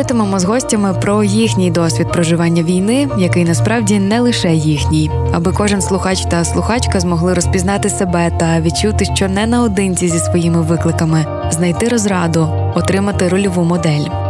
Говоритимемо 0.00 0.38
з 0.38 0.44
гостями 0.44 0.94
про 1.00 1.24
їхній 1.24 1.70
досвід 1.70 2.12
проживання 2.12 2.62
війни, 2.62 3.08
який 3.18 3.44
насправді 3.44 3.98
не 3.98 4.20
лише 4.20 4.54
їхній, 4.54 5.10
аби 5.32 5.52
кожен 5.52 5.82
слухач 5.82 6.24
та 6.24 6.44
слухачка 6.44 7.00
змогли 7.00 7.34
розпізнати 7.34 7.90
себе 7.90 8.30
та 8.38 8.60
відчути, 8.60 9.04
що 9.04 9.28
не 9.28 9.46
наодинці 9.46 10.08
зі 10.08 10.18
своїми 10.18 10.62
викликами, 10.62 11.26
знайти 11.50 11.88
розраду, 11.88 12.48
отримати 12.74 13.28
рольову 13.28 13.64
модель. 13.64 14.29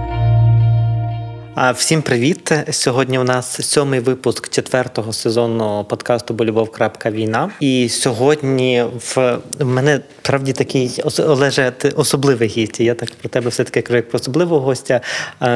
Всім 1.55 2.01
привіт! 2.01 2.51
Сьогодні 2.69 3.19
у 3.19 3.23
нас 3.23 3.69
сьомий 3.69 3.99
випуск 3.99 4.49
четвертого 4.49 5.13
сезону 5.13 5.85
подкасту 5.89 6.33
Болюбов.Крапка 6.33 7.11
Війна. 7.11 7.51
І 7.59 7.89
сьогодні 7.89 8.85
в 9.13 9.41
мене 9.59 9.99
правді 10.21 10.53
такий 10.53 10.99
Олеже, 11.19 11.71
ти 11.77 11.89
особливий 11.89 12.47
гість. 12.47 12.79
Я 12.79 12.95
так 12.95 13.11
про 13.11 13.29
тебе 13.29 13.49
все 13.49 13.63
таки 13.63 13.81
кажу, 13.81 13.95
як 13.95 14.09
про 14.09 14.19
особливого 14.19 14.61
гостя. 14.61 15.01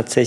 Це 0.07 0.25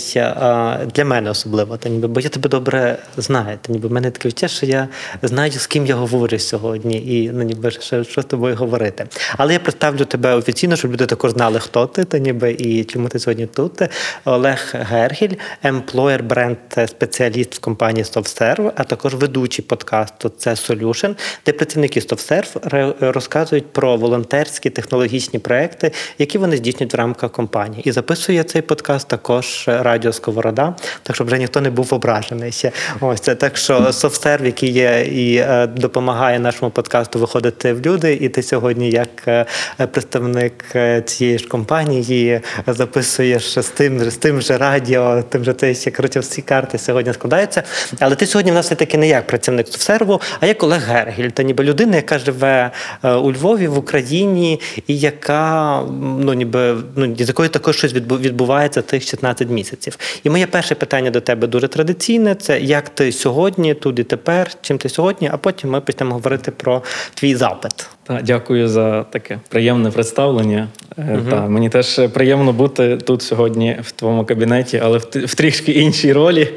для 0.95 1.05
мене 1.05 1.31
особливо. 1.31 1.77
Та 1.77 1.89
ніби 1.89 2.09
бо 2.09 2.21
я 2.21 2.29
тебе 2.29 2.49
добре 2.49 2.99
знаю. 3.17 3.59
Та 3.63 3.73
ніби 3.73 3.89
в 3.89 3.93
мене 3.93 4.11
таке 4.11 4.29
відчуття, 4.29 4.49
що 4.49 4.67
я 4.67 4.89
знаю, 5.23 5.53
з 5.53 5.67
ким 5.67 5.87
я 5.87 5.95
говорю 5.95 6.39
сьогодні, 6.39 6.97
і 6.97 7.31
ну 7.31 7.43
ніби 7.43 7.71
що, 7.71 8.05
що 8.05 8.23
з 8.23 8.25
тобою 8.25 8.57
говорити. 8.57 9.07
Але 9.37 9.53
я 9.53 9.59
представлю 9.59 10.05
тебе 10.05 10.35
офіційно, 10.35 10.77
щоб 10.77 10.93
люди 10.93 11.07
також 11.07 11.31
знали, 11.31 11.61
хто 11.61 11.87
ти 11.87 12.05
та 12.05 12.19
ніби 12.19 12.53
і 12.53 12.85
чому 12.85 13.09
ти 13.09 13.19
сьогодні 13.19 13.47
тут. 13.47 13.83
Олег 14.25 14.75
Гергіль 14.75 15.35
емплоєр 15.63 16.23
бренд 16.23 16.57
спеціаліст 16.87 17.55
в 17.55 17.59
компанії 17.59 18.05
SoftServe, 18.05 18.73
а 18.77 18.85
також 18.85 19.15
ведучий 19.15 19.65
подкасту 19.65 20.29
це 20.29 20.51
Solution, 20.51 21.15
де 21.47 21.53
працівники 21.53 22.01
SoftServe 22.01 22.95
розказують 23.01 23.73
про 23.73 23.97
волонтерські 23.97 24.71
технологічні 24.71 25.39
проекти, 25.39 25.93
які 26.19 26.39
вони 26.39 26.57
здійснюють 26.57 26.95
в 26.95 26.97
рамках 26.97 27.33
компанії. 27.33 27.83
І 27.89 27.93
записує 27.93 28.45
цей 28.45 28.63
подкаст 28.63 29.09
також 29.09 29.65
Радіо 29.67 30.13
Сковорода, 30.13 30.75
так 31.03 31.17
щоб 31.17 31.27
вже 31.27 31.39
ніхто 31.39 31.61
не 31.61 31.71
був 31.71 31.95
ображений 31.95 32.53
ще. 32.53 32.73
Ось 33.01 33.21
це 33.21 33.35
так, 33.35 33.57
що 33.57 33.79
SoftServe, 33.79 34.45
який 34.45 34.71
є 34.71 35.07
і 35.13 35.37
е, 35.37 35.67
допомагає 35.67 36.39
нашому 36.39 36.71
подкасту 36.71 37.19
виходити 37.19 37.73
в 37.73 37.81
люди, 37.81 38.19
і 38.21 38.29
ти 38.29 38.43
сьогодні, 38.43 38.91
як 38.91 39.09
е, 39.29 39.47
представник 39.93 40.65
е, 40.75 41.03
цієї 41.03 41.39
ж 41.39 41.49
компанії, 41.49 42.41
записуєш 42.67 43.59
з 43.59 43.69
тим 43.69 44.11
з 44.11 44.17
тим 44.17 44.41
же 44.41 44.59
радіо, 44.59 45.23
тим 45.23 45.45
же 45.45 45.48
ще 45.75 45.91
коротше, 45.91 46.21
всі 46.21 46.43
карти 46.43 46.79
сьогодні 46.79 47.13
складаються. 47.13 47.63
Але 48.01 48.15
ти 48.15 48.27
сьогодні 48.27 48.51
в 48.51 48.55
нас 48.55 48.67
все-таки 48.67 48.99
не 48.99 49.09
як 49.09 49.27
працівник 49.27 49.69
серву, 49.69 50.21
а 50.41 50.47
як 50.47 50.63
Олег 50.63 50.83
Гергіль. 50.89 51.29
Та 51.29 51.43
ніби 51.43 51.65
людина, 51.65 51.97
яка 51.97 52.19
живе 52.19 52.71
е, 53.03 53.13
у 53.13 53.33
Львові, 53.33 53.69
в 53.69 53.79
Україні, 53.79 54.61
і 54.87 54.99
яка 54.99 55.83
ну 56.21 56.33
ніби 56.33 56.77
ну 56.97 57.17
з 57.17 57.29
якою 57.29 57.49
також 57.49 57.77
щось 57.77 57.95
відбувається 57.95 58.83
тих 58.83 59.03
16 59.03 59.49
місяців. 59.49 59.99
І 60.25 60.31
моє 60.31 60.47
перше 60.47 60.75
питання 60.75 61.11
до 61.11 61.21
тебе 61.21 61.47
дуже 61.47 61.69
традиційне: 61.69 62.35
це 62.35 62.61
як 62.61 62.89
ти 62.89 63.13
сьогодні, 63.13 63.75
тут 63.75 63.99
і 63.99 64.05
тепер, 64.05 64.51
чим 64.61 64.79
ти 64.79 64.89
сьогодні, 64.89 65.31
а 65.33 65.37
потім 65.37 65.71
ми 65.71 65.81
почнемо 65.81 66.15
говорити 66.15 66.51
про 66.51 66.83
твій 67.15 67.35
запит. 67.35 67.98
Та, 68.09 68.21
дякую 68.23 68.69
за 68.69 69.03
таке 69.03 69.39
приємне 69.49 69.91
представлення. 69.91 70.69
Угу. 70.97 71.19
Та, 71.31 71.49
мені 71.49 71.69
теж 71.69 72.01
приємно 72.13 72.53
бути 72.53 72.97
тут 72.97 73.23
сьогодні 73.23 73.77
в 73.83 73.93
твоєму 73.93 74.25
кабінеті, 74.25 74.81
але 74.85 74.99
в, 74.99 75.03
в 75.15 75.35
трішки 75.35 75.73
іншій 75.73 76.13
ролі. 76.13 76.49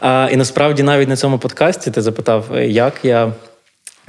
А, 0.00 0.28
І 0.32 0.36
насправді 0.36 0.82
навіть 0.82 1.08
на 1.08 1.16
цьому 1.16 1.38
подкасті 1.38 1.90
ти 1.90 2.02
запитав, 2.02 2.44
як 2.62 2.94
я. 3.02 3.32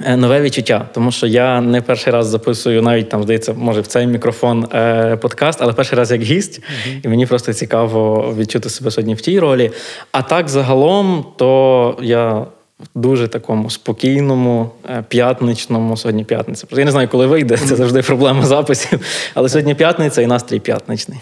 Е, 0.04 0.16
нове 0.16 0.40
відчуття, 0.40 0.88
тому 0.92 1.12
що 1.12 1.26
я 1.26 1.60
не 1.60 1.82
перший 1.82 2.12
раз 2.12 2.26
записую, 2.26 2.82
навіть 2.82 3.08
там 3.08 3.22
здається, 3.22 3.52
може 3.52 3.80
в 3.80 3.86
цей 3.86 4.06
мікрофон 4.06 4.68
е, 4.74 5.16
подкаст, 5.16 5.58
але 5.62 5.72
перший 5.72 5.98
раз 5.98 6.10
як 6.10 6.22
гість, 6.22 6.60
uh-huh. 6.60 7.00
і 7.04 7.08
мені 7.08 7.26
просто 7.26 7.52
цікаво 7.52 8.34
відчути 8.38 8.68
себе 8.68 8.90
сьогодні 8.90 9.14
в 9.14 9.20
тій 9.20 9.40
ролі. 9.40 9.70
А 10.12 10.22
так 10.22 10.48
загалом, 10.48 11.26
то 11.36 11.98
я 12.02 12.46
дуже 12.94 13.28
такому 13.28 13.70
спокійному, 13.70 14.70
е, 14.90 15.04
п'ятничному. 15.08 15.96
Сьогодні 15.96 16.24
п'ятниця. 16.24 16.66
Я 16.70 16.84
не 16.84 16.90
знаю, 16.90 17.08
коли 17.08 17.26
вийде, 17.26 17.56
це 17.56 17.76
завжди 17.76 18.02
проблема 18.02 18.46
записів. 18.46 19.00
Але 19.34 19.48
сьогодні 19.48 19.74
п'ятниця 19.74 20.22
і 20.22 20.26
настрій 20.26 20.60
п'ятничний. 20.60 21.18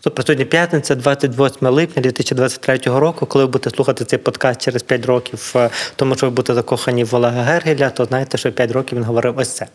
Тобто 0.00 0.22
сьогодні 0.22 0.44
п'ятниця, 0.44 0.94
28 0.94 1.68
липня 1.68 2.02
2023 2.02 2.78
року. 2.84 3.26
Коли 3.26 3.44
ви 3.44 3.50
будете 3.50 3.76
слухати 3.76 4.04
цей 4.04 4.18
подкаст 4.18 4.60
через 4.60 4.82
5 4.82 5.06
років, 5.06 5.52
е, 5.56 5.70
тому 5.96 6.14
що 6.14 6.26
ви 6.26 6.30
будете 6.30 6.54
закохані 6.54 7.04
в 7.04 7.14
Олега 7.14 7.42
Гергеля, 7.42 7.90
то 7.90 8.04
знаєте, 8.04 8.38
що 8.38 8.52
5 8.52 8.70
років 8.70 8.98
він 8.98 9.04
говорив 9.04 9.38
ось 9.38 9.48
це. 9.48 9.66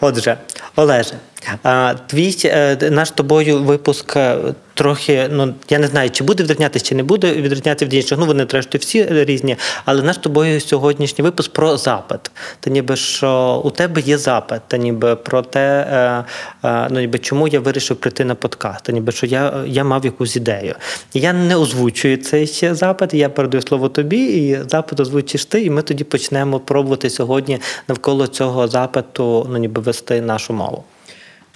Отже, 0.00 0.38
Олеже, 0.76 1.14
Твій 2.06 2.36
е, 2.44 2.90
наш 2.90 3.10
тобою 3.10 3.62
випуск 3.62 4.16
е, 4.16 4.38
трохи, 4.74 5.28
ну 5.32 5.54
я 5.70 5.78
не 5.78 5.86
знаю, 5.86 6.10
чи 6.10 6.24
буде 6.24 6.42
відрізнятися, 6.42 6.84
чи 6.84 6.94
не 6.94 7.02
буде 7.02 7.32
відрізнятися 7.32 7.84
від 7.84 7.94
інших. 7.94 8.18
Ну 8.18 8.26
вони 8.26 8.46
зрештою 8.50 8.80
всі 8.80 9.06
різні. 9.10 9.56
Але 9.84 10.02
наш 10.02 10.16
тобою 10.16 10.60
сьогоднішній 10.60 11.24
випуск 11.24 11.52
про 11.52 11.76
запит. 11.76 12.30
Та 12.60 12.70
ніби 12.70 12.96
що 12.96 13.62
у 13.64 13.70
тебе 13.70 14.00
є 14.00 14.18
запит, 14.18 14.60
та 14.68 14.76
ніби 14.76 15.16
про 15.16 15.42
те, 15.42 15.86
е, 16.62 16.88
ну 16.90 17.00
ніби 17.00 17.18
чому 17.18 17.48
я 17.48 17.60
вирішив 17.60 17.96
прийти 17.96 18.24
на 18.24 18.34
подкаст, 18.34 18.84
та 18.84 18.92
ніби 18.92 19.12
що 19.12 19.26
я 19.26 19.64
я 19.66 19.84
мав 19.84 20.04
якусь 20.04 20.36
ідею. 20.36 20.74
Я 21.14 21.32
не 21.32 21.56
озвучую 21.56 22.16
цей 22.16 22.74
запит, 22.74 23.14
я 23.14 23.28
передаю 23.28 23.62
слово 23.62 23.88
тобі, 23.88 24.24
і 24.24 24.58
запит 24.68 25.00
озвучиш 25.00 25.44
ти, 25.44 25.62
і 25.62 25.70
ми 25.70 25.82
тоді 25.82 26.04
почнемо 26.04 26.60
пробувати 26.60 27.10
сьогодні 27.10 27.58
навколо 27.88 28.26
цього 28.26 28.68
запиту, 28.68 29.46
ну 29.50 29.58
ніби 29.58 29.82
вести 29.82 30.20
нашу 30.20 30.52
мову. 30.52 30.84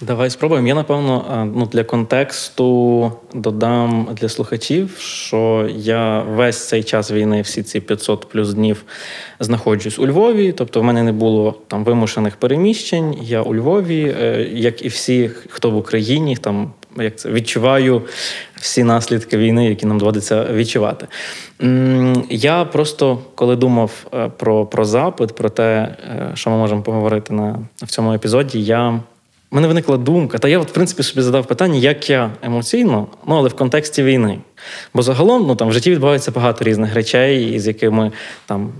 Давай 0.01 0.29
спробуємо. 0.29 0.67
Я 0.67 0.75
напевно 0.75 1.25
е, 1.33 1.45
ну, 1.55 1.65
для 1.65 1.83
контексту 1.83 3.11
додам 3.33 4.07
для 4.13 4.29
слухачів, 4.29 4.95
що 4.99 5.69
я 5.75 6.21
весь 6.21 6.67
цей 6.67 6.83
час 6.83 7.11
війни, 7.11 7.41
всі 7.41 7.63
ці 7.63 7.79
500 7.79 8.29
плюс 8.29 8.53
днів 8.53 8.83
знаходжусь 9.39 9.99
у 9.99 10.07
Львові. 10.07 10.51
Тобто, 10.51 10.81
в 10.81 10.83
мене 10.83 11.03
не 11.03 11.11
було 11.11 11.55
там 11.67 11.83
вимушених 11.83 12.35
переміщень. 12.35 13.17
Я 13.21 13.41
у 13.41 13.55
Львові, 13.55 14.15
е, 14.21 14.49
як 14.53 14.85
і 14.85 14.87
всі, 14.87 15.31
хто 15.49 15.71
в 15.71 15.77
Україні, 15.77 16.35
там 16.35 16.73
як 16.97 17.15
це 17.15 17.29
відчуваю 17.29 18.01
всі 18.55 18.83
наслідки 18.83 19.37
війни, 19.37 19.69
які 19.69 19.85
нам 19.85 19.97
доводиться 19.97 20.45
відчувати. 20.53 21.07
Я 22.29 22.65
просто 22.65 23.19
коли 23.35 23.55
думав 23.55 23.91
е, 24.13 24.31
про 24.37 24.65
про 24.65 24.85
запит, 24.85 25.35
про 25.35 25.49
те, 25.49 25.95
що 26.33 26.49
ми 26.49 26.57
можемо 26.57 26.81
поговорити 26.81 27.33
на 27.33 27.59
в 27.77 27.87
цьому 27.87 28.13
епізоді, 28.13 28.63
я 28.63 28.99
в 29.53 29.55
мене 29.55 29.67
виникла 29.67 29.97
думка, 29.97 30.37
та 30.37 30.47
я, 30.47 30.59
от, 30.59 30.69
в 30.69 30.73
принципі, 30.73 31.03
собі 31.03 31.21
задав 31.21 31.45
питання, 31.45 31.77
як 31.77 32.09
я 32.09 32.31
емоційно, 32.41 33.07
ну 33.27 33.35
але 33.35 33.49
в 33.49 33.53
контексті 33.53 34.03
війни. 34.03 34.39
Бо 34.93 35.01
загалом 35.01 35.47
ну, 35.47 35.55
там, 35.55 35.67
в 35.67 35.73
житті 35.73 35.91
відбувається 35.91 36.31
багато 36.31 36.65
різних 36.65 36.93
речей, 36.93 37.59
з 37.59 37.67
якими 37.67 38.11
там. 38.45 38.71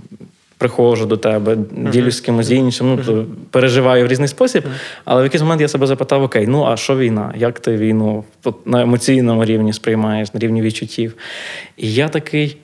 Приходжу 0.58 1.04
до 1.04 1.16
тебе, 1.16 1.54
uh-huh. 1.54 1.90
ділюсь 1.90 2.16
з 2.16 2.20
кимось 2.20 2.50
іншим, 2.50 2.86
ну, 2.86 2.96
uh-huh. 2.96 3.24
переживаю 3.50 4.04
в 4.04 4.08
різний 4.08 4.28
спосіб. 4.28 4.64
Uh-huh. 4.64 5.02
Але 5.04 5.20
в 5.20 5.24
якийсь 5.24 5.42
момент 5.42 5.60
я 5.60 5.68
себе 5.68 5.86
запитав: 5.86 6.22
окей, 6.22 6.46
ну 6.46 6.64
а 6.64 6.76
що 6.76 6.96
війна? 6.96 7.34
Як 7.36 7.60
ти 7.60 7.76
війну 7.76 8.24
на 8.64 8.82
емоційному 8.82 9.44
рівні 9.44 9.72
сприймаєш, 9.72 10.34
на 10.34 10.40
рівні 10.40 10.62
відчуттів? 10.62 11.14
І 11.76 11.92
я 11.92 12.08
такий. 12.08 12.56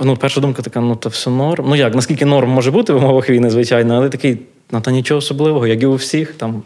Ну, 0.00 0.16
перша 0.16 0.40
думка 0.40 0.62
така: 0.62 0.80
ну, 0.80 0.96
то 0.96 1.08
все 1.08 1.30
норм. 1.30 1.64
Ну 1.68 1.76
як, 1.76 1.94
наскільки 1.94 2.24
норм 2.24 2.50
може 2.50 2.70
бути 2.70 2.92
в 2.92 2.96
умовах 2.96 3.30
війни, 3.30 3.50
звичайно, 3.50 3.94
але 3.94 4.08
такий, 4.08 4.38
ну 4.70 4.80
та 4.80 4.90
нічого 4.90 5.18
особливого, 5.18 5.66
як 5.66 5.82
і 5.82 5.86
у 5.86 5.94
всіх. 5.94 6.32
там 6.32 6.62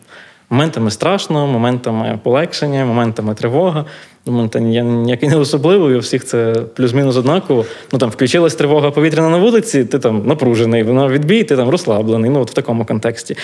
Моментами 0.50 0.91
страшно, 0.91 1.46
моментами 1.46 2.19
полегшення, 2.23 2.85
моментами 2.85 3.35
тривога. 3.35 3.85
Думаю, 4.26 4.49
та 4.49 4.58
я 4.58 4.82
ніякий 4.82 5.29
не 5.29 5.37
особливий, 5.37 5.96
у 5.96 5.99
всіх 5.99 6.25
це 6.25 6.55
плюс-мінус 6.76 7.17
однаково. 7.17 7.64
Ну 7.93 7.99
там 7.99 8.11
включилась 8.11 8.55
тривога 8.55 8.91
повітряна 8.91 9.29
на 9.31 9.37
вулиці, 9.37 9.85
ти 9.85 9.99
там 9.99 10.26
напружений, 10.26 10.82
вона 10.82 11.08
відбій, 11.08 11.44
ти 11.44 11.56
там 11.56 11.69
розслаблений. 11.69 12.31
Ну 12.31 12.41
от 12.41 12.50
в 12.50 12.55
такому 12.55 12.85
контексті. 12.85 13.37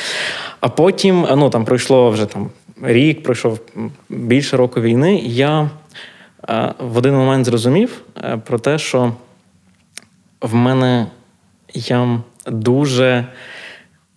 А 0.61 0.69
потім 0.69 1.27
ну 1.37 1.51
там 1.51 1.65
пройшло 1.65 2.11
вже 2.11 2.27
там 2.27 2.51
рік, 2.83 3.23
пройшов 3.23 3.61
більше 4.09 4.57
року 4.57 4.81
війни, 4.81 5.17
і 5.19 5.35
я 5.35 5.71
в 6.79 6.99
один 6.99 7.15
момент 7.15 7.47
зрозумів 7.47 8.01
е, 8.17 8.39
про 8.47 8.59
те, 8.59 8.79
що 8.79 9.13
в 10.41 10.55
мене 10.55 11.07
я 11.75 12.21
дуже 12.47 13.27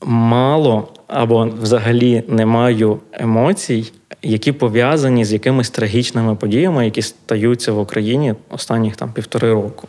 мало 0.05 0.87
або 1.07 1.49
взагалі 1.61 2.23
не 2.27 2.45
маю 2.45 2.99
емоцій, 3.13 3.91
які 4.21 4.51
пов'язані 4.51 5.25
з 5.25 5.33
якимись 5.33 5.69
трагічними 5.69 6.35
подіями, 6.35 6.85
які 6.85 7.01
стаються 7.01 7.71
в 7.71 7.79
Україні 7.79 8.35
останніх 8.49 8.95
там 8.95 9.13
півтори 9.13 9.53
року. 9.53 9.87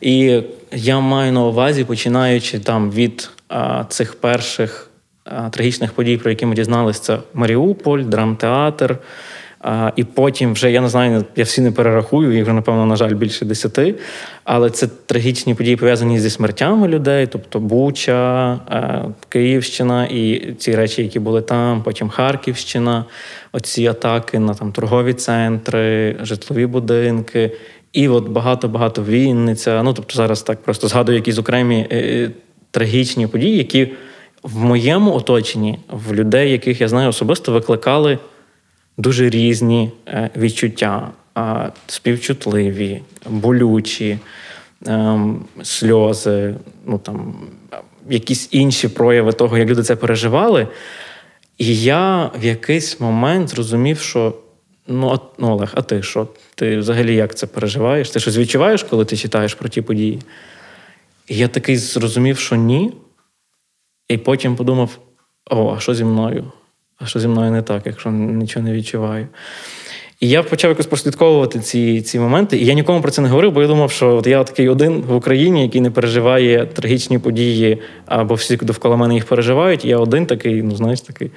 І 0.00 0.42
я 0.72 1.00
маю 1.00 1.32
на 1.32 1.44
увазі, 1.44 1.84
починаючи 1.84 2.58
там 2.58 2.90
від 2.90 3.30
а, 3.48 3.84
цих 3.88 4.14
перших 4.14 4.90
а, 5.24 5.50
трагічних 5.50 5.92
подій, 5.92 6.16
про 6.16 6.30
які 6.30 6.46
ми 6.46 6.54
дізналися, 6.54 7.02
це 7.02 7.18
Маріуполь, 7.34 8.00
драмтеатр. 8.00 8.98
А, 9.60 9.92
І 9.96 10.04
потім 10.04 10.52
вже 10.52 10.70
я 10.70 10.80
не 10.80 10.88
знаю, 10.88 11.24
я 11.36 11.44
всі 11.44 11.60
не 11.60 11.72
перерахую, 11.72 12.32
їх 12.32 12.42
вже, 12.42 12.52
напевно, 12.52 12.86
на 12.86 12.96
жаль, 12.96 13.14
більше 13.14 13.44
десяти. 13.44 13.94
Але 14.44 14.70
це 14.70 14.86
трагічні 15.06 15.54
події 15.54 15.76
пов'язані 15.76 16.20
зі 16.20 16.30
смертями 16.30 16.88
людей, 16.88 17.26
тобто 17.26 17.60
Буча, 17.60 18.52
е, 18.70 19.04
Київщина 19.28 20.06
і 20.06 20.54
ці 20.58 20.76
речі, 20.76 21.02
які 21.02 21.18
були 21.18 21.42
там, 21.42 21.82
потім 21.82 22.08
Харківщина, 22.08 23.04
оці 23.52 23.86
атаки 23.86 24.38
на 24.38 24.54
там 24.54 24.72
торгові 24.72 25.12
центри, 25.12 26.16
житлові 26.22 26.66
будинки. 26.66 27.52
І 27.92 28.08
от 28.08 28.28
багато-багато 28.28 29.04
Вінниця. 29.04 29.82
Ну 29.82 29.92
тобто 29.92 30.14
зараз 30.14 30.42
так 30.42 30.62
просто 30.62 30.88
згадую 30.88 31.18
якісь 31.18 31.38
окремі 31.38 31.86
е, 31.92 32.30
трагічні 32.70 33.26
події, 33.26 33.56
які 33.56 33.88
в 34.42 34.58
моєму 34.58 35.14
оточенні, 35.14 35.78
в 35.88 36.14
людей, 36.14 36.52
яких 36.52 36.80
я 36.80 36.88
знаю 36.88 37.08
особисто, 37.08 37.52
викликали 37.52 38.18
дуже 39.00 39.30
різні 39.30 39.92
е, 40.08 40.30
відчуття, 40.36 41.10
співчутливі, 41.86 43.02
болючі, 43.26 44.18
ем, 44.86 45.44
сльози, 45.62 46.54
ну 46.86 46.98
там 46.98 47.34
якісь 48.10 48.48
інші 48.50 48.88
прояви 48.88 49.32
того, 49.32 49.58
як 49.58 49.68
люди 49.68 49.82
це 49.82 49.96
переживали. 49.96 50.68
І 51.58 51.82
я 51.82 52.30
в 52.40 52.44
якийсь 52.44 53.00
момент 53.00 53.48
зрозумів, 53.48 54.00
що 54.00 54.34
ну, 54.86 55.20
ну 55.38 55.48
Олег, 55.48 55.72
а 55.74 55.82
ти 55.82 56.02
що? 56.02 56.28
Ти 56.54 56.78
взагалі 56.78 57.14
як 57.14 57.34
це 57.34 57.46
переживаєш? 57.46 58.10
Ти 58.10 58.20
щось 58.20 58.36
відчуваєш, 58.36 58.82
коли 58.82 59.04
ти 59.04 59.16
читаєш 59.16 59.54
про 59.54 59.68
ті 59.68 59.82
події? 59.82 60.22
І 61.28 61.36
я 61.36 61.48
такий 61.48 61.76
зрозумів, 61.76 62.38
що 62.38 62.56
ні. 62.56 62.92
І 64.08 64.18
потім 64.18 64.56
подумав: 64.56 64.98
о, 65.50 65.74
а 65.76 65.80
що 65.80 65.94
зі 65.94 66.04
мною? 66.04 66.52
А 67.00 67.06
що 67.06 67.20
зі 67.20 67.28
мною 67.28 67.50
не 67.50 67.62
так, 67.62 67.82
якщо 67.84 68.10
нічого 68.10 68.64
не 68.64 68.72
відчуваю. 68.72 69.26
І 70.20 70.28
я 70.28 70.42
почав 70.42 70.68
якось 70.68 70.86
прослідковувати 70.86 71.58
ці 71.58 72.00
ці 72.00 72.18
моменти. 72.18 72.58
І 72.58 72.64
я 72.64 72.74
нікому 72.74 73.00
про 73.02 73.10
це 73.10 73.22
не 73.22 73.28
говорив, 73.28 73.52
бо 73.52 73.62
я 73.62 73.68
думав, 73.68 73.90
що 73.90 74.16
от 74.16 74.26
я 74.26 74.44
такий 74.44 74.68
один 74.68 75.02
в 75.08 75.14
Україні, 75.14 75.62
який 75.62 75.80
не 75.80 75.90
переживає 75.90 76.66
трагічні 76.66 77.18
події, 77.18 77.78
або 78.06 78.34
всі 78.34 78.56
довкола 78.56 78.96
мене 78.96 79.14
їх 79.14 79.24
переживають. 79.24 79.84
І 79.84 79.88
я 79.88 79.96
один 79.96 80.26
такий, 80.26 80.62
ну 80.62 80.76
знаєш, 80.76 81.00
такий 81.00 81.30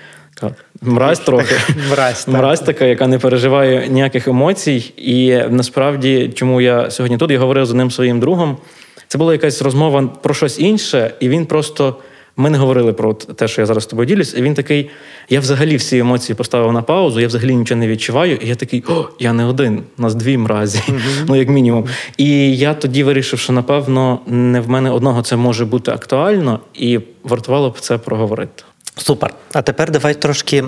мразь 0.82 1.20
трохи. 1.20 1.56
Мразь, 1.92 2.28
мразь 2.28 2.60
така, 2.60 2.86
яка 2.86 3.08
не 3.08 3.20
переживає 3.20 3.88
ніяких 3.90 4.28
емоцій. 4.28 4.94
І 4.98 5.38
насправді, 5.50 6.32
чому 6.36 6.62
я 6.62 6.92
сьогодні 6.92 7.18
тут 7.18 7.32
я 7.32 7.40
говорив 7.40 7.66
з 7.66 7.72
одним 7.72 7.92
своїм 7.92 8.20
другом, 8.20 8.58
це 9.08 9.18
була 9.18 9.34
якась 9.34 9.62
розмова 9.62 10.08
про 10.08 10.34
щось 10.34 10.60
інше, 10.60 11.14
і 11.20 11.30
він 11.30 11.46
просто. 11.46 11.96
Ми 12.38 12.50
не 12.50 12.58
говорили 12.58 12.94
про 12.94 13.14
те, 13.14 13.48
що 13.48 13.62
я 13.62 13.66
зараз 13.66 13.84
з 13.84 13.88
тобою 13.88 14.08
ділюсь. 14.08 14.34
І 14.38 14.42
він 14.42 14.54
такий: 14.54 14.90
я 15.30 15.40
взагалі 15.40 15.76
всі 15.76 15.98
емоції 15.98 16.36
поставив 16.36 16.72
на 16.72 16.82
паузу, 16.82 17.20
я 17.20 17.28
взагалі 17.28 17.56
нічого 17.56 17.80
не 17.80 17.88
відчуваю. 17.88 18.36
І 18.36 18.48
я 18.48 18.56
такий, 18.56 18.84
о, 18.90 19.10
я 19.20 19.34
не 19.34 19.46
один, 19.46 19.84
нас 19.98 20.16
дві 20.16 20.38
мразі, 20.38 20.80
mm-hmm. 20.80 21.26
ну 21.28 21.36
як 21.36 21.50
мінімум. 21.50 21.86
І 22.18 22.58
я 22.58 22.74
тоді 22.74 23.04
вирішив, 23.04 23.40
що 23.40 23.54
напевно 23.54 24.20
не 24.28 24.60
в 24.60 24.70
мене 24.70 24.92
одного 24.92 25.22
це 25.22 25.36
може 25.36 25.66
бути 25.66 25.92
актуально, 25.92 26.60
і 26.74 27.00
вартувало 27.24 27.70
б 27.70 27.80
це 27.80 27.98
проговорити. 27.98 28.64
Супер. 28.98 29.34
А 29.54 29.62
тепер 29.62 29.92
давай 29.92 30.14
трошки 30.14 30.64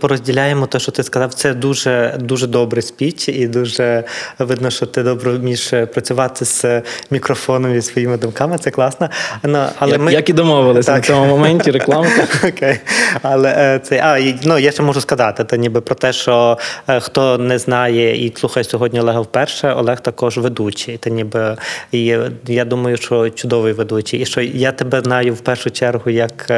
порозділяємо 0.00 0.66
те, 0.66 0.78
що 0.78 0.92
ти 0.92 1.02
сказав. 1.02 1.34
Це 1.34 1.54
дуже 1.54 2.16
дуже 2.20 2.46
добрий 2.46 2.82
спіч, 2.82 3.28
і 3.28 3.46
дуже 3.46 4.04
видно, 4.38 4.70
що 4.70 4.86
ти 4.86 5.02
добре 5.02 5.32
вмієш 5.32 5.68
працювати 5.68 6.44
з 6.44 6.82
мікрофоном 7.10 7.76
і 7.76 7.82
своїми 7.82 8.16
думками. 8.16 8.58
Це 8.58 8.70
класно. 8.70 9.10
Ну, 9.42 9.64
але 9.78 9.92
як, 9.92 10.00
ми... 10.00 10.12
як 10.12 10.30
і 10.30 10.32
домовилися 10.32 10.92
на 10.92 11.00
цьому 11.00 11.26
моменті 11.26 11.70
рекламка. 11.70 12.26
Окей. 12.48 12.80
Але 13.22 13.54
е, 13.58 13.78
це 13.78 14.00
а 14.04 14.34
ну 14.42 14.58
я 14.58 14.72
ще 14.72 14.82
можу 14.82 15.00
сказати, 15.00 15.44
то 15.44 15.56
ніби 15.56 15.80
про 15.80 15.94
те, 15.94 16.12
що 16.12 16.58
е, 16.88 17.00
хто 17.00 17.38
не 17.38 17.58
знає 17.58 18.26
і 18.26 18.36
слухає 18.36 18.64
сьогодні 18.64 19.00
Олега 19.00 19.20
вперше, 19.20 19.72
Олег 19.72 20.00
також 20.00 20.38
ведучий. 20.38 20.96
Та 20.96 21.10
ніби 21.10 21.56
і 21.92 22.18
я 22.46 22.64
думаю, 22.64 22.96
що 22.96 23.30
чудовий 23.30 23.72
ведучий, 23.72 24.20
і 24.20 24.26
що 24.26 24.40
я 24.40 24.72
тебе 24.72 25.00
знаю 25.00 25.34
в 25.34 25.40
першу 25.40 25.70
чергу 25.70 26.10
як. 26.10 26.50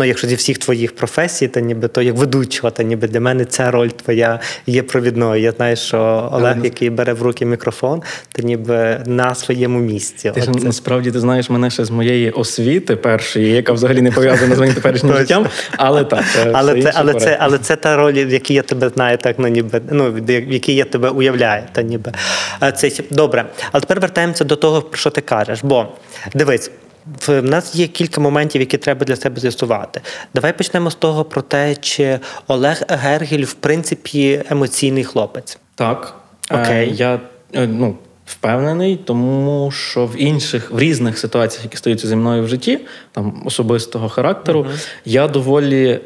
Е, 0.00 0.02
ну, 0.02 0.08
якщо 0.08 0.26
зі 0.26 0.34
всіх 0.34 0.58
твоїх 0.58 0.94
професій, 0.94 1.48
то 1.48 1.60
ніби 1.60 1.88
то 1.88 2.02
як 2.02 2.16
ведучого, 2.16 2.70
то 2.70 2.82
ніби 2.82 3.08
для 3.08 3.20
мене 3.20 3.44
ця 3.44 3.70
роль 3.70 3.88
твоя 3.88 4.40
є 4.66 4.82
провідною. 4.82 5.42
Я 5.42 5.52
знаю, 5.52 5.76
що 5.76 6.30
Олег, 6.32 6.64
який 6.64 6.90
бере 6.90 7.12
в 7.12 7.22
руки 7.22 7.46
мікрофон, 7.46 8.02
то 8.32 8.42
ніби 8.42 9.00
на 9.06 9.34
своєму 9.34 9.78
місці. 9.78 10.32
Ти 10.34 10.40
ж 10.40 10.50
насправді 10.50 11.10
ти 11.10 11.20
знаєш 11.20 11.50
мене 11.50 11.70
ще 11.70 11.84
з 11.84 11.90
моєї 11.90 12.30
освіти 12.30 12.96
першої, 12.96 13.52
яка 13.52 13.72
взагалі 13.72 14.00
не 14.00 14.12
пов'язана 14.12 14.54
з 14.54 14.58
моїм 14.58 14.74
теперішнім 14.74 15.16
життям. 15.16 15.46
Але 15.76 16.04
так, 16.04 16.24
це 16.34 16.50
але 16.52 16.82
це, 16.82 16.92
але 16.94 17.14
це, 17.14 17.36
але 17.40 17.58
це 17.58 17.76
та 17.76 17.96
роль, 17.96 18.12
в 18.12 18.32
якій 18.32 18.54
я 18.54 18.62
тебе 18.62 18.88
знаю, 18.88 19.18
так 19.18 19.36
ну 19.38 19.48
ніби 19.48 19.80
ну 19.90 20.12
в 20.12 20.30
якій 20.30 20.74
я 20.74 20.84
тебе 20.84 21.08
уявляю. 21.08 21.62
Та 21.72 21.82
ніби 21.82 22.12
це 22.76 22.90
добре. 23.10 23.44
Але 23.72 23.80
тепер 23.80 24.00
вертаємося 24.00 24.44
до 24.44 24.56
того, 24.56 24.82
про 24.82 24.98
що 24.98 25.10
ти 25.10 25.20
кажеш. 25.20 25.60
Бо 25.62 25.88
дивись 26.34 26.70
в 27.26 27.42
нас 27.42 27.74
є 27.74 27.86
кілька 27.86 28.20
моментів, 28.20 28.60
які 28.60 28.78
треба 28.78 29.06
для 29.06 29.16
себе 29.16 29.40
з'ясувати. 29.40 30.00
Давай 30.34 30.56
почнемо 30.58 30.90
з 30.90 30.94
того 30.94 31.24
про 31.24 31.42
те, 31.42 31.76
чи 31.76 32.18
Олег 32.46 32.82
Гергіль, 32.88 33.44
в 33.44 33.52
принципі, 33.52 34.42
емоційний 34.50 35.04
хлопець. 35.04 35.58
Так. 35.74 36.14
Окей. 36.50 36.88
Е, 36.88 36.94
я 36.94 37.20
е, 37.54 37.66
ну, 37.66 37.96
впевнений, 38.26 38.96
тому 38.96 39.70
що 39.70 40.06
в 40.06 40.22
інших, 40.22 40.70
в 40.70 40.78
різних 40.78 41.18
ситуаціях, 41.18 41.64
які 41.64 41.76
стаються 41.76 42.08
зі 42.08 42.16
мною 42.16 42.42
в 42.44 42.48
житті, 42.48 42.78
там 43.12 43.42
особистого 43.44 44.08
характеру, 44.08 44.60
угу. 44.60 44.70
я 45.04 45.28
доволі 45.28 46.00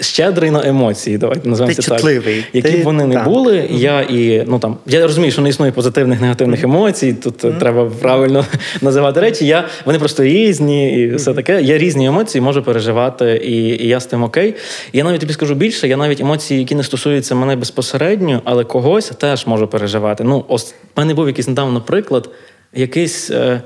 щедрий 0.00 0.50
на 0.50 0.68
емоції, 0.68 1.18
давайте 1.18 1.48
називаємо 1.48 1.82
це 1.82 1.90
так. 1.90 2.24
Які 2.52 2.76
б 2.76 2.82
вони 2.82 3.04
не 3.04 3.22
були, 3.22 3.68
я 3.70 4.00
і 4.00 4.44
ну 4.46 4.58
там 4.58 4.76
я 4.86 5.02
розумію, 5.02 5.32
що 5.32 5.42
не 5.42 5.48
існує 5.48 5.72
позитивних 5.72 6.20
негативних 6.20 6.64
емоцій. 6.64 7.12
Тут 7.12 7.44
mm-hmm. 7.44 7.58
треба 7.58 7.90
правильно 8.00 8.44
називати 8.80 9.20
речі. 9.20 9.46
Я 9.46 9.68
вони 9.84 9.98
просто 9.98 10.22
різні, 10.22 11.00
і 11.00 11.14
все 11.14 11.34
таке. 11.34 11.62
Я 11.62 11.78
різні 11.78 12.06
емоції 12.06 12.42
можу 12.42 12.62
переживати, 12.62 13.42
і 13.44 13.84
і 13.84 13.88
я 13.88 14.00
з 14.00 14.06
тим 14.06 14.22
окей. 14.22 14.54
Я 14.92 15.04
навіть 15.04 15.20
тобі 15.20 15.32
скажу 15.32 15.54
більше. 15.54 15.88
Я 15.88 15.96
навіть 15.96 16.20
емоції, 16.20 16.60
які 16.60 16.74
не 16.74 16.82
стосуються 16.82 17.34
мене 17.34 17.56
безпосередньо, 17.56 18.42
але 18.44 18.64
когось 18.64 19.08
теж 19.08 19.46
можу 19.46 19.68
переживати. 19.68 20.24
Ну, 20.24 20.44
ось 20.48 20.74
в 20.96 20.98
мене 21.00 21.14
був 21.14 21.26
якийсь 21.26 21.48
недавно 21.48 21.80
приклад, 21.80 22.30
якийсь. 22.74 23.30
Е, 23.30 23.62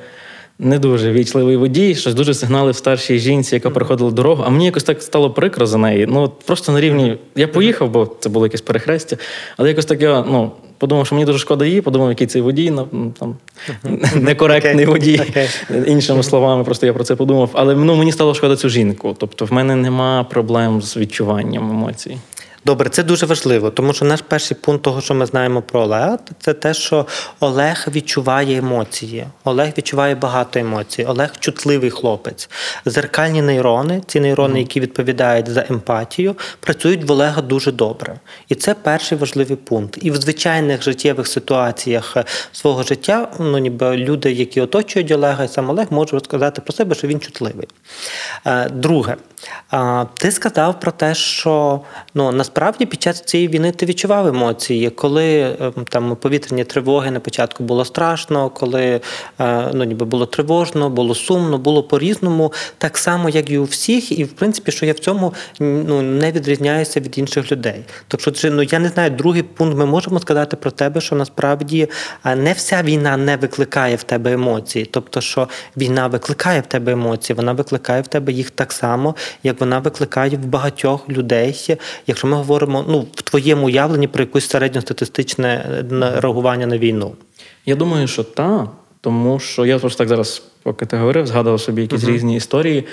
не 0.59 0.79
дуже 0.79 1.13
вічливий 1.13 1.57
водій, 1.57 1.95
щось 1.95 2.15
дуже 2.15 2.35
сигналив 2.35 2.77
старшій 2.77 3.19
жінці, 3.19 3.55
яка 3.55 3.71
проходила 3.71 4.11
дорогу. 4.11 4.45
А 4.47 4.51
мені 4.51 4.65
якось 4.65 4.85
так 4.85 5.03
стало 5.03 5.31
прикро 5.31 5.67
за 5.67 5.79
неї. 5.79 6.07
Ну 6.07 6.33
просто 6.45 6.73
на 6.73 6.81
рівні. 6.81 7.19
Я 7.37 7.49
поїхав, 7.49 7.91
бо 7.91 8.17
це 8.21 8.29
було 8.29 8.47
якесь 8.47 8.61
перехрестя, 8.61 9.17
але 9.57 9.69
якось 9.69 9.87
так 9.87 10.03
я 10.03 10.25
ну. 10.31 10.53
Подумав, 10.79 11.07
що 11.07 11.15
мені 11.15 11.25
дуже 11.25 11.39
шкода 11.39 11.67
її, 11.67 11.81
подумав, 11.81 12.09
який 12.09 12.27
цей 12.27 12.43
водій, 12.43 12.71
ну, 12.71 13.13
там, 13.19 13.37
некоректний 14.15 14.87
okay. 14.87 14.91
водій. 14.91 15.21
Okay. 15.21 15.85
Іншими 15.85 16.23
словами, 16.23 16.65
просто 16.65 16.87
я 16.87 16.93
про 16.93 17.05
це 17.05 17.17
подумав. 17.17 17.51
Але 17.53 17.75
ну, 17.75 17.97
мені 17.97 18.13
стало 18.13 18.35
шкода 18.35 18.57
цю 18.57 18.69
жінку. 18.69 19.17
Тобто 19.19 19.45
в 19.45 19.53
мене 19.53 19.77
нема 19.77 20.25
проблем 20.25 20.83
з 20.83 20.97
відчуванням 20.97 21.71
емоцій. 21.71 22.17
Добре, 22.65 22.91
це 22.91 23.03
дуже 23.03 23.27
важливо, 23.27 23.71
тому 23.71 23.93
що 23.93 24.05
наш 24.05 24.21
перший 24.29 24.57
пункт 24.61 24.83
того, 24.83 25.01
що 25.01 25.15
ми 25.15 25.27
знаємо 25.27 25.63
про 25.63 25.81
Олега, 25.81 26.19
це 26.41 26.55
те, 26.55 26.75
що 26.75 27.07
Олег 27.41 27.87
відчуває 27.95 28.59
емоції. 28.59 29.27
Олег 29.45 29.73
відчуває 29.79 30.15
багато 30.15 30.59
емоцій. 30.59 31.05
Олег 31.05 31.31
чутливий 31.39 31.91
хлопець. 31.91 32.51
Зеркальні 32.85 33.43
нейрони, 33.43 34.03
ці 34.07 34.21
нейрони, 34.21 34.59
які 34.59 34.81
відповідають 34.81 35.49
за 35.49 35.65
емпатію, 35.71 36.37
працюють 36.61 37.05
в 37.05 37.13
Олега 37.13 37.43
дуже 37.43 37.73
добре. 37.73 38.17
І 38.49 38.55
це 38.55 38.75
перший 38.75 39.19
важливий 39.19 39.57
пункт. 39.57 39.99
І 40.03 40.11
в 40.11 40.17
звичайних 40.17 40.83
життєвих 40.83 41.27
ситуаціях 41.27 42.17
свого 42.53 42.83
життя, 42.83 43.29
ну 43.39 43.59
ніби 43.59 43.97
люди, 43.97 44.33
які 44.33 44.61
оточують 44.61 45.11
Олега, 45.11 45.45
і 45.45 45.49
сам 45.49 45.71
Олег 45.71 45.87
можуть 45.91 46.13
розказати 46.13 46.61
про 46.61 46.73
себе, 46.73 46.95
що 46.95 47.07
він 47.07 47.21
чутливий. 47.21 47.69
Е, 48.47 48.69
друге, 48.69 49.17
ти 50.15 50.33
сказав 50.33 50.81
про 50.81 50.93
те, 50.93 51.15
що 51.15 51.81
ну 52.15 52.33
насправді 52.33 52.48
насправді 52.49 52.87
під 52.87 53.03
час 53.03 53.21
цієї 53.21 53.49
війни 53.49 53.73
ти 53.73 53.87
відчував 53.87 54.27
емоції, 54.27 54.91
коли 54.91 55.57
ем, 55.61 55.73
там 55.89 56.17
повітряні 56.17 56.65
тривоги 56.65 57.11
на 57.11 57.21
початку 57.21 57.65
було 57.65 57.85
страшно, 57.85 58.51
коли 58.51 59.01
е, 59.41 59.71
ну, 59.75 59.85
ніби 59.85 60.07
було 60.07 60.27
тривожно, 60.27 60.91
було 60.91 61.15
сумно, 61.15 61.59
було 61.59 61.83
по-різному, 61.83 62.53
так 62.79 62.99
само, 62.99 63.29
як 63.29 63.51
і 63.51 63.59
у 63.59 63.65
всіх, 63.65 64.19
і 64.19 64.25
в 64.25 64.33
принципі, 64.33 64.73
що 64.73 64.87
я 64.87 64.93
в 64.93 64.99
цьому 64.99 65.35
ну, 65.61 66.03
не 66.03 66.33
відрізняюся 66.33 67.01
від 67.01 67.19
інших 67.19 67.53
людей. 67.53 67.85
Тобто, 68.09 68.31
це, 68.31 68.51
ну 68.51 68.63
я 68.63 68.79
не 68.79 68.89
знаю, 68.89 69.11
другий 69.11 69.43
пункт 69.43 69.77
ми 69.77 69.87
можемо 69.87 70.21
сказати 70.21 70.57
про 70.57 70.71
тебе, 70.71 71.01
що 71.01 71.17
насправді 71.17 71.89
е, 72.25 72.37
не 72.37 72.53
вся 72.53 72.83
війна 72.83 73.17
не 73.17 73.37
викликає 73.37 73.97
в 73.97 74.03
тебе 74.03 74.33
емоції. 74.33 74.85
Тобто, 74.85 75.21
що 75.21 75.49
війна 75.77 76.07
викликає 76.07 76.61
в 76.61 76.67
тебе 76.67 76.93
емоції, 76.93 77.37
вона 77.37 77.53
викликає 77.53 78.03
в 78.03 78.07
тебе 78.07 78.33
їх 78.33 78.51
так 78.51 78.73
само, 78.73 79.15
як 79.43 79.61
вона 79.61 79.79
викликає 79.79 80.37
в 80.37 80.47
багатьох 80.47 81.09
людей. 81.09 81.79
Якщо 82.07 82.27
ми 82.27 82.38
говоримо 82.39 82.85
ну, 82.89 83.07
в 83.15 83.23
твоєму 83.23 83.67
уявленні 83.67 84.09
про 84.09 84.23
якусь 84.23 84.49
середньостатистичне 84.49 85.49
е, 85.49 86.21
реагування 86.21 86.67
на 86.67 86.79
війну. 86.79 87.13
Я 87.67 87.75
думаю, 87.75 88.07
що 88.07 88.25
та, 88.25 88.69
тому 89.01 89.39
що 89.39 89.67
я 89.67 89.79
просто 89.79 89.99
так 89.99 90.09
зараз, 90.09 90.43
поки 90.63 90.87
ти 90.87 90.97
говорив, 90.97 91.27
згадував 91.27 91.61
собі 91.61 91.83
якісь 91.83 92.05
uh-huh. 92.05 92.13
різні 92.13 92.37
історії. 92.37 92.85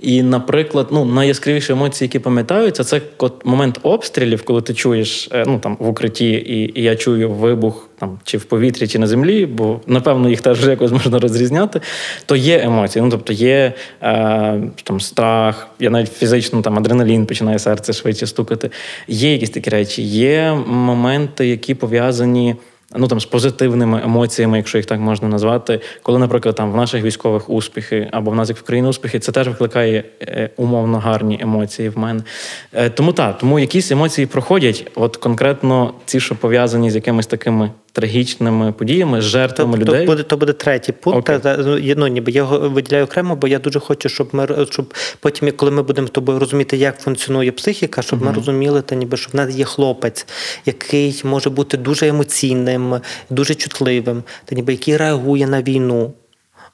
І, 0.00 0.22
наприклад, 0.22 0.88
ну, 0.90 1.04
найяскравіші 1.04 1.72
емоції, 1.72 2.06
які 2.06 2.18
пам'ятаються, 2.18 2.84
це 2.84 3.00
момент 3.44 3.78
обстрілів, 3.82 4.42
коли 4.42 4.62
ти 4.62 4.74
чуєш 4.74 5.28
е, 5.32 5.44
ну, 5.46 5.58
там, 5.58 5.76
в 5.80 5.88
укритті, 5.88 6.30
і, 6.30 6.80
і 6.80 6.82
я 6.82 6.96
чую 6.96 7.30
вибух 7.30 7.88
там, 7.98 8.18
чи 8.24 8.38
в 8.38 8.44
повітрі, 8.44 8.86
чи 8.88 8.98
на 8.98 9.06
землі, 9.06 9.46
бо, 9.46 9.80
напевно, 9.86 10.28
їх 10.28 10.40
теж 10.40 10.66
якось 10.66 10.90
можна 10.92 11.18
розрізняти, 11.18 11.80
то 12.26 12.36
є 12.36 12.60
емоції. 12.64 13.02
Ну, 13.04 13.10
Тобто 13.10 13.32
є 13.32 13.72
е, 14.02 14.62
там, 14.82 15.00
страх, 15.00 15.68
я 15.80 15.90
навіть 15.90 16.12
фізично 16.12 16.62
там, 16.62 16.78
адреналін 16.78 17.26
починає 17.26 17.58
серце 17.58 17.92
швидше 17.92 18.26
стукати. 18.26 18.70
Є 19.08 19.32
якісь 19.32 19.50
такі 19.50 19.70
речі, 19.70 20.02
є 20.02 20.58
моменти, 20.66 21.48
які 21.48 21.74
пов'язані 21.74 22.56
ну 22.96 23.08
там 23.08 23.20
з 23.20 23.24
позитивними 23.24 24.00
емоціями, 24.04 24.56
якщо 24.56 24.78
їх 24.78 24.86
так 24.86 25.00
можна 25.00 25.28
назвати, 25.28 25.80
коли, 26.02 26.18
наприклад, 26.18 26.54
там 26.54 26.72
в 26.72 26.76
наших 26.76 27.02
військових 27.02 27.50
успіхи 27.50 28.08
або 28.12 28.30
в 28.30 28.34
нас 28.34 28.48
як 28.48 28.58
в 28.58 28.62
країні 28.62 28.88
успіхи, 28.88 29.18
це 29.18 29.32
теж 29.32 29.48
викликає 29.48 30.04
е, 30.22 30.50
умовно 30.56 30.98
гарні 30.98 31.38
емоції 31.42 31.88
в 31.88 31.98
мене. 31.98 32.22
Е, 32.72 32.90
тому 32.90 33.12
так, 33.12 33.38
тому 33.38 33.58
якісь 33.58 33.90
емоції 33.90 34.26
проходять, 34.26 34.90
от 34.94 35.16
конкретно 35.16 35.94
ці, 36.04 36.20
що 36.20 36.34
пов'язані 36.34 36.90
з 36.90 36.94
якимись 36.94 37.26
такими 37.26 37.70
трагічними 37.98 38.72
подіями, 38.72 39.20
жертвами 39.20 39.72
то, 39.72 39.80
людей. 39.80 40.06
То 40.06 40.12
буде 40.12 40.22
то 40.22 40.36
буде 40.36 40.52
третій 40.52 40.92
пункт. 40.92 41.30
Okay. 41.30 41.94
Ну, 41.96 42.06
ніби 42.06 42.32
я 42.32 42.38
його 42.38 42.58
виділяю 42.58 43.04
окремо, 43.04 43.36
бо 43.36 43.48
я 43.48 43.58
дуже 43.58 43.80
хочу, 43.80 44.08
щоб 44.08 44.28
ми 44.32 44.66
щоб 44.70 44.94
потім, 45.20 45.52
коли 45.56 45.70
ми 45.72 45.82
будемо 45.82 46.06
з 46.06 46.10
тобою 46.10 46.38
розуміти, 46.38 46.76
як 46.76 47.00
функціонує 47.00 47.52
психіка, 47.52 48.02
щоб 48.02 48.20
uh-huh. 48.20 48.26
ми 48.26 48.32
розуміли, 48.32 48.82
та 48.82 48.94
ніби 48.94 49.16
що 49.16 49.30
в 49.32 49.36
нас 49.36 49.54
є 49.54 49.64
хлопець, 49.64 50.26
який 50.66 51.20
може 51.24 51.50
бути 51.50 51.76
дуже 51.76 52.08
емоційним, 52.08 53.00
дуже 53.30 53.54
чутливим, 53.54 54.22
та 54.44 54.54
ніби 54.54 54.72
який 54.72 54.96
реагує 54.96 55.46
на 55.46 55.62
війну. 55.62 56.12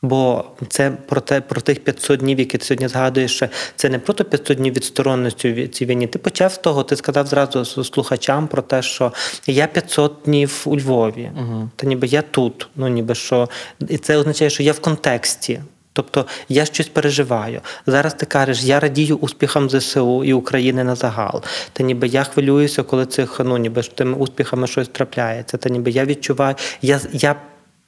Бо 0.04 0.44
це 0.68 0.90
про 0.90 1.20
те, 1.20 1.40
про 1.40 1.60
тих 1.60 1.84
500 1.84 2.20
днів, 2.20 2.38
які 2.38 2.58
ти 2.58 2.64
сьогодні 2.64 2.88
згадуєш, 2.88 3.42
це 3.76 3.88
не 3.88 3.98
просто 3.98 4.24
500 4.24 4.58
днів 4.58 4.74
відсторонності 4.74 5.52
від 5.52 5.74
цій 5.74 5.86
війні. 5.86 6.06
Ти 6.06 6.18
почав 6.18 6.52
з 6.52 6.58
того, 6.58 6.82
ти 6.82 6.96
сказав 6.96 7.26
зразу 7.26 7.64
слухачам 7.64 8.48
про 8.48 8.62
те, 8.62 8.82
що 8.82 9.12
я 9.46 9.66
500 9.66 10.12
днів 10.24 10.62
у 10.64 10.78
Львові, 10.78 11.30
угу. 11.36 11.70
та 11.76 11.86
ніби 11.86 12.06
я 12.06 12.22
тут. 12.22 12.68
Ну 12.76 12.88
ніби 12.88 13.14
що, 13.14 13.48
і 13.88 13.98
це 13.98 14.16
означає, 14.16 14.50
що 14.50 14.62
я 14.62 14.72
в 14.72 14.80
контексті. 14.80 15.60
Тобто 15.92 16.26
я 16.48 16.64
щось 16.64 16.88
переживаю. 16.88 17.60
Зараз 17.86 18.14
ти 18.14 18.26
кажеш, 18.26 18.62
я 18.62 18.80
радію 18.80 19.16
успіхам 19.16 19.70
ЗСУ 19.70 20.24
і 20.24 20.32
України 20.32 20.84
на 20.84 20.94
загал. 20.94 21.42
Та 21.72 21.84
ніби 21.84 22.08
я 22.08 22.24
хвилююся, 22.24 22.82
коли 22.82 23.06
цих 23.06 23.40
ну 23.44 23.56
ніби 23.56 23.82
з 23.82 23.88
тими 23.88 24.16
успіхами 24.16 24.66
щось 24.66 24.88
трапляється. 24.88 25.56
Та 25.56 25.68
ніби 25.68 25.90
я 25.90 26.04
відчуваю, 26.04 26.54
я 26.82 27.00
я 27.12 27.36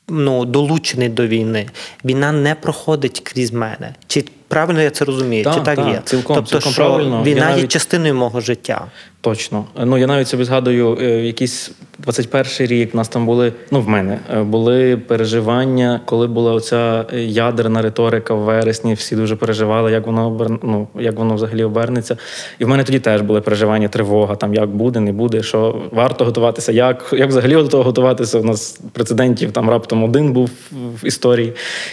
ну, 0.08 0.44
долучений 0.44 1.08
до 1.08 1.26
війни. 1.26 1.68
Війна 2.04 2.32
не 2.32 2.54
проходить 2.54 3.20
крізь 3.20 3.52
мене. 3.52 3.94
Чи 4.06 4.24
правильно 4.48 4.82
я 4.82 4.90
це 4.90 5.04
розумію? 5.04 5.44
Так, 5.44 5.54
Чи 5.54 5.60
так, 5.60 5.76
так 5.76 5.88
є? 5.88 6.00
Цілком, 6.04 6.36
тобто, 6.36 6.50
цілком 6.50 6.72
що 6.72 6.84
правильно. 6.84 7.22
війна 7.22 7.40
навіть... 7.40 7.62
є 7.62 7.66
частиною 7.68 8.14
мого 8.14 8.40
життя. 8.40 8.86
Точно. 9.20 9.64
Ну 9.84 9.98
я 9.98 10.06
навіть 10.06 10.28
собі 10.28 10.44
згадую, 10.44 10.98
е, 11.00 11.04
якийсь 11.04 11.70
21-й 12.06 12.66
рік 12.66 12.90
у 12.94 12.96
нас 12.96 13.08
там 13.08 13.26
були, 13.26 13.52
ну 13.70 13.80
в 13.80 13.88
мене 13.88 14.18
е, 14.34 14.42
були 14.42 14.96
переживання, 14.96 16.00
коли 16.04 16.26
була 16.26 16.52
оця 16.52 17.04
ядерна 17.22 17.82
риторика 17.82 18.34
в 18.34 18.38
вересні. 18.38 18.94
Всі 18.94 19.16
дуже 19.16 19.36
переживали, 19.36 19.92
як 19.92 20.06
воно 20.06 20.26
обер... 20.26 20.50
ну, 20.62 20.88
як 20.98 21.16
воно 21.18 21.34
взагалі 21.34 21.64
обернеться. 21.64 22.16
І 22.58 22.64
в 22.64 22.68
мене 22.68 22.84
тоді 22.84 22.98
теж 22.98 23.20
були 23.20 23.40
переживання, 23.40 23.88
тривога, 23.88 24.36
там 24.36 24.54
як 24.54 24.68
буде, 24.68 25.00
не 25.00 25.12
буде, 25.12 25.42
що 25.42 25.82
варто 25.92 26.24
готуватися, 26.24 26.72
як 26.72 27.06
як 27.12 27.28
взагалі 27.28 27.52
до 27.52 27.68
того 27.68 27.82
готуватися. 27.82 28.38
У 28.38 28.44
нас 28.44 28.80
прецедентів 28.92 29.52
там 29.52 29.70
раптом 29.70 30.04
один 30.04 30.32
був 30.32 30.50
в 30.72 31.06
історії. 31.06 31.52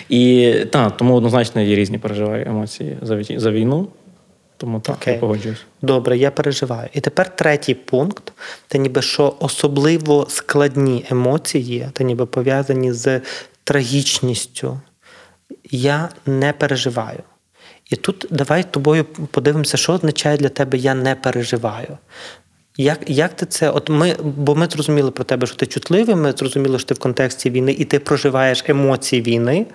І 0.10 0.53
так, 0.72 0.98
тому 0.98 1.15
однозначно 1.15 1.62
є 1.62 1.75
різні 1.75 1.98
переживаю 2.44 2.50
емоції 2.50 2.98
за 3.02 3.24
за 3.40 3.52
війну. 3.52 3.88
Тому 4.58 4.80
так, 4.80 4.96
Окей. 4.96 5.14
я 5.14 5.20
погоджуюсь. 5.20 5.66
Добре, 5.82 6.18
я 6.18 6.32
переживаю. 6.32 6.90
І 6.94 7.02
тепер 7.02 7.36
третій 7.36 7.74
пункт: 7.74 8.34
це 8.68 8.78
ніби 8.78 9.02
що 9.02 9.36
особливо 9.40 10.26
складні 10.30 11.06
емоції, 11.10 11.90
та 11.94 12.04
ніби 12.04 12.26
пов'язані 12.26 12.94
з 12.94 13.22
трагічністю. 13.64 14.80
Я 15.72 16.10
не 16.26 16.54
переживаю. 16.54 17.24
І 17.90 17.96
тут 17.96 18.28
давай 18.30 18.64
тобою 18.64 19.06
подивимося, 19.06 19.78
що 19.78 19.94
означає 19.94 20.38
для 20.38 20.50
тебе 20.50 20.78
я 20.78 20.94
не 20.94 21.16
переживаю. 21.16 21.98
Як 22.77 23.00
як 23.08 23.34
ти 23.34 23.46
це? 23.46 23.70
От 23.70 23.89
ми, 23.89 24.15
Бо 24.24 24.56
ми 24.56 24.68
зрозуміли 24.72 25.12
про 25.12 25.24
тебе, 25.24 25.48
що 25.48 25.56
ти 25.56 25.65
чутливий, 25.65 26.15
ми 26.15 26.32
зрозуміли, 26.32 26.80
що 26.80 26.88
ти 26.88 26.94
в 26.94 27.00
контексті 27.00 27.50
війни 27.50 27.75
і 27.80 27.86
ти 27.86 28.00
проживаєш 28.00 28.63
емоції 28.68 29.22
війни, 29.22 29.65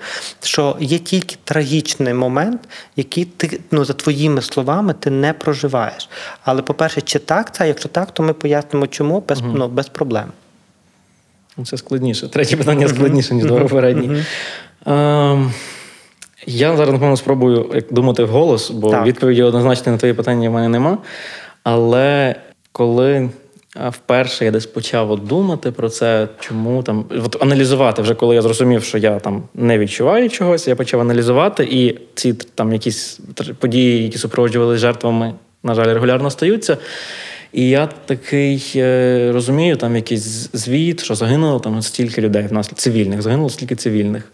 що 0.42 0.76
є 0.80 0.98
тільки 0.98 1.36
трагічний 1.44 2.14
момент, 2.14 2.60
який 2.96 3.24
ти, 3.24 3.60
ну, 3.70 3.84
за 3.84 3.92
твоїми 3.92 4.42
словами, 4.42 4.94
ти 5.00 5.10
не 5.10 5.32
проживаєш. 5.32 6.08
Але, 6.44 6.62
по-перше, 6.62 7.00
чи 7.00 7.18
так 7.18 7.54
це? 7.54 7.68
Якщо 7.68 7.88
так, 7.88 8.10
то 8.10 8.22
ми 8.22 8.32
пояснимо, 8.32 8.86
чому 8.86 9.22
без 9.28 9.40
угу. 9.40 9.52
ну, 9.54 9.68
без 9.68 9.88
проблем. 9.88 10.32
Ну, 11.56 11.64
це 11.64 11.76
складніше. 11.76 12.28
Третє 12.28 12.56
питання 12.56 12.88
складніше, 12.88 13.34
ніж 13.34 13.44
два 13.44 13.60
попередні. 13.60 14.24
Ем, 14.86 15.52
я 16.46 16.76
зараз, 16.76 16.92
напевно, 16.92 17.16
спробую 17.16 17.82
думати 17.90 18.24
вголос, 18.24 18.70
бо 18.70 18.90
так. 18.90 19.06
відповіді 19.06 19.42
однозначно 19.42 19.92
на 19.92 19.98
твої 19.98 20.14
питання 20.14 20.50
в 20.50 20.52
мене 20.52 20.68
нема. 20.68 20.98
Але 21.62 22.34
коли 22.72 23.30
вперше 23.90 24.44
я 24.44 24.50
десь 24.50 24.66
почав 24.66 25.10
от 25.10 25.24
думати 25.24 25.70
про 25.70 25.88
це, 25.88 26.28
чому 26.40 26.82
там 26.82 27.04
от 27.24 27.42
аналізувати, 27.42 28.02
вже 28.02 28.14
коли 28.14 28.34
я 28.34 28.42
зрозумів, 28.42 28.84
що 28.84 28.98
я 28.98 29.18
там 29.18 29.42
не 29.54 29.78
відчуваю 29.78 30.30
чогось, 30.30 30.68
я 30.68 30.76
почав 30.76 31.00
аналізувати, 31.00 31.64
і 31.70 31.98
ці 32.14 32.32
там 32.32 32.72
якісь 32.72 33.20
події, 33.58 34.02
які 34.02 34.18
супроводжували 34.18 34.76
жертвами, 34.76 35.34
на 35.62 35.74
жаль, 35.74 35.94
регулярно 35.94 36.30
стаються. 36.30 36.76
І 37.52 37.68
я 37.68 37.86
такий 37.86 38.72
е, 38.76 39.30
розумію, 39.32 39.76
там 39.76 39.96
якийсь 39.96 40.50
звіт, 40.52 41.04
що 41.04 41.14
загинуло 41.14 41.60
там 41.60 41.82
стільки 41.82 42.20
людей 42.20 42.46
в 42.46 42.52
нас 42.52 42.70
цивільних, 42.74 43.22
загинуло 43.22 43.50
стільки 43.50 43.76
цивільних. 43.76 44.32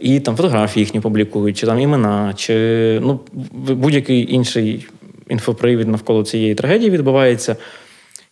І 0.00 0.20
там 0.20 0.36
фотографії 0.36 0.84
їхні 0.84 1.00
публікують, 1.00 1.56
чи 1.58 1.66
там 1.66 1.80
імена, 1.80 2.34
чи 2.36 2.54
ну, 3.02 3.20
будь-який 3.52 4.34
інший 4.34 4.86
інфопривід 5.32 5.88
навколо 5.88 6.24
цієї 6.24 6.54
трагедії 6.54 6.90
відбувається. 6.90 7.56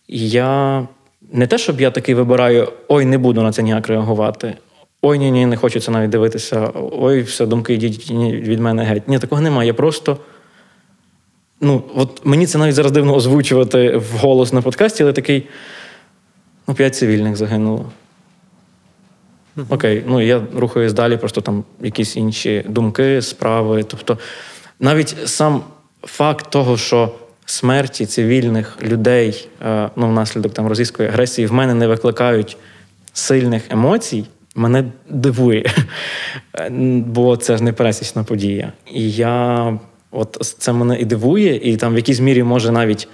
І 0.07 0.29
я 0.29 0.87
не 1.31 1.47
те, 1.47 1.57
щоб 1.57 1.81
я 1.81 1.91
такий 1.91 2.15
вибираю, 2.15 2.71
ой, 2.87 3.05
не 3.05 3.17
буду 3.17 3.41
на 3.41 3.51
це 3.51 3.63
ніяк 3.63 3.87
реагувати. 3.87 4.57
Ой, 5.01 5.19
ні, 5.19 5.31
ні, 5.31 5.45
не 5.45 5.57
хочу 5.57 5.79
це 5.79 5.91
навіть 5.91 6.09
дивитися. 6.09 6.71
Ой, 6.91 7.21
все, 7.21 7.45
думки 7.45 7.73
йдіть 7.73 8.11
від 8.11 8.59
мене 8.59 8.83
геть. 8.83 9.07
Ні, 9.07 9.19
такого 9.19 9.41
немає. 9.41 9.67
Я 9.67 9.73
просто. 9.73 10.17
Ну, 11.61 11.83
от 11.95 12.21
мені 12.25 12.47
це 12.47 12.57
навіть 12.57 12.75
зараз 12.75 12.91
дивно 12.91 13.15
озвучувати 13.15 13.97
вголос 13.97 14.53
на 14.53 14.61
подкасті, 14.61 15.03
але 15.03 15.13
такий. 15.13 15.47
Ну, 16.67 16.73
п'ять 16.73 16.95
цивільних 16.95 17.35
загинуло. 17.35 17.85
Окей, 19.69 20.03
ну 20.07 20.21
я 20.21 20.41
рухаюсь 20.55 20.93
далі, 20.93 21.17
просто 21.17 21.41
там 21.41 21.63
якісь 21.81 22.15
інші 22.15 22.63
думки, 22.67 23.21
справи. 23.21 23.83
Тобто, 23.83 24.17
навіть 24.79 25.15
сам 25.25 25.63
факт 26.03 26.49
того, 26.49 26.77
що 26.77 27.11
смерті 27.45 28.05
цивільних 28.05 28.77
людей 28.83 29.47
е, 29.65 29.89
ну, 29.95 30.09
внаслідок 30.09 30.53
там 30.53 30.67
російської 30.67 31.09
агресії 31.09 31.47
в 31.47 31.53
мене 31.53 31.73
не 31.73 31.87
викликають 31.87 32.57
сильних 33.13 33.71
емоцій, 33.71 34.25
мене 34.55 34.83
дивує. 35.09 35.65
Бо 37.05 37.37
це 37.37 37.57
ж 37.57 37.63
не 37.63 37.73
пересічна 37.73 38.23
подія. 38.23 38.73
І 38.93 39.11
я 39.11 39.79
от 40.11 40.37
це 40.41 40.73
мене 40.73 40.99
і 40.99 41.05
дивує, 41.05 41.71
і 41.71 41.77
там 41.77 41.93
в 41.93 41.97
якійсь 41.97 42.19
мірі 42.19 42.43
може 42.43 42.71
навіть 42.71 43.07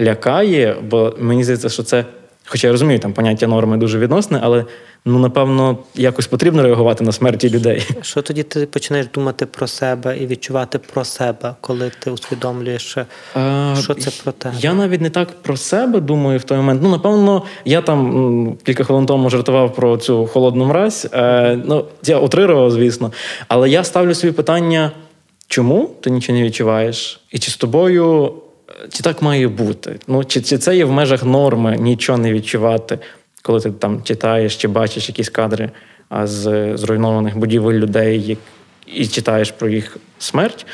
лякає, 0.00 0.76
бо 0.90 1.14
мені 1.18 1.44
здається, 1.44 1.68
що 1.68 1.82
це 1.82 2.04
Хоча 2.46 2.66
я 2.66 2.72
розумію, 2.72 2.98
там 2.98 3.12
поняття 3.12 3.46
норми 3.46 3.76
дуже 3.76 3.98
відносне, 3.98 4.40
але 4.42 4.64
ну 5.04 5.18
напевно 5.18 5.78
якось 5.94 6.26
потрібно 6.26 6.62
реагувати 6.62 7.04
на 7.04 7.12
смерті 7.12 7.50
людей. 7.50 7.86
Що 8.02 8.22
тоді 8.22 8.42
ти 8.42 8.66
починаєш 8.66 9.06
думати 9.14 9.46
про 9.46 9.66
себе 9.66 10.18
і 10.18 10.26
відчувати 10.26 10.78
про 10.78 11.04
себе, 11.04 11.54
коли 11.60 11.90
ти 11.98 12.10
усвідомлюєш, 12.10 12.96
Е, 13.36 13.76
що 13.82 13.94
це 13.94 14.10
про 14.22 14.32
тебе? 14.32 14.54
Я 14.58 14.74
навіть 14.74 15.00
не 15.00 15.10
так 15.10 15.42
про 15.42 15.56
себе 15.56 16.00
думаю 16.00 16.38
в 16.38 16.42
той 16.42 16.56
момент. 16.56 16.80
Ну, 16.82 16.90
напевно, 16.90 17.42
я 17.64 17.80
там 17.80 18.56
кілька 18.64 18.84
хвилин 18.84 19.06
тому 19.06 19.30
жартував 19.30 19.74
про 19.74 19.96
цю 19.96 20.26
холодну 20.26 20.64
мразь. 20.64 21.08
Е, 21.12 21.58
ну, 21.64 21.84
я 22.04 22.18
утрирував, 22.18 22.70
звісно. 22.70 23.12
Але 23.48 23.70
я 23.70 23.84
ставлю 23.84 24.14
собі 24.14 24.32
питання: 24.32 24.90
чому 25.48 25.90
ти 26.00 26.10
нічого 26.10 26.38
не 26.38 26.44
відчуваєш? 26.44 27.20
І 27.30 27.38
чи 27.38 27.50
з 27.50 27.56
тобою 27.56 28.34
чи 28.92 29.02
так 29.02 29.22
має 29.22 29.48
бути? 29.48 29.98
Ну, 30.08 30.24
чи, 30.24 30.40
чи 30.40 30.58
це 30.58 30.76
є 30.76 30.84
в 30.84 30.92
межах 30.92 31.24
норми 31.24 31.76
нічого 31.80 32.18
не 32.18 32.32
відчувати, 32.32 32.98
коли 33.42 33.60
ти 33.60 33.70
там 33.70 34.02
читаєш 34.02 34.56
чи 34.56 34.68
бачиш 34.68 35.08
якісь 35.08 35.28
кадри 35.28 35.70
з 36.24 36.72
зруйнованих 36.76 37.36
будівель 37.38 37.74
людей, 37.74 38.22
як- 38.22 38.38
і 38.86 39.06
читаєш 39.06 39.50
про 39.50 39.68
їх 39.68 39.96
смерть? 40.18 40.66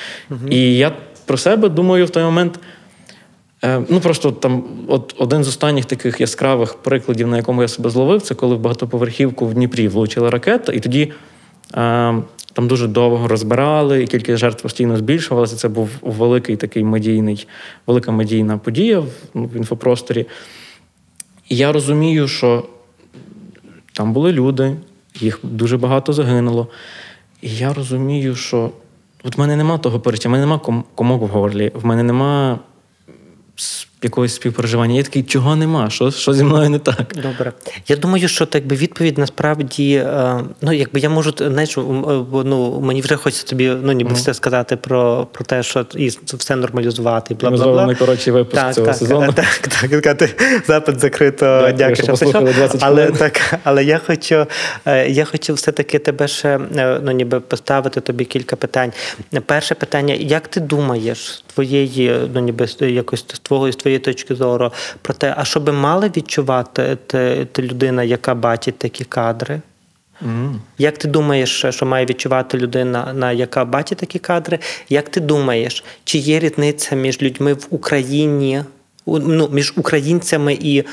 І 0.50 0.76
я 0.76 0.92
про 1.26 1.37
себе 1.37 1.68
думаю 1.68 2.06
в 2.06 2.11
той 2.11 2.23
момент. 2.23 2.59
Е, 3.64 3.82
Ну 3.88 4.00
просто 4.00 4.30
там, 4.32 4.64
от 4.88 5.14
один 5.18 5.44
з 5.44 5.49
останніх 5.49 5.85
таких 5.85 6.20
яскравих 6.20 6.75
прикладів, 6.75 7.28
на 7.28 7.37
якому 7.37 7.62
я 7.62 7.68
себе 7.68 7.90
зловив, 7.90 8.23
це 8.23 8.35
коли 8.35 8.54
в 8.54 8.59
багатоповерхівку 8.61 9.47
в 9.47 9.54
Дніпрі 9.54 9.88
влучила 9.88 10.30
ракета, 10.30 10.73
і 10.73 10.80
тоді 10.80 11.02
е, 11.02 11.12
там 12.53 12.69
дуже 12.69 12.87
довго 12.87 13.29
розбирали, 13.29 14.03
і 14.03 14.07
кількість 14.07 14.39
жертв 14.39 14.62
постійно 14.62 14.97
збільшувалася. 14.97 15.57
Це 15.57 15.69
був 15.69 15.91
великий 16.03 16.57
такий 16.57 16.85
медійний, 16.85 17.47
велика 17.87 18.12
медійна 18.12 18.59
подія 18.59 19.00
в, 19.00 19.09
ну, 19.35 19.45
в 19.45 19.57
інфопросторі. 19.57 20.27
І 21.49 21.57
я 21.57 21.73
розумію, 21.73 22.29
що 22.29 22.67
там 23.93 24.12
були 24.12 24.33
люди, 24.33 24.77
їх 25.15 25.39
дуже 25.43 25.77
багато 25.77 26.12
загинуло. 26.12 26.69
І 27.43 27.57
я 27.57 27.73
розумію, 27.73 28.37
що 28.37 28.71
от 29.25 29.37
в 29.37 29.41
мене 29.41 29.57
нема 29.57 29.79
того 29.79 30.00
переча, 30.00 30.29
в 30.29 30.33
мене 30.33 30.47
нема 30.47 30.83
комок 30.95 31.23
в 31.23 31.27
горлі, 31.27 31.73
в 31.75 31.87
мене 31.87 32.03
нема 32.03 32.59
якогось 34.02 34.35
співпереживання. 34.35 34.95
Я 34.95 35.02
такий, 35.02 35.23
чого 35.23 35.57
нема? 35.57 35.90
Що, 35.90 36.11
що 36.11 36.33
зі 36.33 36.45
мною 36.45 36.71
не 36.71 36.78
так? 36.78 37.16
Добре. 37.23 37.52
Я 37.88 37.97
думаю, 37.97 38.28
що 38.28 38.47
так 38.47 38.66
би 38.66 38.76
відповідь 38.76 39.19
насправді, 39.19 39.95
е, 39.95 40.40
ну 40.62 40.73
якби 40.73 41.00
я 41.00 41.09
можу, 41.09 41.35
знаєш, 41.38 41.78
е, 41.78 41.80
ну 42.45 42.80
мені 42.80 43.00
вже 43.00 43.16
хочеться 43.16 43.47
тобі 43.47 43.69
ну 43.83 43.92
ніби 43.92 44.12
все 44.14 44.35
сказати 44.35 44.76
про, 44.76 45.28
про 45.33 45.45
те, 45.45 45.62
що 45.62 45.87
і 45.97 46.09
все 46.25 46.57
нормалізувати, 46.57 47.35
і 47.35 47.37
бла 47.37 47.50
бла 47.50 47.66
бла. 47.66 47.87
найкоротший 47.87 48.33
випуск 48.33 48.73
цього 48.73 48.87
так, 48.87 48.97
сезону. 48.97 49.33
Так, 49.40 49.59
так, 49.59 49.73
сказати, 49.73 50.28
запит 50.66 51.00
закрито. 51.00 51.47
Дякую, 51.47 51.75
Дякую, 51.76 51.97
що 51.97 52.07
послухали 52.07 52.52
20 52.52 52.83
Але 52.83 53.02
хвилин. 53.02 53.19
так, 53.19 53.40
але 53.64 53.85
я 53.85 54.00
хочу, 54.07 54.47
е, 54.87 55.09
я 55.09 55.25
хочу 55.25 55.54
все-таки 55.54 55.99
тебе 55.99 56.28
ще 56.28 56.61
ну 57.02 57.11
ніби 57.11 57.40
поставити 57.40 58.00
тобі 58.00 58.25
кілька 58.25 58.57
питань. 58.57 58.92
Перше 59.47 59.75
питання: 59.75 60.14
як 60.14 60.49
ти 60.49 60.61
думаєш 60.61 61.19
з 61.19 61.45
твоєї, 61.54 62.16
ну 62.35 62.40
ніби 62.40 62.66
якось 62.80 63.25
з 63.35 63.38
твого 63.38 63.73
з 63.73 63.76
твоєї 63.76 63.89
точки 63.99 64.35
зору 64.35 64.73
про 65.02 65.14
те, 65.14 65.35
а 65.37 65.44
що 65.44 65.61
би 65.61 65.73
мала 65.73 66.09
відчувати 66.16 66.99
ти, 67.06 67.47
ти 67.52 67.62
людина, 67.62 68.02
яка 68.02 68.35
бачить 68.35 68.78
такі 68.78 69.04
кадри? 69.04 69.61
Mm. 70.26 70.54
Як 70.78 70.99
ти 70.99 71.09
думаєш, 71.09 71.64
що 71.70 71.87
має 71.87 72.06
відчувати 72.06 72.59
людина, 72.59 73.12
на 73.12 73.32
яка 73.32 73.64
бачить 73.64 73.99
такі 73.99 74.18
кадри? 74.18 74.59
Як 74.88 75.09
ти 75.09 75.20
думаєш, 75.20 75.85
чи 76.04 76.18
є 76.18 76.38
різниця 76.38 76.97
між 76.97 77.23
людьми 77.23 77.52
в 77.52 77.66
Україні? 77.70 78.64
Ну, 79.19 79.49
між 79.52 79.73
українцями 79.76 80.59
і 80.61 80.79
е, 80.79 80.85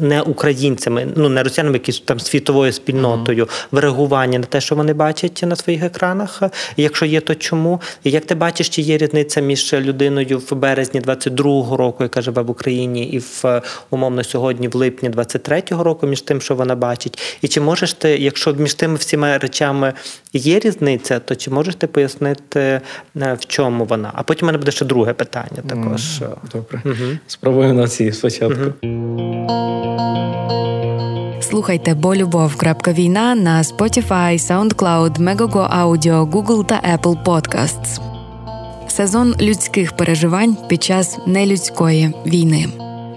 не 0.00 0.22
українцями, 0.22 1.08
ну 1.16 1.28
не 1.28 1.42
росіянами, 1.42 1.76
якісь 1.76 2.00
там 2.00 2.20
світовою 2.20 2.72
спільнотою 2.72 3.48
в 3.70 3.78
реагуванні 3.78 4.38
на 4.38 4.44
те, 4.44 4.60
що 4.60 4.74
вони 4.74 4.94
бачать 4.94 5.42
на 5.46 5.56
своїх 5.56 5.82
екранах. 5.82 6.42
І 6.76 6.82
якщо 6.82 7.06
є, 7.06 7.20
то 7.20 7.34
чому? 7.34 7.80
І 8.04 8.10
як 8.10 8.24
ти 8.24 8.34
бачиш, 8.34 8.68
чи 8.68 8.82
є 8.82 8.98
різниця 8.98 9.40
між 9.40 9.72
людиною 9.72 10.42
в 10.50 10.54
березні 10.54 11.00
22-го 11.00 11.76
року, 11.76 12.02
яка 12.02 12.22
живе 12.22 12.42
в 12.42 12.50
Україні, 12.50 13.04
і 13.04 13.18
в 13.18 13.62
умовно 13.90 14.24
сьогодні, 14.24 14.68
в 14.68 14.76
липні 14.76 15.10
23-го 15.10 15.84
року, 15.84 16.06
між 16.06 16.20
тим, 16.20 16.40
що 16.40 16.54
вона 16.54 16.74
бачить? 16.74 17.38
І 17.42 17.48
чи 17.48 17.60
можеш 17.60 17.92
ти, 17.92 18.08
якщо 18.08 18.54
між 18.54 18.74
тими 18.74 18.94
всіма 18.94 19.38
речами 19.38 19.92
є 20.32 20.58
різниця, 20.58 21.18
то 21.18 21.34
чи 21.34 21.50
можеш 21.50 21.74
ти 21.74 21.86
пояснити, 21.86 22.80
е, 23.16 23.34
в 23.40 23.46
чому 23.46 23.84
вона? 23.84 24.10
А 24.14 24.22
потім 24.22 24.46
у 24.46 24.46
мене 24.46 24.58
буде 24.58 24.72
ще 24.72 24.84
друге 24.84 25.12
питання 25.12 25.62
також. 25.68 26.20
Добре. 26.52 27.11
Спробуємо 27.26 27.74
на 27.74 27.88
цій 27.88 28.12
спочатку. 28.12 28.86
Слухайте 31.40 31.94
болюбов.війна 31.94 33.34
на 33.34 33.62
Spotify, 33.62 34.38
SoundCloud, 34.38 35.18
Megogo 35.18 35.82
Audio, 35.82 36.30
Google 36.30 36.66
та 36.66 36.98
Apple 36.98 37.24
Podcasts. 37.24 38.00
Сезон 38.88 39.34
людських 39.40 39.92
переживань 39.92 40.56
під 40.68 40.82
час 40.82 41.18
нелюдської 41.26 42.12
війни. 42.26 42.66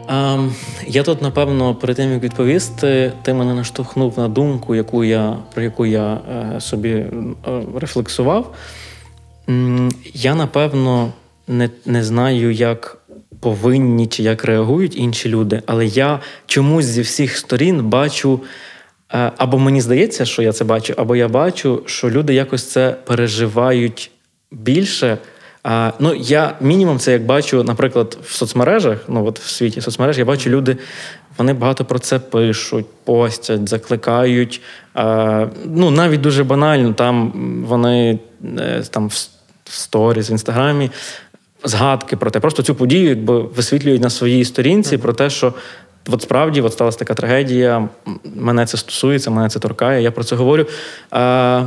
А, 0.08 0.48
я 0.88 1.04
тут, 1.04 1.22
напевно, 1.22 1.76
перед 1.76 1.96
тим 1.96 2.12
як 2.12 2.24
відповісти, 2.24 3.14
ти 3.22 3.34
мене 3.34 3.54
наштовхнув 3.54 4.20
на 4.20 4.28
думку, 4.28 4.76
яку 4.76 5.04
я, 5.04 5.38
про 5.54 5.64
яку 5.64 5.86
я 5.86 6.14
е, 6.14 6.62
собі 6.62 6.90
е, 6.90 7.08
рефлексував. 7.76 8.56
Я, 10.14 10.36
напевно, 10.36 11.12
не, 11.48 11.70
не 11.86 12.04
знаю, 12.04 12.52
як 12.52 12.98
повинні 13.46 14.08
чи 14.08 14.24
як 14.24 14.46
реагують 14.46 14.98
інші 14.98 15.30
люди, 15.30 15.62
але 15.66 15.86
я 15.86 16.20
чомусь 16.46 16.86
зі 16.86 17.02
всіх 17.02 17.38
сторін 17.38 17.84
бачу. 17.84 18.40
е, 19.14 19.32
Або 19.38 19.60
мені 19.60 19.82
здається, 19.82 20.26
що 20.26 20.42
я 20.42 20.52
це 20.52 20.64
бачу, 20.64 20.94
або 20.98 21.16
я 21.16 21.28
бачу, 21.28 21.84
що 21.86 22.10
люди 22.10 22.34
якось 22.34 22.72
це 22.72 22.96
переживають 23.06 24.12
більше. 24.52 25.18
Ну, 26.00 26.16
я 26.16 26.56
мінімум 26.62 27.00
це 27.00 27.12
як 27.12 27.26
бачу, 27.26 27.64
наприклад, 27.64 28.18
в 28.24 28.34
соцмережах, 28.34 28.98
ну 29.08 29.26
от 29.26 29.40
в 29.40 29.48
світі 29.48 29.82
соцмереж, 29.82 30.18
я 30.18 30.26
бачу 30.26 30.50
люди, 30.50 30.78
вони 31.38 31.54
багато 31.54 31.86
про 31.86 32.00
це 32.00 32.20
пишуть, 32.20 32.86
постять, 33.04 33.70
закликають. 33.70 34.62
Ну, 35.66 35.92
навіть 35.92 36.22
дуже 36.22 36.44
банально, 36.44 36.94
там 36.94 37.32
вони 37.68 38.20
е, 38.60 38.84
там 38.90 39.08
в 39.08 39.14
сторіс, 39.70 40.30
в 40.30 40.32
інстаграмі 40.32 40.92
згадки 41.66 42.16
про 42.18 42.32
те, 42.32 42.40
просто 42.40 42.64
цю 42.64 42.76
подію 42.76 43.10
якби 43.10 43.40
висвітлюють 43.42 44.02
на 44.02 44.10
своїй 44.10 44.46
сторінці 44.46 44.98
про 44.98 45.14
те, 45.14 45.30
що. 45.30 45.54
От 46.10 46.22
справді 46.22 46.62
от 46.62 46.74
сталася 46.74 46.98
така 46.98 47.14
трагедія, 47.14 47.90
мене 48.36 48.66
це 48.66 48.78
стосується, 48.78 49.32
мене 49.32 49.50
це 49.50 49.60
торкає, 49.60 50.04
я 50.04 50.12
про 50.12 50.24
це 50.24 50.36
говорю. 50.36 50.66
А, 51.12 51.64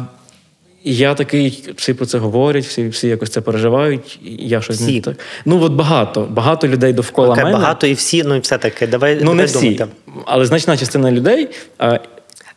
і 0.84 0.96
я 0.96 1.14
такий, 1.14 1.64
всі 1.76 1.94
про 1.94 2.06
це 2.06 2.18
говорять, 2.18 2.64
всі, 2.64 2.88
всі 2.88 3.08
якось 3.08 3.30
це 3.30 3.40
переживають. 3.40 4.18
і 4.24 4.48
Я 4.48 4.60
щось 4.60 4.76
Всі? 4.80 4.94
не 4.94 5.00
так. 5.00 5.16
Ну 5.44 5.62
от 5.62 5.72
багато, 5.72 6.26
багато 6.30 6.68
людей 6.68 6.92
довкола 6.92 7.28
Окей, 7.28 7.44
мене. 7.44 7.56
багато 7.56 7.86
і 7.86 7.92
всі, 7.92 8.22
ну 8.24 8.34
і 8.34 8.40
все 8.40 8.58
таки. 8.58 8.86
Давай, 8.86 9.14
Ну 9.14 9.20
давай 9.20 9.36
не 9.36 9.44
всі, 9.44 9.70
думати. 9.70 9.86
але 10.26 10.46
значна 10.46 10.76
частина 10.76 11.10
людей. 11.12 11.48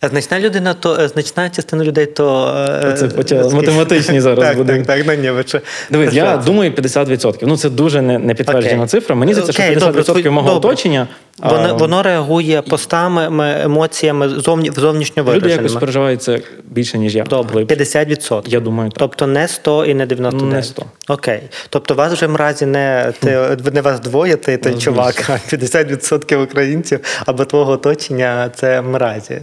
А, 0.02 0.06
А 0.06 0.10
Значна 0.10 0.40
людина, 0.40 0.74
то 0.74 0.98
е, 1.00 1.08
значна 1.08 1.50
частина 1.50 1.84
людей, 1.84 2.06
то 2.06 2.56
е, 2.86 2.94
Це 2.94 3.08
почали 3.08 3.56
математичні 3.56 4.22
зараз 4.22 4.46
так, 4.46 4.58
буде. 4.58 4.84
Так, 4.84 5.06
так, 5.06 5.20
ні, 5.20 5.32
ви 5.32 5.44
що- 5.48 5.62
Дивись, 5.90 6.14
я 6.14 6.38
думаю, 6.38 6.72
50%. 6.72 7.38
Ну 7.42 7.58
це 7.58 7.70
дуже 7.70 8.02
не, 8.02 8.20
не 8.20 8.34
підтверджена 8.34 8.84
okay. 8.84 8.88
цифра. 8.88 9.16
Мені 9.16 9.34
здається, 9.34 9.54
що 9.54 9.64
Окей, 9.64 10.04
50% 10.04 10.06
добре, 10.06 10.32
мого 10.32 10.56
оточення. 10.56 11.08
Воно, 11.42 11.76
воно 11.76 12.04
реагує 12.04 12.62
постами, 12.62 13.62
емоціями 13.64 14.30
зовні, 14.30 14.72
зовнішньо 14.76 15.24
люди 15.24 15.34
якось 15.34 15.44
вираженими. 15.44 15.80
переживають 15.80 16.24
це 16.24 16.42
більше, 16.66 16.98
ніж 16.98 17.16
я. 17.16 17.24
Добре, 17.24 17.64
50%. 17.64 18.44
Я 18.48 18.60
думаю, 18.60 18.90
так. 18.90 19.00
Тобто 19.00 19.28
не 19.28 19.48
100 19.48 19.86
і 19.86 19.94
не 19.94 20.06
99. 20.06 20.54
Не 20.54 20.64
100. 20.64 20.86
Окей. 21.10 21.42
Тобто 21.70 21.94
вас 21.94 22.14
вже 22.14 22.28
мразі 22.28 22.66
не, 22.66 23.14
ти, 23.20 23.58
не 23.74 23.82
вас 23.82 24.00
двоє, 24.00 24.36
ти 24.36 24.58
той 24.58 24.72
Ну, 24.72 24.82
чувак, 24.82 25.30
а 25.30 25.56
50% 25.56 26.44
українців 26.44 27.00
або 27.26 27.46
твого 27.46 27.72
оточення 27.72 28.50
це 28.56 28.82
мразі, 28.82 29.42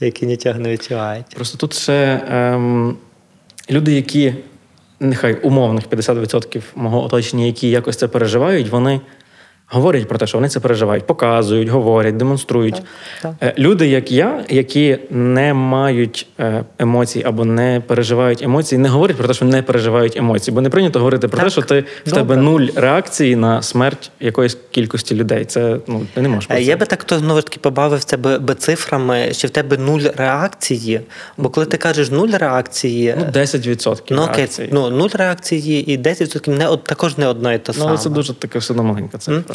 які 0.00 0.26
нічого 0.26 0.58
не 0.58 0.70
відчувають. 0.70 1.26
Просто 1.34 1.58
тут 1.58 1.74
ще 1.74 2.20
ем, 2.30 2.96
люди, 3.70 3.92
які 3.92 4.34
нехай 5.00 5.34
умовних 5.34 5.88
50% 5.88 6.62
мого 6.74 7.04
оточення, 7.04 7.44
які 7.44 7.70
якось 7.70 7.96
це 7.96 8.08
переживають, 8.08 8.68
вони 8.68 9.00
говорять 9.70 10.08
про 10.08 10.18
те, 10.18 10.26
що 10.26 10.38
вони 10.38 10.48
це 10.48 10.60
переживають, 10.60 11.06
показують, 11.06 11.68
говорять, 11.68 12.16
демонструють. 12.16 12.82
так. 13.22 13.32
Е, 13.42 13.54
Люди, 13.58 13.88
як 13.88 14.12
я, 14.12 14.44
які 14.50 14.98
не 15.10 15.54
мають 15.54 16.26
е, 16.40 16.64
емоцій 16.78 17.22
або 17.26 17.44
не 17.44 17.82
переживають 17.86 18.42
емоції, 18.42 18.78
не 18.78 18.88
говорять 18.88 19.16
про 19.16 19.28
те, 19.28 19.34
що 19.34 19.44
не 19.44 19.62
переживають 19.62 20.16
емоції, 20.16 20.54
бо 20.54 20.60
не 20.60 20.70
прийнято 20.70 20.98
говорити 20.98 21.28
про 21.28 21.40
те, 21.44 21.50
що 21.50 21.62
ти 21.62 21.84
в 22.06 22.12
тебе 22.12 22.36
нуль 22.36 22.66
реакції 22.76 23.36
на 23.36 23.62
смерть 23.62 24.10
якоїсь 24.20 24.56
кількості 24.70 25.14
людей. 25.14 25.44
Це 25.44 25.76
ну 25.86 26.06
ти 26.14 26.20
не 26.22 26.28
можеш. 26.28 26.50
Е. 26.50 26.62
Я 26.62 26.76
би 26.76 26.86
так 26.86 27.04
то 27.04 27.18
знову 27.18 27.40
ж 27.40 27.46
таки 27.46 27.60
побавив 27.60 28.04
тебе 28.04 28.38
би 28.38 28.54
цифрами, 28.54 29.28
що 29.32 29.48
в 29.48 29.50
тебе 29.50 29.76
нуль 29.76 30.00
реакції. 30.16 31.00
Бо 31.36 31.48
коли 31.48 31.66
ти 31.66 31.76
кажеш 31.76 32.10
нуль 32.10 32.28
реакції, 32.32 33.14
Ну, 33.18 33.24
10% 33.40 34.02
ну 34.10 34.22
окей, 34.22 34.36
реакції. 34.36 34.68
ну 34.72 34.90
нуль 34.90 35.08
реакції 35.12 35.92
і 35.94 35.98
10% 35.98 36.48
не 36.58 36.68
од- 36.68 36.84
також 36.84 37.18
не 37.18 37.26
одно 37.26 37.52
і 37.52 37.58
те 37.58 37.72
Ну, 37.72 37.74
саме. 37.74 37.88
але 37.88 37.98
це 37.98 38.10
дуже 38.10 38.34
таке 38.34 38.58
все 38.58 38.72
одно 38.72 38.82
маленька 38.84 39.18
цифра. 39.18 39.54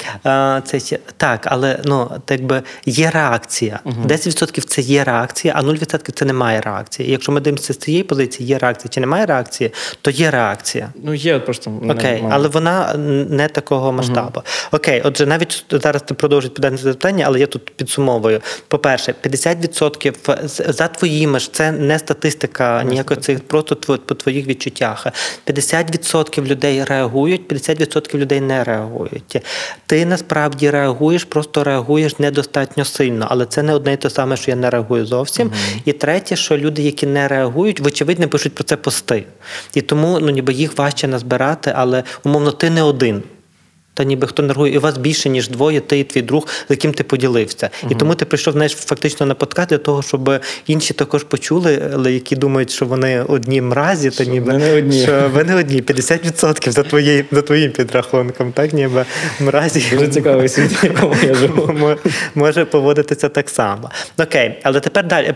Це 0.65 0.97
так, 1.17 1.47
але 1.49 1.79
ну 1.85 2.11
так 2.25 2.43
би 2.43 2.61
є 2.85 3.09
реакція. 3.11 3.79
10% 4.05 4.65
це 4.67 4.81
є 4.81 5.03
реакція, 5.03 5.53
а 5.57 5.61
0% 5.61 6.11
це 6.11 6.25
немає 6.25 6.61
реакції. 6.61 7.09
І 7.09 7.11
якщо 7.11 7.31
ми 7.31 7.41
дивимося 7.41 7.73
з 7.73 7.77
цієї 7.77 8.03
позиції, 8.03 8.49
є 8.49 8.57
реакція 8.57 8.89
чи 8.89 8.99
немає 8.99 9.25
реакції, 9.25 9.71
то 10.01 10.11
є 10.11 10.31
реакція. 10.31 10.89
Ну, 11.03 11.13
є 11.13 11.39
просто. 11.39 11.71
Окей, 11.89 12.21
не- 12.21 12.29
але 12.31 12.47
вона 12.47 12.93
не 13.29 13.47
такого 13.47 13.91
масштабу. 13.91 14.41
Окей, 14.71 15.01
отже, 15.05 15.25
навіть 15.25 15.65
зараз 15.71 16.01
ти 16.01 16.13
продовжить 16.13 16.53
подати 16.53 16.77
це 16.77 16.83
питання, 16.89 17.25
але 17.27 17.39
я 17.39 17.47
тут 17.47 17.75
підсумовую. 17.75 18.41
По-перше, 18.67 19.13
50% 19.21 20.73
за 20.73 20.87
твоїми 20.87 21.39
ж 21.39 21.53
це 21.53 21.71
не 21.71 21.99
статистика 21.99 22.83
ніякої 22.83 23.19
цих 23.19 23.47
просто 23.47 23.75
по 23.75 24.15
твоїх 24.15 24.47
відчуттях. 24.47 25.07
50% 25.45 26.45
людей 26.47 26.83
реагують, 26.83 27.47
50% 27.47 28.17
людей 28.17 28.41
не 28.41 28.63
реагують. 28.63 29.41
Ти 29.85 29.94
насправді 30.05 30.69
реагуєш, 30.69 31.23
просто 31.23 31.63
реагуєш 31.63 32.19
недостатньо 32.19 32.85
сильно, 32.85 33.27
але 33.29 33.45
це 33.45 33.63
не 33.63 33.73
одне 33.73 33.93
і 33.93 33.97
те 33.97 34.09
саме, 34.09 34.37
що 34.37 34.51
я 34.51 34.57
не 34.57 34.69
реагую 34.69 35.05
зовсім. 35.05 35.51
І 35.85 35.93
третє, 35.93 36.35
що 36.35 36.57
люди, 36.57 36.81
які 36.81 37.07
не 37.07 37.27
реагують, 37.27 37.79
вочевидь 37.79 38.19
не 38.19 38.27
пишуть 38.27 38.55
про 38.55 38.63
це 38.63 38.77
пости. 38.77 39.25
І 39.73 39.81
тому 39.81 40.19
ну 40.19 40.29
ніби 40.29 40.53
їх 40.53 40.77
важче 40.77 41.07
назбирати, 41.07 41.73
але 41.75 42.03
умовно 42.23 42.51
ти 42.51 42.69
не 42.69 42.83
один. 42.83 43.23
Та 43.95 44.03
ніби 44.03 44.27
хто 44.27 44.43
не 44.43 44.53
реагує, 44.53 44.73
і 44.73 44.77
у 44.77 44.81
вас 44.81 44.97
більше, 44.97 45.29
ніж 45.29 45.49
двоє, 45.49 45.79
ти 45.79 45.99
і 45.99 46.03
твій 46.03 46.21
друг, 46.21 46.47
з 46.47 46.69
яким 46.69 46.93
ти 46.93 47.03
поділився. 47.03 47.69
І 47.89 47.95
тому 47.95 48.15
ти 48.15 48.25
прийшов 48.25 48.53
знаєш, 48.53 48.71
фактично 48.71 49.25
на 49.25 49.35
подкаст 49.35 49.69
для 49.69 49.77
того, 49.77 50.01
щоб 50.01 50.31
інші 50.67 50.93
також 50.93 51.23
почули, 51.23 51.91
але 51.93 52.13
які 52.13 52.35
думають, 52.35 52.71
що 52.71 52.85
вони 52.85 53.21
одні 53.21 53.61
мразі, 53.61 54.09
та 54.09 54.23
ніби 54.23 54.53
не 54.53 54.73
одні. 54.73 55.01
що 55.01 55.31
ви 55.33 55.43
не 55.43 55.55
одні, 55.55 55.81
50% 55.81 56.71
за 56.71 56.83
твої, 56.83 57.25
за 57.31 57.41
твоїм 57.41 57.71
підрахунком, 57.71 58.51
так 58.51 58.73
ніби 58.73 59.05
мразі. 59.39 59.83
Дуже 59.91 60.07
цікавий 60.07 60.49
світ, 60.49 60.83
якому 60.83 61.15
я 61.23 61.33
живу. 61.33 61.95
Може 62.35 62.65
поводитися 62.65 63.29
так 63.29 63.49
само. 63.49 63.89
Окей, 64.17 64.59
але 64.63 64.79
тепер 64.79 65.07
далі 65.07 65.33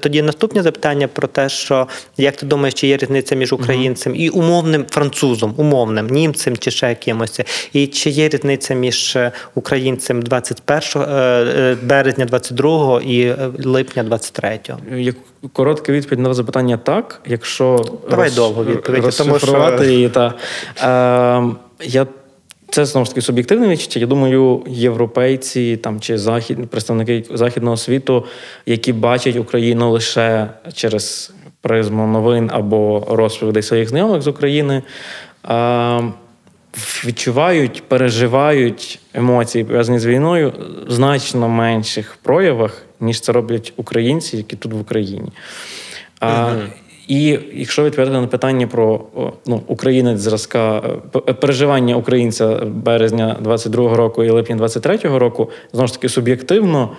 тоді 0.00 0.22
наступне 0.22 0.62
запитання 0.62 1.08
про 1.08 1.28
те, 1.28 1.48
що 1.48 1.88
як 2.16 2.36
ти 2.36 2.46
думаєш, 2.46 2.74
чи 2.74 2.86
є 2.86 2.96
різниця 2.96 3.34
між 3.34 3.52
українцем 3.52 4.16
і 4.16 4.28
умовним 4.28 4.86
французом, 4.90 5.54
умовним 5.56 6.06
німцем 6.06 6.56
чи 6.56 6.70
ще 6.70 6.88
якимось, 6.88 7.40
і 7.72 7.86
чи 7.94 8.10
є 8.10 8.28
різниця 8.28 8.74
між 8.74 9.16
е, 9.16 9.32
українцем 9.54 10.22
21 10.22 11.02
е, 11.02 11.06
е, 11.06 11.76
березня 11.82 12.24
22 12.24 13.00
і 13.04 13.34
липня 13.64 14.02
23? 14.02 14.60
Як 14.96 15.16
коротка 15.52 15.92
відповідь 15.92 16.18
на 16.18 16.34
запитання 16.34 16.76
так. 16.76 17.20
Якщо 17.26 17.84
Давай 18.10 18.30
довгу 18.30 18.64
відповідь, 18.64 19.16
тому 19.18 19.38
що- 19.38 19.84
її, 19.84 20.08
та 20.08 20.34
е, 20.82 21.86
я. 21.86 22.06
Це 22.70 22.84
знову 22.84 23.04
ж 23.04 23.10
таки 23.10 23.20
суб'єктивне 23.22 23.68
відчуття. 23.68 24.00
Я 24.00 24.06
думаю, 24.06 24.62
європейці 24.66 25.76
там 25.76 26.00
чи 26.00 26.18
захід, 26.18 26.70
представники 26.70 27.24
західного 27.30 27.76
світу, 27.76 28.24
які 28.66 28.92
бачать 28.92 29.36
Україну 29.36 29.90
лише 29.90 30.48
через 30.72 31.32
призму 31.60 32.06
новин 32.06 32.50
або 32.52 33.06
розповідей 33.10 33.62
своїх 33.62 33.88
знайомих 33.88 34.22
з 34.22 34.26
України, 34.26 34.82
е, 35.48 36.02
відчувають, 37.04 37.82
переживають 37.88 39.00
емоції, 39.14 39.64
пов'язані 39.64 39.98
з 39.98 40.06
війною, 40.06 40.52
в 40.86 40.92
значно 40.92 41.48
менших 41.48 42.16
проявах, 42.22 42.82
ніж 43.00 43.20
це 43.20 43.32
роблять 43.32 43.72
українці, 43.76 44.36
які 44.36 44.56
тут 44.56 44.72
в 44.72 44.80
Україні. 44.80 45.28
А, 46.20 46.52
І 47.08 47.38
якщо 47.52 47.84
відповідати 47.84 48.20
на 48.20 48.26
питання 48.26 48.66
про 48.66 49.00
ну, 49.46 49.62
українець 49.66 50.20
зразка 50.20 50.82
е, 51.28 51.32
переживання 51.32 51.96
українця 51.96 52.56
березня 52.64 53.36
22-го 53.42 53.96
року 53.96 54.24
і 54.24 54.30
липня 54.30 54.56
23-го 54.56 55.18
року, 55.18 55.50
знову 55.72 55.86
ж 55.86 55.94
таки 55.94 56.08
суб'єктивно, 56.08 56.90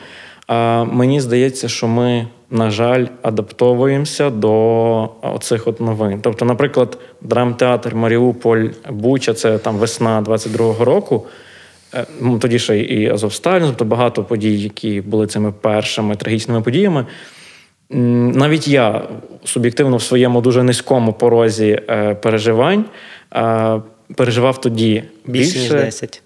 а, 0.48 0.84
мені 0.84 1.22
здається, 1.22 1.68
що 1.68 1.88
ми, 1.88 2.28
на 2.56 2.72
жаль, 2.72 3.06
адаптовуємося 3.22 4.30
до 4.30 5.10
оцих 5.22 5.68
от 5.68 5.82
новин. 5.82 6.20
Тобто, 6.22 6.46
наприклад, 6.46 6.98
драмтеатр 7.22 7.96
Маріуполь 7.96 8.68
Буча, 8.90 9.34
це 9.34 9.58
там 9.58 9.78
весна 9.78 10.22
22-го 10.22 10.86
року. 10.86 11.26
Е, 11.94 12.06
ну, 12.22 12.40
Тоді 12.40 12.60
ще 12.60 12.80
і 12.80 13.10
Азовсталь, 13.10 13.62
тобто 13.62 13.86
багато 13.86 14.24
подій, 14.24 14.58
які 14.58 15.02
були 15.02 15.28
цими 15.28 15.52
першими 15.62 16.16
трагічними 16.16 16.62
подіями. 16.62 17.06
Навіть 17.90 18.68
я 18.68 19.08
суб'єктивно 19.44 19.98
в 19.98 20.04
своєму 20.04 20.42
дуже 20.42 20.64
низькому 20.64 21.14
порозі 21.14 21.82
е, 21.90 22.16
переживань 22.16 22.86
е, 23.36 23.82
переживав 24.16 24.62
тоді 24.62 25.04
Більше, 25.26 25.60
ніж 25.60 25.70
10. 25.70 26.22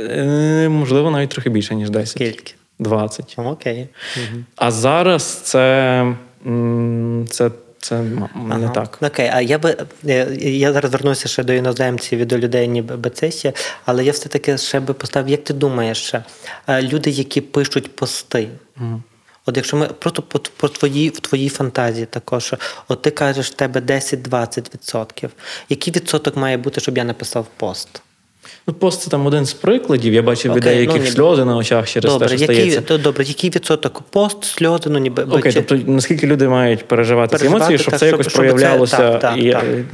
Е, 0.00 0.68
можливо, 0.68 1.10
навіть 1.10 1.30
трохи 1.30 1.50
більше, 1.50 1.74
ніж 1.74 1.90
10. 1.90 2.08
Скільки? 2.08 2.54
20. 2.82 3.34
Окей. 3.38 3.88
А 4.56 4.70
зараз 4.70 5.22
це, 5.22 6.14
це, 7.30 7.50
це 7.78 8.00
не 8.00 8.28
Ага. 8.50 8.68
так. 8.68 8.98
Окей, 9.02 9.30
а 9.32 9.40
я 9.40 9.58
би 9.58 9.76
е, 10.08 10.36
я 10.40 10.72
зараз 10.72 10.92
вернуся 10.92 11.28
ще 11.28 11.44
до 11.44 11.52
іноземців 11.52 12.18
і 12.18 12.24
до 12.24 12.38
людей, 12.38 12.68
ніби 12.68 12.96
бецесія, 12.96 13.52
але 13.84 14.04
я 14.04 14.12
все-таки 14.12 14.58
ще 14.58 14.80
би 14.80 14.94
поставив, 14.94 15.28
як 15.28 15.44
ти 15.44 15.54
думаєш, 15.54 15.98
ще, 15.98 16.24
е, 16.66 16.82
люди, 16.82 17.10
які 17.10 17.40
пишуть 17.40 17.96
пости. 17.96 18.48
От 19.46 19.56
якщо 19.56 19.76
ми 19.76 19.86
просто 19.86 20.22
по, 20.22 20.38
по 20.38 20.68
твої, 20.68 21.08
в 21.08 21.20
твоїй 21.20 21.48
фантазії 21.48 22.06
також, 22.06 22.54
от 22.88 23.02
ти 23.02 23.10
кажеш, 23.10 23.50
в 23.50 23.54
тебе 23.54 23.80
10-20%. 23.80 25.28
Який 25.68 25.92
відсоток 25.94 26.36
має 26.36 26.56
бути, 26.56 26.80
щоб 26.80 26.98
я 26.98 27.04
написав 27.04 27.46
пост? 27.56 28.02
Ну, 28.66 28.74
пост 28.74 29.02
це 29.02 29.10
там 29.10 29.26
один 29.26 29.46
з 29.46 29.52
прикладів. 29.52 30.14
Я 30.14 30.22
бачив 30.22 30.56
людей, 30.56 30.74
ну, 30.74 30.80
яких 30.80 30.94
ніби- 31.02 31.06
сльози 31.06 31.44
на 31.44 31.56
очах 31.56 31.88
через 31.88 32.12
Добре, 32.12 32.28
те, 32.28 32.36
що 32.36 32.52
який, 32.52 32.70
стається. 32.70 32.98
добре, 32.98 33.24
який 33.24 33.50
відсоток 33.50 34.02
пост, 34.02 34.44
сльози, 34.44 34.90
ну 34.90 34.98
ніби 34.98 35.22
Окей, 35.22 35.52
чи- 35.52 35.62
тобто 35.62 35.92
наскільки 35.92 36.26
люди 36.26 36.48
мають 36.48 36.88
переживати, 36.88 37.36
ці 37.36 37.46
емоції, 37.46 37.78
щоб 37.78 37.90
так, 37.90 38.00
це 38.00 38.06
якось 38.06 38.26
щоб 38.26 38.32
це- 38.32 38.38
проявлялося 38.38 38.96
так, 38.96 39.20
так, 39.20 39.38
і, 39.38 39.50
так. 39.52 39.64
е, 39.64 39.84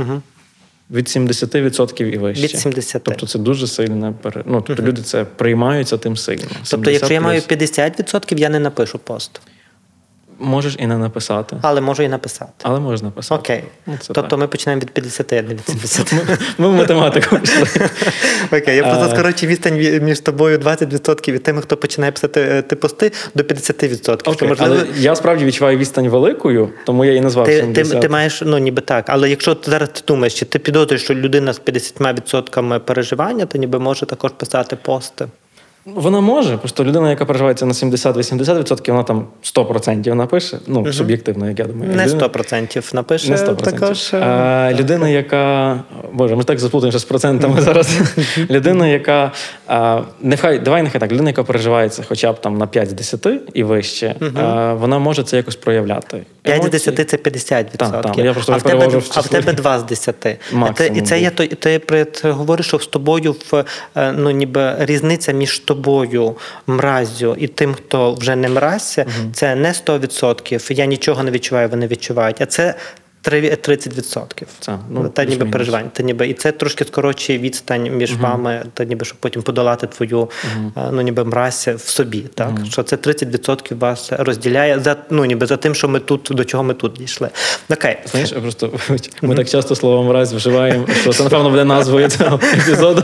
від 0.91 1.09
70% 1.09 2.15
і 2.15 2.19
вище. 2.19 2.43
Від 2.43 2.51
70. 2.51 3.03
Тобто 3.05 3.27
це 3.27 3.39
дуже 3.39 3.67
сильне 3.67 4.15
пере... 4.23 4.43
ну, 4.47 4.65
тобто 4.67 4.83
люди 4.83 5.03
це 5.03 5.25
приймаються 5.25 5.97
тим 5.99 6.17
сильно. 6.17 6.45
Тобто, 6.71 6.91
якщо 6.91 7.15
я 7.15 7.21
маю 7.21 7.41
50%, 7.41 8.39
я 8.39 8.49
не 8.49 8.59
напишу 8.59 8.99
пост, 8.99 9.41
можеш 10.39 10.77
і 10.79 10.87
не 10.87 10.99
написати, 10.99 11.57
але 11.63 11.81
можу 11.81 12.03
і 12.03 12.09
написати. 12.09 12.53
але 12.63 12.81
можеш 12.81 13.03
написати. 13.03 13.41
Окей. 13.41 13.65
Ну, 13.87 13.95
це 14.01 14.13
тобто 14.13 14.31
так. 14.31 14.39
ми 14.39 14.49
починаємо 14.49 14.81
від 14.81 14.91
50, 14.91 15.33
а 15.33 15.43
не 15.43 15.43
від 15.43 15.67
70. 15.67 16.15
Ми 16.59 16.69
в 16.69 16.73
математику 16.73 17.39
пішли. 17.39 17.67
Окей, 18.53 18.77
я 18.77 18.83
просто 18.83 19.09
скорочу 19.15 19.47
відстань 19.47 20.03
між 20.03 20.21
тобою 20.21 20.59
20% 20.59 21.33
від 21.33 21.43
тими, 21.43 21.63
хто 21.63 21.77
починає 21.77 22.13
писати 22.13 22.41
е, 22.41 22.63
ти 22.63 22.77
пости, 22.77 23.13
до 23.35 23.43
50%. 23.43 24.21
Що, 24.21 24.31
Окей, 24.31 24.49
можливо, 24.49 24.75
але 24.75 24.87
я 24.97 25.17
справді 25.17 25.45
відчуваю 25.45 25.79
відстань 25.79 26.09
великою, 26.09 26.69
тому 26.87 27.05
я 27.05 27.15
і 27.15 27.21
назвав 27.21 27.47
ти, 27.47 27.53
ти, 27.53 27.85
70. 27.85 28.01
ти 28.01 28.09
маєш, 28.09 28.43
ну 28.47 28.59
ніби 28.59 28.83
так. 28.83 29.05
Але 29.09 29.31
якщо 29.31 29.55
ти 29.55 29.71
зараз 29.71 29.89
ти 29.89 30.01
думаєш, 30.07 30.35
чи 30.35 30.45
ти 30.45 30.59
підозрюєш, 30.59 31.03
що 31.03 31.15
людина 31.15 31.53
з 31.53 31.61
50% 31.61 32.79
переживання, 32.79 33.47
то 33.47 33.59
ніби 33.59 33.79
може 33.79 34.07
також 34.07 34.31
писати 34.33 34.77
пости. 34.77 35.27
Вона 35.95 36.21
може, 36.21 36.57
просто 36.57 36.85
людина, 36.85 37.11
яка 37.11 37.25
переживається 37.25 37.67
на 37.67 37.73
70-80%, 37.73 38.91
вона 38.91 39.03
там 39.03 39.27
100% 39.43 40.15
напише. 40.15 40.59
Ну, 40.67 40.93
суб'єктивно, 40.93 41.49
як 41.49 41.59
я 41.59 41.65
думаю. 41.65 41.93
Не 41.95 42.07
Людина- 42.07 42.21
100% 42.21 42.95
напише 42.95 43.31
Не 43.31 43.37
100%. 43.37 43.57
також. 43.57 44.15
е, 44.15 44.17
А, 44.17 44.73
людина, 44.73 45.09
яка. 45.09 45.81
Боже, 46.13 46.37
ми 46.37 46.45
так 46.45 46.59
заплутаємося 46.59 46.99
з 46.99 47.05
процентами 47.05 47.61
зараз. 47.61 48.01
людина, 48.51 48.87
яка. 48.87 49.33
А, 49.67 50.01
нехай, 50.21 50.59
давай 50.59 50.83
нехай 50.83 51.01
так, 51.01 51.13
людина, 51.13 51.31
яка 51.31 51.45
переживається 51.45 52.05
хоча 52.09 52.33
б 52.33 52.41
там 52.41 52.59
на 52.59 52.67
5 52.67 52.91
з 52.91 52.93
10 52.93 53.27
і 53.55 53.63
вище, 53.63 54.15
а, 54.37 54.75
вона 54.75 54.99
може 54.99 55.23
це 55.23 55.37
якось 55.37 55.57
проявляти. 55.57 56.23
5 56.43 56.65
з 56.65 56.71
10 56.71 57.11
це 57.11 57.17
50%. 57.17 57.77
Так, 57.77 58.03
так, 58.03 58.19
я 58.19 58.33
просто 58.33 58.53
а, 58.53 58.57
в 58.57 58.63
тебе, 58.63 58.87
в 58.87 59.11
а 59.15 59.21
в 59.21 59.29
тебе 59.29 59.53
2 59.53 59.79
з 59.79 59.83
10. 59.83 60.39
Максимум 60.53 60.99
і 60.99 61.01
це 61.01 61.21
є 61.21 61.31
ти 61.31 61.81
говориш, 62.25 62.67
що 62.67 62.79
з 62.79 62.87
тобою 62.87 63.37
в 63.51 63.65
е, 63.97 64.13
ну, 64.13 64.31
ніби 64.31 64.75
різниця 64.79 65.33
між 65.33 65.59
тобою, 65.59 65.78
мразю, 66.67 67.37
і 67.39 67.47
тим, 67.47 67.75
хто 67.75 68.15
вже 68.15 68.37
не 68.37 68.49
мразь, 68.49 68.99
це 69.33 69.55
не 69.55 69.73
100%. 69.73 70.73
Я 70.73 70.87
нічого 70.87 71.23
не 71.23 71.31
відчуваю, 71.31 71.69
вони 71.69 71.87
відчувають. 71.87 72.41
А 72.41 72.47
це 72.47 72.75
30%. 73.29 74.45
Це, 74.61 74.79
ну, 74.91 75.09
та 75.09 75.25
ніби 75.25 75.47
переживань. 75.47 75.91
Та 75.93 76.03
ніби, 76.03 76.29
і 76.29 76.35
це 76.35 76.53
трошки 76.53 76.85
скорочує 76.85 77.39
відстань 77.39 77.97
між 77.97 78.15
вами, 78.15 78.63
та 78.75 78.85
ніби 78.85 79.05
щоб 79.05 79.19
потім 79.19 79.43
подолати 79.43 79.87
твою 79.87 80.31
е, 80.77 80.89
ну, 80.93 81.03
ніби 81.03 81.25
мразь 81.25 81.69
в 81.77 81.89
собі. 81.89 82.21
Так? 82.35 82.51
Що 82.71 82.83
це 82.83 82.97
30% 82.97 83.79
вас 83.79 84.13
розділяє 84.19 84.81
за 84.81 84.97
ну, 85.11 85.25
ніби 85.25 85.47
за 85.47 85.57
тим, 85.57 85.75
що 85.75 85.89
ми 85.89 86.01
тут, 86.01 86.29
до 86.31 86.45
чого 86.45 86.65
ми 86.65 86.75
тут 86.75 86.93
дійшли. 86.93 87.29
Окей. 87.71 87.99
Знаєш, 88.05 88.33
просто 88.33 88.71
ми 89.23 89.35
так 89.35 89.49
часто 89.49 89.77
слово 89.77 90.03
мразь 90.03 90.33
вживаємо, 90.33 90.87
що 91.01 91.13
це 91.13 91.25
напевно 91.25 91.51
буде 91.51 91.65
назвою 91.65 92.09
цього 92.09 92.41
епізоду. 92.55 93.03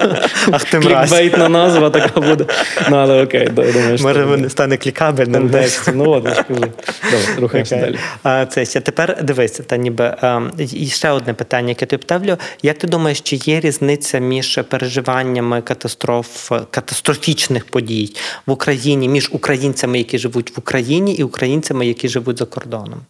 Ах 0.50 0.64
ти 0.64 0.78
мразь. 0.78 1.10
Клікбейтна 1.10 1.48
назва 1.48 1.90
така 1.90 2.20
буде. 2.20 2.46
Ну, 2.90 2.96
але 2.96 3.22
окей, 3.22 3.48
думаю, 3.48 3.98
що 3.98 4.06
Може, 4.06 4.50
стане 4.50 4.76
клікабельним. 4.76 5.50
Ну 5.94 6.10
от. 6.10 6.24
Добре, 6.24 7.40
рухаємося 7.40 7.76
далі. 7.76 7.98
А, 8.22 8.46
це 8.46 8.64
ще 8.64 8.80
тепер 8.80 9.18
дивися, 9.22 9.62
та 9.62 9.76
ніби 9.76 10.13
і 10.58 10.86
ще 10.86 11.10
одне 11.10 11.34
питання, 11.34 11.68
яке 11.68 11.86
ти 11.86 11.98
ставлю. 12.02 12.36
Як 12.62 12.78
ти 12.78 12.86
думаєш, 12.86 13.20
чи 13.20 13.36
є 13.36 13.60
різниця 13.60 14.18
між 14.18 14.60
переживаннями 14.68 15.62
катастроф 15.62 16.52
катастрофічних 16.70 17.64
подій 17.64 18.16
в 18.46 18.50
Україні 18.50 19.08
між 19.08 19.28
українцями, 19.32 19.98
які 19.98 20.18
живуть 20.18 20.56
в 20.56 20.58
Україні, 20.58 21.14
і 21.14 21.22
українцями, 21.22 21.86
які 21.86 22.08
живуть 22.08 22.38
за 22.38 22.44
кордоном? 22.44 23.00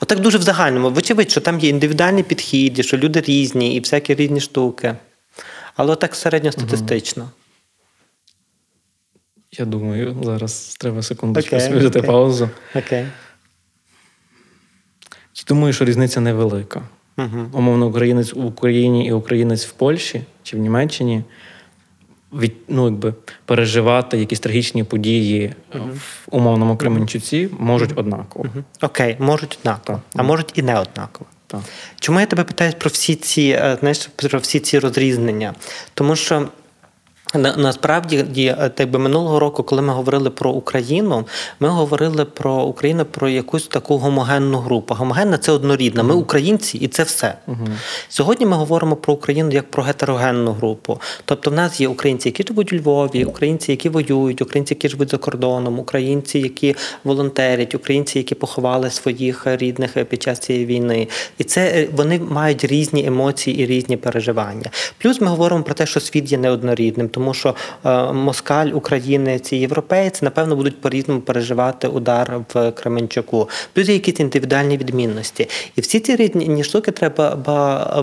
Отак 0.00 0.20
дуже 0.20 0.38
в 0.38 0.42
загальному. 0.42 0.90
Вочевидь, 0.90 1.30
що 1.30 1.40
там 1.40 1.60
є 1.60 1.68
індивідуальні 1.68 2.22
підхід, 2.22 2.84
що 2.84 2.96
люди 2.96 3.20
різні 3.20 3.76
і 3.76 3.80
всякі 3.80 4.14
різні 4.14 4.40
штуки. 4.40 4.96
Але 5.76 5.92
отак 5.92 6.14
середньостатистично. 6.14 7.30
Я 9.52 9.64
думаю, 9.64 10.16
зараз 10.22 10.76
треба 10.80 11.02
секундочку 11.02 11.56
Окей, 11.56 11.66
собі 11.66 11.78
взяти 11.78 11.98
окей. 11.98 12.10
паузу. 12.10 12.50
Я 15.38 15.44
Думаю, 15.48 15.72
що 15.72 15.84
різниця 15.84 16.20
невелика. 16.20 16.82
Угу. 17.18 17.46
Умовно, 17.52 17.86
українець 17.86 18.32
в 18.32 18.44
Україні 18.46 19.06
і 19.06 19.12
українець 19.12 19.66
в 19.66 19.72
Польщі 19.72 20.22
чи 20.42 20.56
в 20.56 20.60
Німеччині 20.60 21.24
від, 22.32 22.52
ну, 22.68 22.84
якби, 22.84 23.14
переживати 23.44 24.18
якісь 24.18 24.40
трагічні 24.40 24.84
події 24.84 25.54
в 25.74 26.28
умовному 26.30 26.76
Кременчуці 26.76 27.48
можуть 27.58 27.92
однаково. 27.96 28.46
Окей, 28.82 29.16
можуть 29.18 29.58
однаково, 29.60 30.02
а 30.14 30.22
можуть 30.22 30.52
і 30.54 30.62
не 30.62 30.80
однаково. 30.80 31.30
Так. 31.46 31.60
Чому 32.00 32.20
я 32.20 32.26
тебе 32.26 32.44
питаю 32.44 32.72
про 32.78 32.90
всі 32.90 33.14
ці, 33.14 33.42
е, 33.42 33.76
знаєш, 33.80 34.06
про 34.06 34.38
всі 34.38 34.60
ці 34.60 34.78
розрізнення? 34.78 35.54
Тому 35.94 36.16
що. 36.16 36.48
На, 37.34 37.56
насправді, 37.56 38.26
е, 38.38 38.70
так 38.74 38.90
би 38.90 38.98
минулого 38.98 39.40
року, 39.40 39.62
коли 39.62 39.82
ми 39.82 39.92
говорили 39.92 40.30
про 40.30 40.50
Україну, 40.50 41.26
ми 41.60 41.68
говорили 41.68 42.24
про 42.24 42.54
Україну 42.62 43.04
про 43.04 43.28
якусь 43.28 43.66
таку 43.66 43.98
гомогенну 43.98 44.58
групу. 44.58 44.94
Гомогенна 44.94 45.38
це 45.38 45.52
однорідна. 45.52 46.02
Ми 46.02 46.14
українці, 46.14 46.78
і 46.78 46.88
це 46.88 47.02
все. 47.02 47.34
Сьогодні 48.08 48.46
ми 48.46 48.56
говоримо 48.56 48.96
про 48.96 49.14
Україну 49.14 49.50
як 49.50 49.70
про 49.70 49.82
гетерогенну 49.82 50.52
групу. 50.52 51.00
Тобто, 51.24 51.50
в 51.50 51.54
нас 51.54 51.80
є 51.80 51.88
українці, 51.88 52.28
які 52.28 52.44
живуть 52.48 52.72
у 52.72 52.76
Львові, 52.76 53.24
українці, 53.24 53.72
які 53.72 53.88
воюють, 53.88 54.42
українці, 54.42 54.74
які 54.74 54.88
живуть 54.88 55.10
за 55.10 55.16
кордоном, 55.16 55.78
українці, 55.78 56.38
які 56.38 56.76
волонтерять, 57.04 57.74
українці, 57.74 58.18
які 58.18 58.34
поховали 58.34 58.90
своїх 58.90 59.46
рідних 59.46 60.04
під 60.04 60.22
час 60.22 60.38
цієї 60.38 60.66
війни. 60.66 61.08
І 61.38 61.44
це 61.44 61.60
е, 61.60 61.88
вони 61.92 62.18
мають 62.18 62.64
різні 62.64 63.06
емоції 63.06 63.58
і 63.62 63.66
різні 63.66 63.96
переживання. 63.96 64.70
Плюс 64.98 65.20
ми 65.20 65.26
говоримо 65.26 65.62
про 65.62 65.74
те, 65.74 65.86
що 65.86 66.00
світ 66.00 66.32
є 66.32 66.38
неоднорідним, 66.38 67.08
тому 67.16 67.34
що 67.34 67.54
е, 67.84 68.12
москаль, 68.12 68.66
українець 68.66 69.52
і 69.52 69.56
європейці, 69.56 70.24
напевно, 70.24 70.56
будуть 70.56 70.80
по-різному 70.80 71.20
переживати 71.20 71.88
удар 71.88 72.40
в 72.54 72.72
Кременчуку. 72.72 73.48
Плюс 73.72 73.88
є 73.88 73.94
якісь 73.94 74.20
індивідуальні 74.20 74.76
відмінності. 74.76 75.48
І 75.76 75.80
всі 75.80 76.00
ці 76.00 76.16
різні 76.16 76.64
штуки 76.64 76.90
треба 76.90 77.34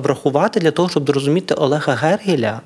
врахувати 0.03 0.59
для 0.59 0.71
того, 0.71 0.89
щоб 0.89 1.07
зрозуміти 1.07 1.53
Олега 1.53 1.93
Гергеля. 1.93 2.61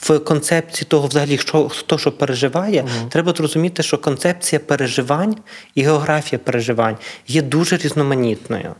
В 0.00 0.18
концепції 0.18 0.86
того, 0.90 1.08
взагалі, 1.08 1.38
що 1.38 1.68
хто 1.68 1.98
що 1.98 2.12
переживає, 2.12 2.84
треба 3.08 3.32
зрозуміти, 3.32 3.82
що 3.82 3.98
концепція 3.98 4.60
переживань 4.60 5.36
і 5.74 5.82
географія 5.82 6.40
переживань 6.44 6.96
є 7.28 7.42
дуже 7.42 7.76
різноманітною. 7.76 8.74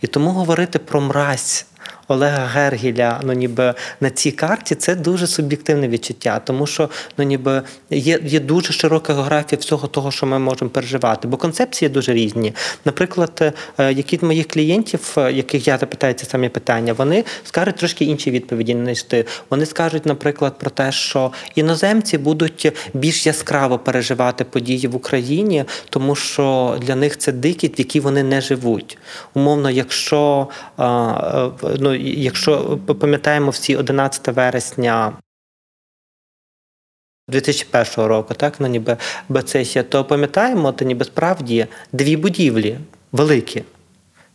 І 0.00 0.06
тому 0.06 0.30
говорити 0.30 0.78
про 0.78 1.00
мразь 1.00 1.66
Олега 2.10 2.46
Гергеля, 2.46 3.20
ну 3.24 3.32
ніби 3.32 3.74
на 4.00 4.10
цій 4.10 4.30
карті, 4.30 4.74
це 4.74 4.94
дуже 4.94 5.26
суб'єктивне 5.26 5.88
відчуття, 5.88 6.40
тому 6.44 6.66
що 6.66 6.90
ну 7.18 7.24
ніби 7.24 7.62
є, 7.90 8.20
є 8.24 8.40
дуже 8.40 8.72
широка 8.72 9.14
географія 9.14 9.58
всього 9.60 9.88
того, 9.88 10.10
що 10.10 10.26
ми 10.26 10.38
можемо 10.38 10.70
переживати, 10.70 11.28
бо 11.28 11.36
концепції 11.36 11.88
дуже 11.88 12.12
різні. 12.12 12.54
Наприклад, 12.84 13.54
е, 13.78 13.92
які 13.92 14.16
з 14.16 14.22
моїх 14.22 14.48
клієнтів, 14.48 15.14
е, 15.18 15.32
яких 15.32 15.68
я 15.68 15.78
запитаю 15.78 16.14
ці 16.14 16.26
самі 16.26 16.48
питання, 16.48 16.92
вони 16.92 17.24
скажуть 17.44 17.76
трошки 17.76 18.04
інші 18.04 18.30
відповіді 18.30 18.74
ніж 18.74 19.02
ти. 19.02 19.24
Вони 19.50 19.66
скажуть, 19.66 20.06
наприклад, 20.06 20.58
про 20.58 20.70
те, 20.70 20.92
що 20.92 21.32
іноземці 21.54 22.18
будуть 22.18 22.72
більш 22.94 23.26
яскраво 23.26 23.78
переживати 23.78 24.44
події 24.44 24.88
в 24.88 24.96
Україні, 24.96 25.64
тому 25.90 26.14
що 26.14 26.76
для 26.82 26.96
них 26.96 27.18
це 27.18 27.32
дикість, 27.32 27.78
в 27.78 27.80
якій 27.80 28.00
вони 28.00 28.22
не 28.22 28.40
живуть. 28.40 28.98
Умовно, 29.34 29.70
якщо 29.70 30.48
е, 30.78 30.82
ну, 31.78 31.99
якщо 32.04 32.78
пам'ятаємо 33.00 33.50
всі 33.50 33.76
11 33.76 34.28
вересня. 34.28 35.12
2001 37.28 38.04
року, 38.08 38.34
так, 38.34 38.54
ну 38.60 38.66
ніби 38.66 38.96
Бецесія, 39.28 39.82
то 39.82 40.04
пам'ятаємо, 40.04 40.72
то 40.72 40.84
ніби 40.84 41.04
справді 41.04 41.66
дві 41.92 42.16
будівлі 42.16 42.78
великі. 43.12 43.62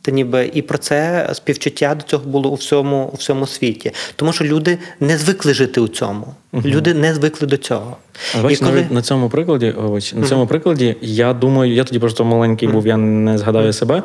Та 0.02 0.12
ніби 0.12 0.52
і 0.54 0.62
про 0.62 0.78
це 0.78 1.30
співчуття 1.34 1.96
до 1.96 2.04
цього 2.04 2.26
було 2.26 2.50
у 2.50 2.56
всьому 2.56 3.10
у 3.14 3.16
всьому 3.16 3.48
світі. 3.48 3.92
Тому 4.16 4.34
що 4.34 4.44
люди 4.44 4.78
не 5.00 5.18
звикли 5.18 5.54
жити 5.54 5.82
у 5.82 5.88
цьому. 5.88 6.34
Люди 6.54 6.94
не 6.94 7.14
звикли 7.14 7.48
до 7.48 7.58
цього. 7.58 7.98
А 8.40 8.42
бачиш, 8.42 8.60
коли- 8.60 8.72
навіть 8.72 8.92
на 8.92 9.02
цьому 9.02 9.30
прикладі, 9.30 9.72
Овоч, 9.72 10.14
на 10.14 10.28
цьому 10.28 10.48
прикладі, 10.48 10.96
я 11.02 11.34
думаю, 11.34 11.74
я 11.74 11.84
тоді 11.84 12.00
просто 12.00 12.26
маленький 12.26 12.68
був, 12.68 12.88
я 12.88 12.98
не 12.98 13.38
згадаю 13.38 13.74
себе, 13.74 14.04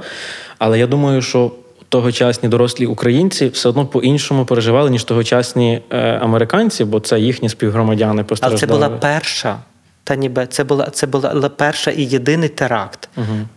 але 0.59 0.79
я 0.79 0.87
думаю, 0.87 1.23
що 1.23 1.53
тогочасні 1.91 2.49
дорослі 2.49 2.87
українці 2.87 3.49
все 3.49 3.69
одно 3.69 3.87
по-іншому 3.87 4.45
переживали, 4.45 4.91
ніж 4.91 5.05
тогочасні 5.05 5.83
е, 5.91 6.19
американці, 6.19 6.85
бо 6.85 7.01
це 7.01 7.21
їхні 7.21 7.49
співгромадяни 7.49 8.13
Але 8.13 8.25
постраждали. 8.25 8.61
це 8.61 8.67
була 8.67 8.89
перша, 8.89 9.59
та 10.05 10.17
ніби 10.17 10.47
це 10.47 10.65
була 10.65 10.91
це 10.91 11.07
була 11.07 11.49
перша 11.49 11.91
і 11.91 12.03
єдиний 12.03 12.49
теракт. 12.49 13.09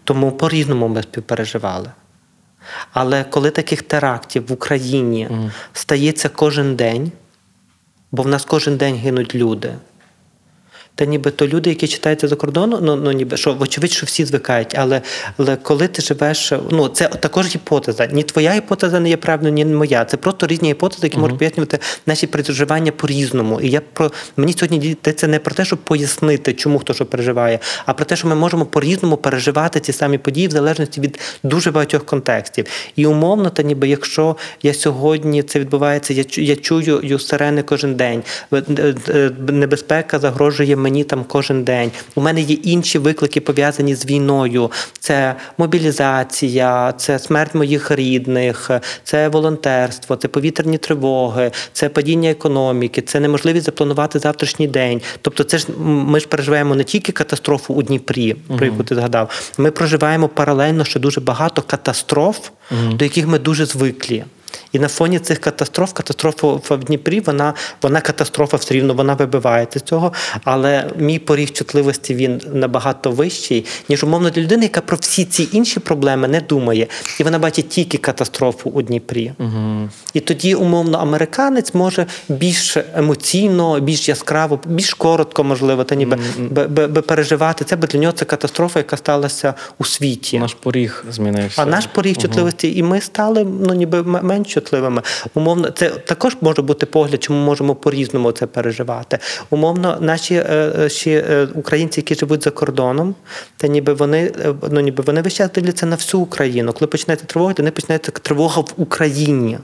Тому 0.04 0.32
по-різному 0.32 0.88
ми 0.88 1.04
співпереживали. 1.04 1.92
Але 2.94 3.24
коли 3.24 3.50
таких 3.50 3.82
терактів 3.82 4.48
в 4.48 4.52
Україні 4.52 5.30
стається 5.74 6.30
кожен 6.30 6.76
день, 6.76 7.12
бо 8.12 8.24
в 8.24 8.28
нас 8.28 8.46
кожен 8.46 8.78
день 8.78 8.96
гинуть 8.96 9.36
люди. 9.36 9.74
Та 10.96 11.06
ніби 11.06 11.32
то 11.32 11.48
люди, 11.48 11.70
які 11.70 11.88
читаються 11.88 12.28
за 12.28 12.36
кордону, 12.36 12.80
ну, 12.82 12.96
ну 12.96 13.12
ніби 13.12 13.38
що, 13.38 13.54
вочевидь, 13.54 13.92
що 13.92 14.06
всі 14.06 14.26
звикають, 14.26 14.76
але, 14.78 15.02
але 15.38 15.56
коли 15.56 15.88
ти 15.88 16.02
живеш, 16.02 16.54
ну 16.72 16.88
це 16.88 17.08
також 17.08 17.48
гіпотеза. 17.48 18.06
Ні 18.06 18.24
твоя 18.24 18.52
гіпотеза 18.52 19.00
не 19.00 19.10
є 19.10 19.18
правильною, 19.18 19.54
ні 19.54 19.66
моя. 19.66 20.06
Це 20.06 20.18
просто 20.18 20.48
різні 20.48 20.70
гіпотези, 20.70 21.08
які 21.08 21.18
можуть 21.18 21.38
пояснювати 21.38 21.80
наші 22.06 22.28
переживання 22.28 22.92
по-різному. 22.92 23.62
І 23.62 23.70
я 23.70 23.82
про 23.94 24.12
мені 24.38 24.54
сьогодні 24.54 24.78
йдеться 24.78 25.28
не 25.28 25.40
про 25.40 25.56
те, 25.56 25.66
щоб 25.66 25.80
пояснити, 25.80 26.54
чому 26.54 26.80
хто 26.80 26.94
що 26.94 27.06
переживає, 27.06 27.60
а 27.86 27.94
про 27.94 28.06
те, 28.06 28.16
що 28.16 28.28
ми 28.28 28.36
можемо 28.36 28.66
по-різному 28.66 29.18
переживати 29.18 29.80
ці 29.80 29.94
самі 29.94 30.18
події 30.18 30.48
в 30.48 30.52
залежності 30.52 31.02
від 31.02 31.20
дуже 31.44 31.72
багатьох 31.72 32.06
контекстів. 32.06 32.66
І 32.96 33.06
умовно, 33.06 33.50
та 33.50 33.64
ніби 33.64 33.88
якщо 33.88 34.36
я 34.64 34.74
сьогодні 34.74 35.44
це 35.44 35.60
відбувається, 35.60 36.14
я 36.14 36.24
я 36.38 36.56
чую 36.56 37.20
сирени 37.20 37.64
кожен 37.64 37.96
день. 37.96 38.24
е, 38.54 38.64
е, 38.78 38.96
е, 39.10 39.32
Небезпека 39.52 40.20
загрожує 40.20 40.76
мені 40.84 41.04
там 41.04 41.24
кожен 41.24 41.64
день. 41.64 41.92
У 42.16 42.22
мене 42.22 42.42
є 42.42 42.56
інші 42.56 42.98
виклики 43.00 43.42
пов'язані 43.42 43.96
з 43.96 44.06
війною. 44.06 44.72
Це 45.00 45.36
мобілізація, 45.58 46.94
це 46.98 47.20
смерть 47.20 47.56
моїх 47.56 47.92
рідних, 47.92 48.72
це 49.04 49.30
волонтерство, 49.30 50.16
це 50.16 50.28
повітряні 50.28 50.78
тривоги, 50.78 51.52
це 51.74 51.90
падіння 51.90 52.30
економіки, 52.30 53.02
це 53.02 53.20
неможливість 53.20 53.66
запланувати 53.66 54.20
завтрашній 54.20 54.68
день. 54.68 55.02
Тобто, 55.22 55.44
це 55.44 55.58
ж 55.58 55.68
ми 55.78 56.20
ж 56.20 56.28
переживаємо 56.28 56.76
не 56.76 56.84
тільки 56.84 57.12
катастрофу 57.12 57.74
у 57.74 57.82
Дніпрі, 57.82 58.34
про 58.58 58.66
яку 58.66 58.84
ти 58.84 58.96
згадав. 58.96 59.52
Ми 59.58 59.72
проживаємо 59.72 60.28
паралельно 60.28 60.86
ще 60.86 61.00
дуже 61.00 61.22
багато 61.22 61.62
катастроф, 61.62 62.50
до 62.94 63.06
яких 63.06 63.28
ми 63.28 63.40
дуже 63.40 63.66
звиклі. 63.66 64.24
І 64.74 64.80
на 64.80 64.88
фоні 64.88 65.20
цих 65.20 65.40
катастроф, 65.40 65.94
катастрофа 65.94 66.76
в 66.76 66.84
Дніпрі, 66.84 67.20
вона, 67.20 67.54
вона 67.82 68.02
катастрофа 68.02 68.58
все 68.58 68.74
рівно, 68.74 68.94
вона 68.94 69.14
вибивається 69.14 69.80
з 69.80 69.82
цього. 69.82 70.14
Але 70.44 70.90
мій 70.98 71.20
поріг 71.20 71.52
чутливості 71.52 72.16
він 72.16 72.42
набагато 72.54 73.12
вищий, 73.12 73.66
ніж 73.90 74.04
умовно 74.04 74.30
для 74.30 74.42
людини, 74.42 74.64
яка 74.64 74.82
про 74.82 74.98
всі 75.02 75.26
ці 75.26 75.50
інші 75.52 75.80
проблеми 75.80 76.28
не 76.28 76.42
думає. 76.42 76.88
І 77.20 77.24
вона 77.24 77.40
бачить 77.40 77.70
тільки 77.70 77.98
катастрофу 77.98 78.70
у 78.70 78.82
Дніпрі. 78.82 79.32
Угу. 79.40 79.90
І 80.14 80.20
тоді, 80.20 80.56
умовно, 80.56 80.98
американець 80.98 81.74
може 81.74 82.06
більш 82.30 82.78
емоційно, 82.96 83.80
більш 83.80 84.10
яскраво, 84.10 84.60
більш 84.66 84.94
коротко, 84.94 85.44
можливо, 85.44 85.84
та 85.84 85.96
ніби 85.96 86.18
би, 86.38 86.68
би, 86.68 86.88
би 86.88 87.02
переживати 87.02 87.66
це, 87.66 87.76
бо 87.76 87.88
для 87.88 88.00
нього 88.00 88.14
це 88.14 88.26
катастрофа, 88.26 88.80
яка 88.80 88.98
сталася 88.98 89.54
у 89.78 89.86
світі. 89.86 90.40
Наш 90.40 90.54
поріг 90.54 91.06
змінився. 91.10 91.62
А 91.62 91.66
наш 91.66 91.86
поріг 91.86 92.18
чутливості, 92.18 92.78
і 92.78 92.84
ми 92.84 93.02
стали 93.02 93.44
ну 93.44 93.74
ніби 93.74 94.00
м- 94.00 94.20
менш 94.24 94.58
чутливими. 94.64 95.02
Умовно, 95.34 95.70
це 95.70 95.90
також 95.90 96.38
може 96.42 96.62
бути 96.62 96.86
погляд, 96.86 97.24
чому 97.24 97.46
можемо 97.46 97.76
по-різному 97.76 98.32
це 98.32 98.46
переживати. 98.46 99.20
Умовно, 99.50 99.98
наші 100.02 100.36
е, 100.36 100.74
е, 100.80 100.90
ще 100.90 101.12
е, 101.12 101.48
українці, 101.56 102.00
які 102.00 102.16
живуть 102.16 102.44
за 102.44 102.50
кордоном, 102.50 103.16
та 103.58 103.68
ніби 103.68 103.94
вони 103.94 104.32
ну 104.72 104.80
ніби 104.80 105.04
вони 105.08 105.22
весь 105.22 105.34
час 105.34 105.52
дивляться 105.52 105.86
на 105.86 105.96
всю 105.96 106.22
Україну. 106.24 106.74
Коли 106.74 106.88
починається 106.88 107.26
тривога, 107.26 107.54
не 107.58 107.72
починається 107.72 108.12
тривога 108.12 108.62
в 108.62 108.74
Україні. 108.78 109.58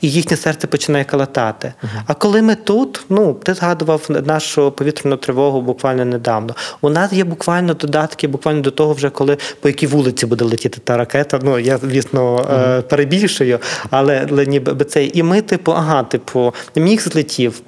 І 0.00 0.10
їхнє 0.10 0.36
серце 0.36 0.66
починає 0.66 1.04
калатати. 1.04 1.72
А 2.06 2.14
коли 2.14 2.42
ми 2.42 2.54
тут, 2.54 3.04
ну 3.08 3.34
ти 3.34 3.54
згадував 3.54 4.06
нашу 4.26 4.70
повітряну 4.70 5.16
тривогу 5.16 5.62
буквально 5.62 6.04
недавно. 6.04 6.54
У 6.80 6.90
нас 6.90 7.12
є 7.12 7.24
буквально 7.24 7.74
додатки, 7.74 8.28
буквально 8.28 8.60
до 8.60 8.70
того, 8.70 8.92
вже 8.92 9.10
коли 9.10 9.36
по 9.60 9.68
якій 9.68 9.86
вулиці 9.86 10.26
буде 10.26 10.44
летіти 10.44 10.80
та 10.84 10.96
ракета. 10.96 11.40
Ну 11.42 11.58
я 11.58 11.78
звісно 11.78 12.46
е, 12.52 12.82
перебільшую, 12.82 13.58
але, 13.90 14.26
але 14.30 14.46
ніби 14.46 14.84
це. 14.84 15.04
І 15.04 15.22
ми, 15.22 15.42
типу, 15.42 15.72
ага, 15.72 16.02
типу, 16.02 16.54
міг 16.76 17.00
злетів. 17.00 17.62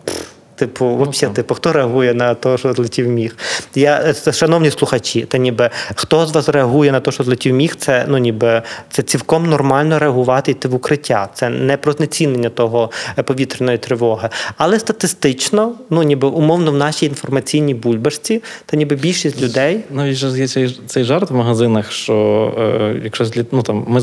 Типу, 0.62 0.84
Ну, 0.84 0.96
вообще, 0.96 1.26
так. 1.26 1.34
типу, 1.34 1.54
хто 1.54 1.72
реагує 1.72 2.14
на 2.14 2.34
те, 2.34 2.58
що 2.58 2.72
злетів 2.72 3.08
міг? 3.08 3.36
Я, 3.74 4.12
це, 4.12 4.32
шановні 4.32 4.70
слухачі, 4.70 5.20
та 5.20 5.38
ніби 5.38 5.70
хто 5.94 6.26
з 6.26 6.32
вас 6.32 6.48
реагує 6.48 6.92
на 6.92 7.00
те, 7.00 7.10
що 7.10 7.24
злетів 7.24 7.54
міг, 7.54 7.76
це 7.76 8.04
ну 8.08 8.18
ніби 8.18 8.62
це 8.90 9.02
цілком 9.02 9.46
нормально 9.46 9.98
реагувати 9.98 10.50
йти 10.50 10.68
в 10.68 10.74
укриття. 10.74 11.28
Це 11.34 11.48
не 11.48 11.76
про 11.76 11.92
знецінення 11.92 12.48
того 12.48 12.90
е, 13.18 13.22
повітряної 13.22 13.78
тривоги. 13.78 14.28
Але 14.56 14.78
статистично, 14.78 15.74
ну 15.90 16.02
ніби 16.02 16.28
умовно 16.28 16.72
в 16.72 16.76
нашій 16.76 17.06
інформаційній 17.06 17.74
бульбашці, 17.74 18.42
та 18.66 18.76
ніби 18.76 18.96
більшість 18.96 19.42
людей. 19.42 19.80
Навіть 19.90 20.16
же 20.16 20.38
є 20.38 20.48
цей, 20.48 20.80
цей 20.86 21.04
жарт 21.04 21.30
в 21.30 21.34
магазинах, 21.34 21.92
що 21.92 22.14
е, 22.58 23.00
якщо 23.04 23.24
зліт, 23.24 23.46
ну, 23.52 23.62
там, 23.62 23.84
ми. 23.88 24.00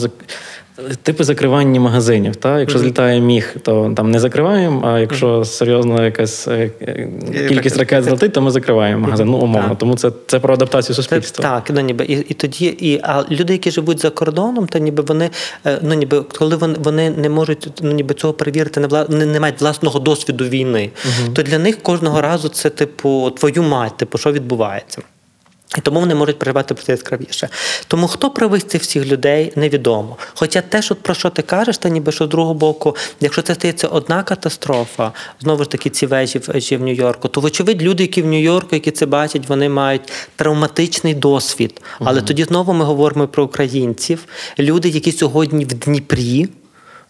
Типи 1.04 1.24
закривання 1.24 1.80
магазинів. 1.80 2.36
Та? 2.36 2.60
Якщо 2.60 2.80
злітає 2.80 3.20
міг, 3.20 3.56
то 3.62 3.94
там 3.96 4.12
не 4.12 4.20
закриваємо, 4.20 4.88
а 4.88 5.00
якщо 5.00 5.46
серйозно 5.46 6.06
якась 6.06 6.48
е, 6.48 6.72
е, 6.82 7.10
кількість 7.50 7.78
ракет 7.78 8.04
злетить, 8.04 8.34
то 8.34 8.42
ми 8.42 8.52
закриваємо 8.52 9.02
магазин. 9.02 9.28
Ну, 9.28 9.38
умовно. 9.38 9.76
Тому 9.76 9.96
це, 9.96 10.12
це 10.28 10.40
про 10.40 10.54
адаптацію 10.54 10.96
Це, 10.96 11.02
суспільства. 11.02 11.44
так, 11.44 11.70
ну 11.76 11.82
ніби 11.82 12.06
і, 12.06 12.14
і 12.14 12.34
тоді, 12.34 12.66
і 12.66 13.00
а 13.04 13.24
люди, 13.32 13.54
які 13.54 13.72
живуть 13.72 14.00
за 14.00 14.10
кордоном, 14.10 14.68
то 14.68 14.80
ніби 14.80 15.04
вони, 15.04 15.30
е, 15.66 15.80
ну 15.82 15.94
ніби 15.94 16.22
коли 16.22 16.56
вони, 16.56 16.76
вони 16.80 17.10
не 17.10 17.30
можуть 17.30 17.70
ну 17.82 17.92
ніби 17.92 18.14
цього 18.14 18.34
перевірити, 18.34 18.80
не 18.80 18.88
вла 18.88 19.06
не, 19.10 19.26
не 19.26 19.40
мають 19.40 19.62
власного 19.62 20.00
досвіду 20.00 20.46
війни, 20.46 20.90
то 21.34 21.44
для 21.44 21.60
них 21.60 21.82
кожного 21.82 22.22
разу 22.22 22.50
це 22.50 22.70
типу 22.70 23.32
твою 23.32 23.64
мать, 23.64 23.98
типу, 23.98 24.18
що 24.18 24.32
відбувається. 24.32 25.02
І 25.78 25.82
тому 25.82 26.00
вони 26.00 26.16
можуть 26.16 26.40
переживати 26.40 26.74
про 26.74 26.84
це 26.84 26.92
яскравіше. 26.92 27.50
Тому 27.88 28.08
хто 28.08 28.30
правий 28.30 28.62
з 28.62 28.64
цих 28.64 28.82
всіх 28.82 29.06
людей, 29.06 29.54
невідомо. 29.56 30.18
Хоча 30.36 30.62
те, 30.62 30.82
що 30.82 30.96
про 30.96 31.14
що 31.14 31.30
ти 31.30 31.42
кажеш, 31.42 31.78
та 31.78 31.90
ніби 31.90 32.12
що 32.12 32.26
з 32.26 32.30
другого 32.30 32.54
боку, 32.54 32.96
якщо 33.20 33.42
це 33.42 33.56
стається 33.56 33.88
одна 33.88 34.24
катастрофа, 34.24 35.12
знову 35.42 35.64
ж 35.64 35.70
таки 35.70 35.90
ці 35.90 36.06
вежі 36.06 36.40
вежі 36.40 36.78
в 36.78 36.82
Нью-Йорку, 36.82 37.28
то 37.28 37.42
вочевидь 37.42 37.82
люди, 37.82 38.04
які 38.04 38.22
в 38.22 38.26
Нью-Йорку, 38.26 38.76
які 38.76 38.92
це 38.92 39.06
бачать, 39.06 39.50
вони 39.50 39.70
мають 39.70 40.12
травматичний 40.36 41.14
досвід. 41.14 41.82
Але 42.00 42.22
тоді 42.22 42.44
знову 42.44 42.74
ми 42.74 42.86
говоримо 42.86 43.28
про 43.28 43.44
українців, 43.44 44.26
люди, 44.60 44.90
які 44.90 45.12
сьогодні 45.12 45.66
в 45.66 45.74
Дніпрі. 45.74 46.50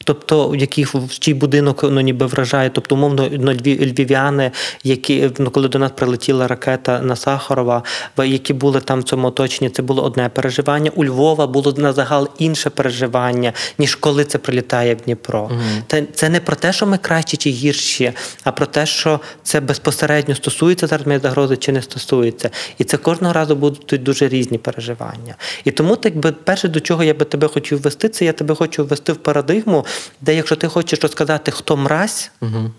Тобто, 0.04 0.56
яких 0.56 0.96
в 0.96 1.20
чий 1.20 1.34
будинок 1.34 1.84
ну 1.84 2.02
ніби 2.02 2.26
вражає, 2.26 2.70
тобто 2.70 2.96
умовно 2.96 3.30
ну, 3.32 3.52
львів- 3.52 3.94
львів'яни, 3.94 4.52
які 4.84 5.32
ну 5.40 5.52
коли 5.52 5.68
до 5.68 5.80
нас 5.80 5.92
прилетіла 5.96 6.48
ракета 6.48 7.00
на 7.00 7.16
Сахарова, 7.16 7.84
які 8.18 8.54
були 8.54 8.82
там 8.82 9.00
в 9.00 9.04
цьому 9.04 9.28
оточенні, 9.28 9.70
це 9.70 9.82
було 9.82 10.04
одне 10.04 10.30
переживання. 10.30 10.92
У 10.96 11.06
Львова 11.06 11.48
було 11.48 11.74
на 11.78 11.94
загал 11.94 12.30
інше 12.38 12.70
переживання, 12.70 13.54
ніж 13.78 13.96
коли 13.96 14.26
це 14.26 14.38
прилітає 14.38 14.96
в 14.96 15.02
Дніпро. 15.02 15.52
Це, 15.88 16.04
це 16.14 16.30
не 16.30 16.40
про 16.40 16.56
те, 16.56 16.74
що 16.74 16.86
ми 16.86 16.98
кращі 16.98 17.38
чи 17.38 17.50
гірші, 17.50 18.12
а 18.44 18.52
про 18.52 18.66
те, 18.66 18.86
що 18.86 19.20
це 19.44 19.60
безпосередньо 19.60 20.36
стосується 20.36 20.88
зараз 20.88 21.08
моєї 21.08 21.22
загрози 21.22 21.58
чи 21.58 21.72
не 21.72 21.82
стосується. 21.82 22.50
І 22.78 22.84
це 22.84 22.98
кожного 22.98 23.34
разу 23.34 23.56
будуть 23.56 24.04
дуже 24.04 24.28
різні 24.28 24.58
переживання. 24.58 25.36
І 25.64 25.72
тому, 25.72 25.96
так 25.96 26.18
би 26.18 26.32
перше, 26.32 26.68
до 26.68 26.80
чого 26.80 27.04
я 27.04 27.14
би 27.14 27.26
тебе 27.26 27.48
хотів 27.48 27.82
ввести, 27.82 28.10
це 28.10 28.26
я 28.26 28.34
тебе 28.34 28.56
хочу 28.56 28.86
ввести 28.86 29.14
в 29.14 29.18
парадигму, 29.18 29.86
де 30.22 30.36
якщо 30.36 30.56
ти 30.56 30.68
хочеш 30.68 31.00
розказати, 31.00 31.52
хто 31.52 31.78
мразь. 31.78 32.32
Угу. 32.42 32.72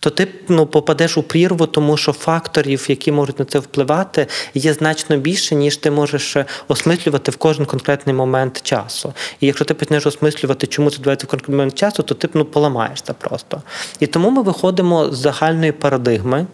То 0.00 0.10
ти 0.10 0.28
ну, 0.48 0.66
попадеш 0.66 1.18
у 1.18 1.22
прірву, 1.22 1.66
тому 1.66 1.96
що 1.96 2.12
факторів, 2.12 2.86
які 2.88 3.12
можуть 3.12 3.38
на 3.38 3.44
це 3.44 3.58
впливати, 3.58 4.26
є 4.54 4.74
значно 4.74 5.16
більше, 5.16 5.54
ніж 5.54 5.76
ти 5.76 5.90
можеш 5.90 6.36
е, 6.36 6.44
осмислювати 6.68 7.30
в 7.30 7.36
кожен 7.36 7.66
конкретний 7.66 8.14
момент 8.14 8.62
часу. 8.62 9.14
І 9.40 9.46
якщо 9.46 9.64
ти 9.64 9.74
почнеш 9.74 10.06
осмислювати, 10.06 10.66
чому 10.66 10.90
це 10.90 10.96
відбувається 10.96 11.26
в 11.26 11.30
конкретний 11.30 11.56
момент 11.56 11.74
часу, 11.74 12.02
то 12.02 12.14
ти 12.14 12.28
ну, 12.34 12.44
поламаєшся 12.44 13.12
просто. 13.12 13.62
І 14.00 14.06
тому 14.06 14.30
ми 14.30 14.42
виходимо 14.42 15.12
з 15.12 15.18
загальної 15.18 15.72
парадигми, 15.72 16.46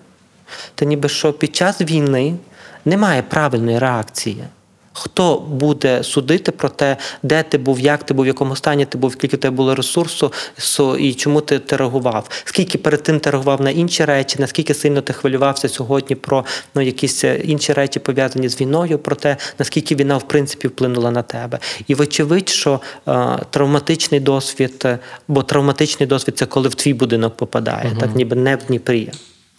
та 0.74 0.85
ніби 0.85 1.09
що 1.09 1.33
під 1.33 1.57
час 1.57 1.81
війни 1.81 2.35
немає 2.85 3.22
правильної 3.22 3.79
реакції. 3.79 4.44
Хто 5.02 5.36
буде 5.36 6.04
судити 6.04 6.52
про 6.52 6.68
те, 6.68 6.96
де 7.22 7.42
ти 7.42 7.58
був, 7.58 7.80
як 7.80 8.04
ти 8.04 8.14
був, 8.14 8.24
в 8.24 8.26
якому 8.26 8.56
стані 8.56 8.84
ти 8.84 8.98
був, 8.98 9.12
скільки 9.12 9.36
тебе 9.36 9.56
було 9.56 9.74
ресурсу 9.74 10.32
і 10.98 11.14
чому 11.14 11.40
ти, 11.40 11.58
ти 11.58 11.76
реагував? 11.76 12.28
Скільки 12.44 12.78
перед 12.78 13.02
тим 13.02 13.20
ти 13.20 13.30
реагував 13.30 13.60
на 13.60 13.70
інші 13.70 14.04
речі, 14.04 14.36
наскільки 14.38 14.74
сильно 14.74 15.00
ти 15.00 15.12
хвилювався 15.12 15.68
сьогодні 15.68 16.16
про 16.16 16.44
ну, 16.74 16.82
якісь 16.82 17.24
е, 17.24 17.40
інші 17.44 17.72
речі 17.72 17.98
пов'язані 17.98 18.48
з 18.48 18.60
війною, 18.60 18.98
про 18.98 19.16
те, 19.16 19.36
наскільки 19.58 19.94
війна 19.94 20.16
в 20.16 20.28
принципі 20.28 20.68
вплинула 20.68 21.10
на 21.10 21.22
тебе. 21.22 21.58
І 21.86 21.94
вочевидь, 21.94 22.48
що 22.48 22.80
е, 23.08 23.38
травматичний 23.50 24.20
досвід, 24.20 24.82
е, 24.84 24.98
бо 25.28 25.42
травматичний 25.42 26.06
досвід 26.06 26.38
це 26.38 26.46
коли 26.46 26.68
в 26.68 26.74
твій 26.74 26.94
будинок 26.94 27.36
попадає, 27.36 27.96
так 28.00 28.14
ніби 28.14 28.36
не 28.36 28.56
в 28.56 28.64
Дніпрі. 28.64 29.10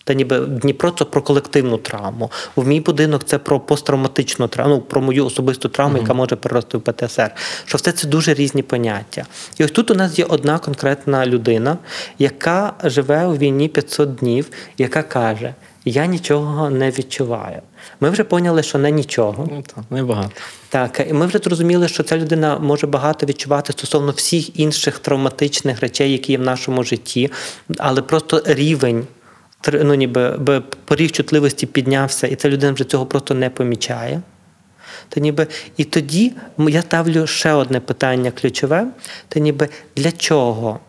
Та 0.03 0.13
ніби 0.13 0.39
Дніпро 0.39 0.91
це 0.91 1.05
про 1.05 1.21
колективну 1.21 1.77
травму. 1.77 2.31
У 2.55 2.63
мій 2.63 2.79
будинок 2.79 3.23
це 3.23 3.37
про 3.37 3.59
посттравматичну 3.59 4.47
травму, 4.47 4.75
ну, 4.75 4.81
про 4.81 5.01
мою 5.01 5.25
особисту 5.25 5.69
травму, 5.69 5.97
яка 5.97 6.13
може 6.13 6.35
перерости 6.35 6.77
в 6.77 6.81
ПТСР. 6.81 7.31
Що 7.65 7.77
все 7.77 7.91
це 7.91 8.07
дуже 8.07 8.33
різні 8.33 8.63
поняття. 8.63 9.25
І 9.57 9.63
ось 9.63 9.71
тут 9.71 9.91
у 9.91 9.95
нас 9.95 10.19
є 10.19 10.25
одна 10.25 10.59
конкретна 10.59 11.25
людина, 11.25 11.77
яка 12.19 12.73
живе 12.83 13.25
у 13.25 13.35
війні 13.35 13.67
500 13.67 14.15
днів, 14.15 14.49
яка 14.77 15.03
каже: 15.03 15.53
Я 15.85 16.05
нічого 16.05 16.69
не 16.69 16.91
відчуваю. 16.91 17.61
Ми 17.99 18.09
вже 18.09 18.23
поняли, 18.23 18.63
що 18.63 18.77
не 18.77 18.91
нічого. 18.91 19.47
Ну, 19.51 19.63
так, 19.75 19.83
небагато. 19.89 20.31
Так, 20.69 21.05
і 21.09 21.13
ми 21.13 21.25
вже 21.25 21.37
зрозуміли, 21.37 21.87
що 21.87 22.03
ця 22.03 22.17
людина 22.17 22.59
може 22.59 22.87
багато 22.87 23.25
відчувати 23.25 23.73
стосовно 23.73 24.11
всіх 24.11 24.59
інших 24.59 24.99
травматичних 24.99 25.79
речей, 25.79 26.11
які 26.11 26.31
є 26.31 26.37
в 26.37 26.41
нашому 26.41 26.83
житті, 26.83 27.31
але 27.77 28.01
просто 28.01 28.43
рівень. 28.45 29.07
Ну, 29.74 29.93
ніби 29.93 30.30
би 30.30 30.62
поріг 30.86 31.12
чутливості 31.12 31.65
піднявся, 31.65 32.28
і 32.28 32.36
ця 32.36 32.50
людина 32.50 32.74
вже 32.74 32.84
цього 32.84 33.06
просто 33.06 33.34
не 33.34 33.50
помічає. 33.50 34.21
Та 35.10 35.19
ніби, 35.19 35.47
і 35.78 35.84
тоді 35.84 36.34
я 36.58 36.82
ставлю 36.82 37.28
ще 37.28 37.54
одне 37.54 37.80
питання 37.80 38.32
ключове: 38.32 38.88
та 39.28 39.39
ніби 39.39 39.69
для 39.95 40.12
чого? 40.12 40.80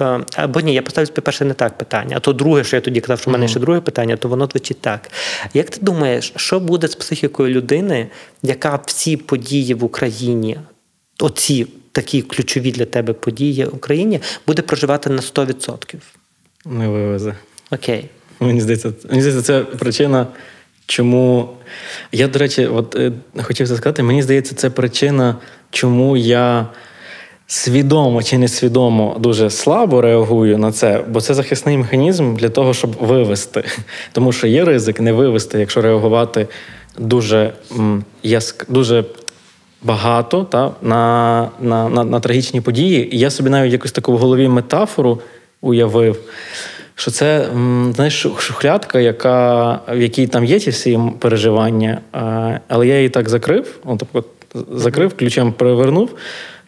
Е, 0.00 0.20
Або 0.36 0.60
ні, 0.60 0.74
я 0.74 0.82
поставлю 0.82 1.08
перше 1.08 1.44
не 1.44 1.54
так 1.54 1.78
питання, 1.78 2.16
а 2.16 2.20
то 2.20 2.32
друге, 2.32 2.64
що 2.64 2.76
я 2.76 2.80
тоді 2.80 3.00
казав, 3.00 3.20
що 3.20 3.30
в 3.30 3.32
мене 3.32 3.48
ще 3.48 3.60
друге 3.60 3.80
питання, 3.80 4.16
то 4.16 4.28
воно 4.28 4.46
звучить 4.46 4.80
так. 4.80 5.10
Як 5.54 5.70
ти 5.70 5.78
думаєш, 5.80 6.32
що 6.36 6.60
буде 6.60 6.88
з 6.88 6.94
психікою 6.94 7.54
людини, 7.54 8.08
яка 8.42 8.80
всі 8.86 9.16
події 9.16 9.74
в 9.74 9.84
Україні, 9.84 10.58
оці 11.20 11.66
такі 11.92 12.22
ключові 12.22 12.72
для 12.72 12.84
тебе 12.84 13.12
події 13.12 13.64
в 13.64 13.74
Україні, 13.74 14.20
буде 14.46 14.62
проживати 14.62 15.10
на 15.10 15.22
100%? 15.22 15.94
Не 16.64 16.88
вивезе. 16.88 17.34
Окей. 17.72 18.08
Мені 18.40 18.60
здається, 18.60 18.92
мені 19.10 19.22
здається, 19.22 19.42
це 19.42 19.60
причина, 19.60 20.26
чому. 20.86 21.48
Я, 22.12 22.28
до 22.28 22.38
речі, 22.38 22.66
от 22.66 22.96
е, 22.96 23.12
хотів 23.42 23.66
сказати, 23.66 24.02
мені 24.02 24.22
здається, 24.22 24.54
це 24.54 24.70
причина, 24.70 25.36
чому 25.70 26.16
я 26.16 26.66
свідомо 27.46 28.22
чи 28.22 28.38
несвідомо 28.38 29.16
дуже 29.20 29.50
слабо 29.50 30.00
реагую 30.00 30.58
на 30.58 30.72
це, 30.72 31.04
бо 31.08 31.20
це 31.20 31.34
захисний 31.34 31.78
механізм 31.78 32.36
для 32.36 32.48
того, 32.48 32.74
щоб 32.74 32.90
вивести. 33.00 33.64
Тому 34.12 34.32
що 34.32 34.46
є 34.46 34.64
ризик 34.64 35.00
не 35.00 35.12
вивести, 35.12 35.58
якщо 35.58 35.82
реагувати 35.82 36.48
дуже 36.98 37.52
яск... 38.22 38.70
дуже 38.70 39.04
багато 39.82 40.44
та, 40.44 40.70
на, 40.82 41.48
на, 41.60 41.88
на, 41.88 42.04
на 42.04 42.20
трагічні 42.20 42.60
події. 42.60 43.16
І 43.16 43.18
я 43.18 43.30
собі 43.30 43.50
навіть 43.50 43.72
якусь 43.72 43.92
таку 43.92 44.12
в 44.12 44.18
голові 44.18 44.48
метафору 44.48 45.20
уявив. 45.60 46.18
Що 47.02 47.10
це 47.10 47.48
знаєш, 47.94 48.26
шухлядка, 48.38 49.00
яка, 49.00 49.80
в 49.88 50.00
якій 50.00 50.26
там 50.26 50.44
є 50.44 50.58
ті 50.58 50.70
всі 50.70 51.00
переживання, 51.18 52.00
але 52.68 52.86
я 52.86 52.96
її 52.96 53.08
так 53.08 53.28
закрив, 53.28 53.78
от, 53.84 53.98
тобто, 53.98 54.24
закрив, 54.78 55.16
ключем 55.16 55.52
перевернув, 55.52 56.10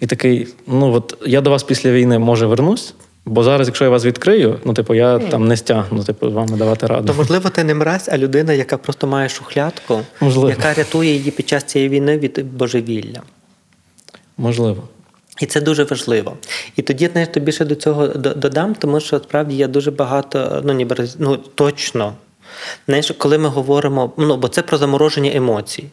і 0.01 0.07
такий: 0.07 0.49
ну 0.67 0.93
от 0.93 1.17
я 1.27 1.41
до 1.41 1.51
вас 1.51 1.63
після 1.63 1.91
війни 1.91 2.19
може 2.19 2.47
вернусь, 2.47 2.95
бо 3.25 3.43
зараз, 3.43 3.69
якщо 3.69 3.85
я 3.85 3.91
вас 3.91 4.05
відкрию, 4.05 4.59
ну 4.65 4.75
типу, 4.75 4.95
я 4.95 5.19
там 5.19 5.49
не 5.49 5.57
стягну, 5.57 6.05
типу, 6.05 6.31
з 6.31 6.33
вами 6.33 6.57
давати 6.57 6.87
раду. 6.87 7.07
То 7.07 7.15
можливо, 7.15 7.51
ти 7.51 7.65
не 7.65 7.75
мразь, 7.75 8.09
а 8.13 8.19
людина, 8.19 8.53
яка 8.53 8.77
просто 8.77 9.07
має 9.07 9.29
шухлядку, 9.29 10.01
Можливо. 10.21 10.51
яка 10.51 10.75
рятує 10.75 11.13
її 11.15 11.31
під 11.31 11.49
час 11.49 11.65
цієї 11.65 11.91
війни 11.91 12.19
від 12.19 12.53
божевілля. 12.57 13.23
Можливо. 14.39 14.83
І 15.41 15.47
це 15.47 15.61
дуже 15.61 15.85
важливо. 15.85 16.37
І 16.77 16.83
тоді, 16.83 17.07
знаєш, 17.13 17.29
тобі 17.35 17.53
ще 17.53 17.65
до 17.65 17.75
цього 17.75 18.07
додам, 18.17 18.75
тому 18.75 19.01
що 19.01 19.19
справді 19.19 19.57
я 19.57 19.69
дуже 19.69 19.91
багато, 19.91 20.63
ну 20.65 20.73
ніби 20.73 21.09
ну 21.19 21.37
точно. 21.37 22.15
Знаєш, 22.87 23.13
коли 23.19 23.39
ми 23.39 23.49
говоримо, 23.49 24.13
ну 24.17 24.37
бо 24.37 24.49
це 24.49 24.63
про 24.63 24.79
замороження 24.79 25.31
емоцій. 25.35 25.85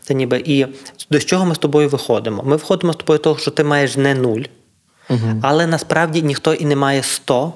Це 0.00 0.14
ніби 0.14 0.42
і 0.46 0.66
до 1.10 1.18
чого 1.18 1.46
ми 1.46 1.54
з 1.54 1.58
тобою 1.58 1.88
виходимо? 1.88 2.42
Ми 2.42 2.56
виходимо 2.56 2.92
з 2.92 2.96
тобою 2.96 3.18
того, 3.18 3.38
що 3.38 3.50
ти 3.50 3.64
маєш 3.64 3.96
не 3.96 4.14
нуль. 4.14 4.42
Але 5.42 5.66
насправді 5.66 6.22
ніхто 6.22 6.54
і 6.54 6.64
не 6.64 6.76
має 6.76 7.02
100, 7.02 7.34
ок- 7.44 7.52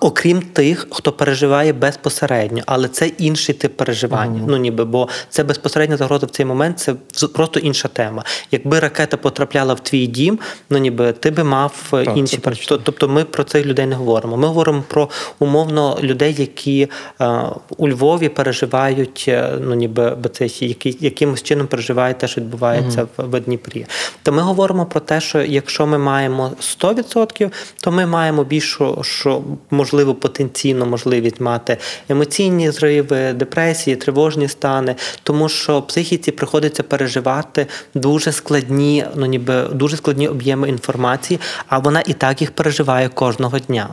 окрім 0.00 0.42
тих, 0.42 0.86
хто 0.90 1.12
переживає 1.12 1.72
безпосередньо, 1.72 2.62
але 2.66 2.88
це 2.88 3.06
інший 3.06 3.54
тип 3.54 3.76
переживання. 3.76 4.42
Ну 4.46 4.56
ніби, 4.56 4.84
бо 4.84 5.08
це 5.28 5.44
безпосередня 5.44 5.96
загроза 5.96 6.26
в 6.26 6.30
цей 6.30 6.46
момент, 6.46 6.78
це 7.12 7.26
просто 7.26 7.60
інша 7.60 7.88
тема. 7.88 8.24
Якби 8.50 8.80
ракета 8.80 9.16
потрапляла 9.16 9.74
в 9.74 9.80
твій 9.80 10.06
дім, 10.06 10.38
ну 10.70 10.78
ніби 10.78 11.12
ти 11.12 11.30
би 11.30 11.44
мав 11.44 11.72
е, 11.92 12.04
Так, 12.04 12.16
інші 12.16 12.38
це. 12.38 12.78
Тобто 12.84 13.08
ми 13.08 13.24
про 13.24 13.44
цих 13.44 13.66
людей 13.66 13.86
не 13.86 13.94
говоримо. 13.94 14.36
Ми 14.36 14.48
говоримо 14.48 14.84
про 14.88 15.08
умовно 15.38 15.98
людей, 16.02 16.34
які 16.38 16.88
е, 17.20 17.42
у 17.76 17.88
Львові 17.88 18.28
переживають, 18.28 19.24
е, 19.28 19.58
ну 19.60 19.74
ніби 19.74 20.16
це 20.32 20.46
які, 20.60 20.96
якимось 21.00 21.42
чином 21.42 21.66
переживають 21.66 22.18
те, 22.18 22.28
що 22.28 22.40
відбувається 22.40 23.06
в, 23.16 23.30
в 23.30 23.40
Дніпрі. 23.40 23.86
То 24.22 24.32
ми 24.32 24.42
говоримо 24.42 24.86
про 24.86 25.00
те, 25.00 25.20
що 25.20 25.42
якщо 25.42 25.86
ми 25.86 25.98
маємо 25.98 26.52
100%, 26.60 27.50
то 27.80 27.92
ми 27.92 28.06
маємо 28.06 28.44
більшу, 28.44 29.02
що 29.26 29.42
можливо 29.70 30.14
потенційно 30.14 30.86
можливість 30.86 31.40
мати 31.40 31.76
емоційні 32.08 32.70
зриви, 32.70 33.32
депресії, 33.32 33.96
тривожні 33.96 34.48
стани, 34.48 34.94
тому 35.22 35.48
що 35.48 35.82
психіці 35.82 36.32
приходиться 36.32 36.82
переживати 36.82 37.66
дуже 37.94 38.32
складні, 38.32 39.04
ну 39.16 39.26
ніби 39.26 39.62
дуже 39.72 39.96
складні 39.96 40.28
об'єми 40.28 40.68
інформації, 40.68 41.40
а 41.68 41.78
вона 41.78 42.02
і 42.06 42.12
так 42.12 42.40
їх 42.40 42.50
переживає 42.50 43.08
кожного 43.08 43.58
дня. 43.58 43.88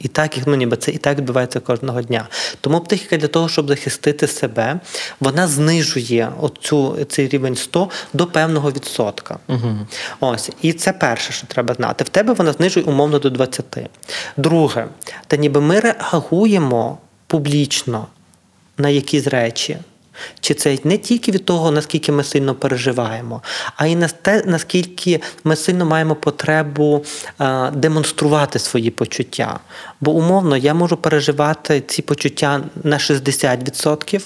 І 0.00 0.08
так 0.08 0.36
ну 0.46 0.56
ніби 0.56 0.76
це 0.76 0.90
і 0.90 0.98
так 0.98 1.18
відбувається 1.18 1.60
кожного 1.60 2.02
дня. 2.02 2.28
Тому 2.60 2.80
психіка 2.80 3.16
для 3.16 3.28
того, 3.28 3.48
щоб 3.48 3.68
захистити 3.68 4.26
себе, 4.26 4.80
вона 5.20 5.48
знижує 5.48 6.32
оцю, 6.40 6.96
цей 7.08 7.28
рівень 7.28 7.56
100 7.56 7.90
до 8.12 8.26
певного 8.26 8.70
відсотка. 8.70 9.38
Угу. 9.48 9.78
Ось. 10.20 10.50
І 10.62 10.72
це 10.72 10.92
перше, 10.92 11.32
що 11.32 11.46
треба 11.46 11.74
знати. 11.74 12.04
В 12.04 12.08
тебе 12.08 12.32
вона 12.32 12.52
знижує 12.52 12.86
умовно 12.86 13.18
до 13.18 13.30
20. 13.30 13.64
Друге, 14.36 14.86
та 15.26 15.36
ніби 15.36 15.60
ми 15.60 15.80
реагуємо 15.80 16.98
публічно 17.26 18.06
на 18.78 18.88
якісь 18.88 19.26
речі. 19.26 19.76
Чи 20.40 20.54
це 20.54 20.78
не 20.84 20.98
тільки 20.98 21.32
від 21.32 21.44
того, 21.44 21.70
наскільки 21.70 22.12
ми 22.12 22.24
сильно 22.24 22.54
переживаємо, 22.54 23.42
а 23.76 23.86
й 23.86 23.96
на 23.96 24.08
те, 24.08 24.42
наскільки 24.46 25.20
ми 25.44 25.56
сильно 25.56 25.86
маємо 25.86 26.14
потребу 26.14 27.04
е, 27.40 27.70
демонструвати 27.70 28.58
свої 28.58 28.90
почуття. 28.90 29.60
Бо 30.00 30.12
умовно 30.12 30.56
я 30.56 30.74
можу 30.74 30.96
переживати 30.96 31.82
ці 31.86 32.02
почуття 32.02 32.60
на 32.84 32.98
60%. 32.98 34.22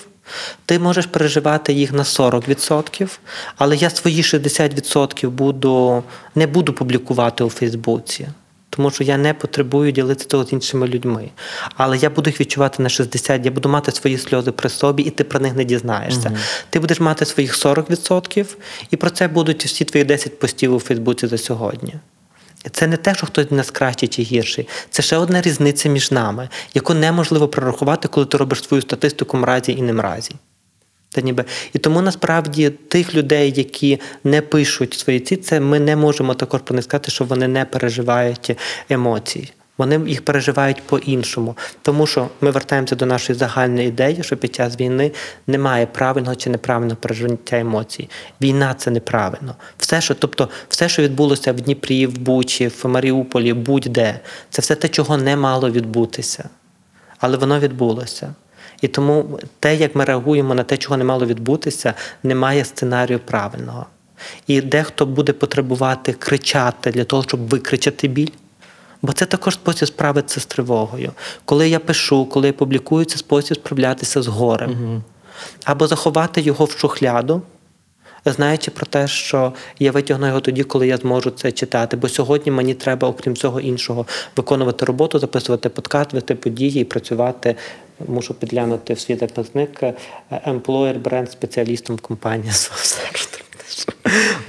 Ти 0.67 0.79
можеш 0.79 1.07
переживати 1.07 1.73
їх 1.73 1.93
на 1.93 2.03
40%, 2.03 3.19
але 3.57 3.77
я 3.77 3.91
свої 3.91 4.23
60% 4.23 5.29
буду, 5.29 6.03
не 6.35 6.47
буду 6.47 6.73
публікувати 6.73 7.45
у 7.45 7.51
Фейсбуці 7.51 8.29
тому 8.77 8.91
що 8.91 9.05
я 9.05 9.17
не 9.17 9.35
потребую 9.35 9.93
ділитися 9.93 10.29
того 10.29 10.45
з 10.45 10.53
іншими 10.53 10.89
людьми. 10.89 11.31
Але 11.77 11.99
я 11.99 12.11
буду 12.11 12.31
їх 12.31 12.41
відчувати 12.41 12.83
на 12.83 12.89
60, 12.89 13.45
я 13.45 13.51
буду 13.51 13.69
мати 13.69 13.93
свої 13.93 14.19
сльози 14.19 14.53
при 14.53 14.69
собі, 14.69 15.03
і 15.03 15.11
ти 15.11 15.25
про 15.25 15.41
них 15.41 15.55
не 15.55 15.65
дізнаєшся. 15.65 16.29
Угу. 16.29 16.39
Ти 16.71 16.81
будеш 16.81 17.01
мати 17.01 17.25
своїх 17.25 17.55
40%, 17.55 18.47
і 18.91 18.97
про 18.97 19.11
це 19.11 19.29
будуть 19.29 19.65
всі 19.65 19.85
твої 19.85 20.05
10 20.05 20.39
постів 20.39 20.75
у 20.75 20.81
Фейсбуці 20.81 21.27
за 21.27 21.39
сьогодні. 21.39 21.95
Це 22.73 22.87
не 22.87 22.97
те, 22.97 23.15
що 23.15 23.27
хтось 23.27 23.51
нас 23.51 23.71
кращий 23.71 24.09
чи 24.09 24.23
гірший. 24.23 24.69
Це 24.91 25.03
ще 25.03 25.17
одна 25.17 25.43
різниця 25.43 25.89
між 25.89 26.11
нами, 26.11 26.49
яку 26.75 26.95
неможливо 26.95 27.49
прорахувати, 27.49 28.09
коли 28.09 28.27
ти 28.27 28.37
робиш 28.37 28.63
свою 28.63 28.83
статистику 28.83 29.37
мразі 29.37 29.73
і 29.73 29.83
не 29.83 29.93
мразі. 29.93 30.35
Та 31.15 31.21
ніби. 31.21 31.45
І 31.73 31.79
тому 31.79 32.03
насправді 32.03 32.71
тих 32.71 33.15
людей, 33.15 33.53
які 33.57 34.01
не 34.25 34.41
пишуть 34.41 34.95
свої 34.95 35.21
ці, 35.21 35.37
це 35.37 35.61
ми 35.61 35.81
не 35.81 35.97
можемо 35.97 36.35
також 36.35 36.61
про 36.61 37.01
що 37.09 37.25
вони 37.25 37.49
не 37.49 37.65
переживають 37.65 38.57
емоцій. 38.89 39.53
Вони 39.79 40.11
їх 40.11 40.25
переживають 40.25 40.83
по-іншому. 40.83 41.57
Тому 41.83 42.07
що 42.07 42.29
ми 42.41 42.51
вертаємося 42.51 42.97
до 42.97 43.07
нашої 43.07 43.39
загальної 43.39 43.89
ідеї, 43.89 44.23
що 44.23 44.37
під 44.37 44.55
час 44.55 44.81
війни 44.81 45.13
немає 45.47 45.87
правильного 45.87 46.35
чи 46.35 46.51
неправильного 46.51 46.97
пережиття 46.97 47.59
емоцій. 47.59 48.09
Війна 48.41 48.75
це 48.75 48.91
неправильно. 48.91 49.55
Все, 49.79 50.01
що, 50.01 50.15
тобто, 50.15 50.49
все, 50.69 50.89
що 50.89 51.03
відбулося 51.03 51.53
в 51.53 51.61
Дніпрі, 51.61 52.07
в 52.07 52.19
Бучі, 52.19 52.69
в 52.69 52.89
Маріуполі, 52.89 53.53
будь-де, 53.53 54.21
це 54.51 54.63
все 54.63 54.75
те, 54.75 54.89
чого 54.89 55.17
не 55.17 55.37
мало 55.37 55.71
відбутися. 55.71 56.49
Але 57.19 57.37
воно 57.37 57.61
відбулося. 57.61 58.35
І 58.85 58.89
тому 58.89 59.39
те, 59.61 59.77
як 59.77 59.95
ми 59.95 60.05
реагуємо 60.05 60.55
на 60.55 60.65
те, 60.65 60.77
чого 60.77 60.97
не 60.97 61.05
мало 61.05 61.27
відбутися, 61.27 61.95
немає 62.23 62.65
сценарію 62.65 63.19
правильного. 63.19 63.87
І 64.47 64.61
дехто 64.61 65.07
буде 65.07 65.33
потребувати 65.33 66.13
кричати 66.13 66.91
для 66.91 67.05
того, 67.05 67.23
щоб 67.23 67.49
викричати 67.49 68.09
біль. 68.09 68.29
Бо 69.03 69.13
це 69.13 69.27
також 69.27 69.55
спосіб 69.55 69.89
справитися 69.89 70.41
з 70.41 70.47
тривогою. 70.47 71.13
Коли 71.45 71.69
я 71.69 71.79
пишу, 71.79 72.27
коли 72.27 72.47
я 72.47 72.53
публікую, 72.53 73.05
це 73.05 73.19
спосіб 73.19 73.57
справлятися 73.57 74.23
з 74.23 74.27
горем. 74.27 74.71
Угу. 74.71 75.03
Або 75.65 75.87
заховати 75.87 76.41
його 76.41 76.65
в 76.65 76.71
шухляду, 76.71 77.43
знаючи 78.25 78.71
про 78.71 78.87
те, 78.87 79.09
що 79.09 79.53
я 79.79 79.93
витягну 79.93 80.27
його 80.27 80.41
тоді, 80.41 80.65
коли 80.65 80.89
я 80.89 80.97
зможу 80.97 81.31
це 81.31 81.53
читати. 81.53 81.97
Бо 81.97 82.09
сьогодні 82.09 82.53
мені 82.53 82.75
треба, 82.75 83.09
окрім 83.09 83.37
цього 83.37 83.61
іншого, 83.61 84.07
виконувати 84.37 84.87
роботу, 84.87 85.19
записувати 85.19 85.69
подкаст, 85.69 86.13
вести 86.13 86.35
події 86.35 86.81
і 86.81 86.85
працювати. 86.85 87.57
Мушу 88.09 88.35
підглянути 88.35 88.95
в 88.95 89.01
свій 89.01 89.17
записник 89.17 89.83
employer 90.31 90.99
бренд 90.99 91.33
спеціалістом 91.33 91.99
компанії 91.99 92.53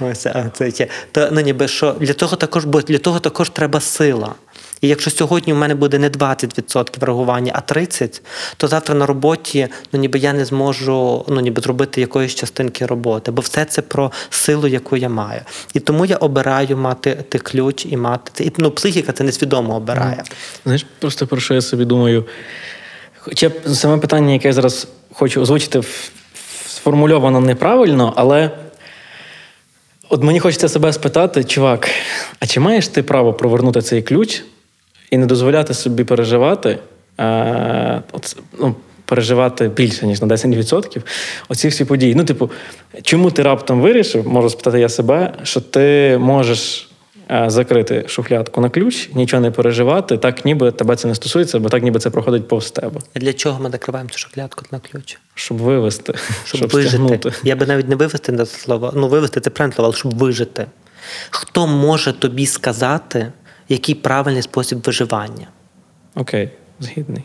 Ось 0.00 0.26
це 0.52 0.88
то 1.12 1.28
ну 1.32 1.40
ніби 1.40 1.68
що 1.68 1.92
для 1.92 2.12
того 2.12 2.36
також, 2.36 2.64
бо 2.64 2.80
для 2.80 2.98
того 2.98 3.20
також 3.20 3.50
треба 3.50 3.80
сила. 3.80 4.34
І 4.80 4.88
якщо 4.88 5.10
сьогодні 5.10 5.52
в 5.52 5.56
мене 5.56 5.74
буде 5.74 5.98
не 5.98 6.10
20% 6.10 7.04
реагування, 7.04 7.52
а 7.54 7.72
30%, 7.72 8.20
то 8.56 8.68
завтра 8.68 8.94
на 8.94 9.06
роботі 9.06 9.68
ну 9.92 10.00
ніби 10.00 10.18
я 10.18 10.32
не 10.32 10.44
зможу 10.44 11.24
ну 11.28 11.40
ніби 11.40 11.62
зробити 11.62 12.00
якоїсь 12.00 12.34
частинки 12.34 12.86
роботи, 12.86 13.30
бо 13.30 13.42
все 13.42 13.64
це 13.64 13.82
про 13.82 14.12
силу, 14.30 14.66
яку 14.66 14.96
я 14.96 15.08
маю. 15.08 15.40
І 15.74 15.80
тому 15.80 16.06
я 16.06 16.16
обираю 16.16 16.76
мати 16.76 17.24
ти 17.28 17.38
ключ 17.38 17.86
і 17.86 17.96
мати 17.96 18.30
це. 18.34 18.44
І 18.44 18.52
ну, 18.58 18.70
психіка 18.70 19.12
це 19.12 19.24
несвідомо 19.24 19.76
обирає. 19.76 20.22
Знаєш, 20.64 20.86
просто 20.98 21.26
про 21.26 21.40
що 21.40 21.54
я 21.54 21.60
собі 21.60 21.84
думаю. 21.84 22.24
Хоча 23.28 23.50
саме 23.66 23.98
питання, 23.98 24.32
яке 24.32 24.48
я 24.48 24.52
зараз 24.52 24.88
хочу 25.12 25.40
озвучити, 25.40 25.80
сформульовано 26.66 27.40
неправильно, 27.40 28.12
але 28.16 28.50
от 30.08 30.22
мені 30.22 30.40
хочеться 30.40 30.68
себе 30.68 30.92
спитати, 30.92 31.44
чувак, 31.44 31.90
а 32.40 32.46
чи 32.46 32.60
маєш 32.60 32.88
ти 32.88 33.02
право 33.02 33.34
провернути 33.34 33.82
цей 33.82 34.02
ключ 34.02 34.42
і 35.10 35.18
не 35.18 35.26
дозволяти 35.26 35.74
собі 35.74 36.04
переживати? 36.04 36.78
Е, 37.20 38.02
от, 38.12 38.36
ну, 38.60 38.74
Переживати 39.04 39.68
більше, 39.68 40.06
ніж 40.06 40.20
на 40.20 40.26
10% 40.26 41.02
оці 41.48 41.68
всі 41.68 41.84
події. 41.84 42.14
Ну, 42.14 42.24
типу, 42.24 42.50
чому 43.02 43.30
ти 43.30 43.42
раптом 43.42 43.80
вирішив, 43.80 44.28
можу 44.28 44.50
спитати 44.50 44.80
я 44.80 44.88
себе, 44.88 45.34
що 45.42 45.60
ти 45.60 46.18
можеш 46.20 46.85
закрити 47.46 48.04
шухлядку 48.08 48.60
на 48.60 48.70
ключ, 48.70 49.10
нічого 49.14 49.40
не 49.40 49.50
переживати, 49.50 50.18
так 50.18 50.44
ніби 50.44 50.72
тебе 50.72 50.96
це 50.96 51.08
не 51.08 51.14
стосується, 51.14 51.58
бо 51.58 51.68
так 51.68 51.82
ніби 51.82 52.00
це 52.00 52.10
проходить 52.10 52.48
повз 52.48 52.70
тебе. 52.70 53.00
А 53.16 53.18
для 53.18 53.32
чого 53.32 53.62
ми 53.62 53.70
закриваємо 53.70 54.10
цю 54.10 54.18
шухлядку 54.18 54.64
на 54.72 54.78
ключ? 54.78 55.18
Щоб 55.34 55.58
вивести, 55.58 56.14
щоб, 56.44 56.58
щоб 56.58 56.70
вижити. 56.70 56.96
Стягнути. 56.96 57.32
Я 57.44 57.56
би 57.56 57.66
навіть 57.66 57.88
не 57.88 57.96
вивести 57.96 58.32
на 58.32 58.46
це 58.46 58.58
слово. 58.58 58.92
Ну, 58.96 59.08
вивести 59.08 59.40
це 59.40 59.50
правильне 59.50 59.74
слово, 59.74 59.86
але 59.88 59.98
щоб 59.98 60.18
вижити. 60.18 60.66
Хто 61.30 61.66
може 61.66 62.12
тобі 62.12 62.46
сказати, 62.46 63.32
який 63.68 63.94
правильний 63.94 64.42
спосіб 64.42 64.78
виживання? 64.84 65.48
Окей, 66.14 66.50
згідний. 66.80 67.24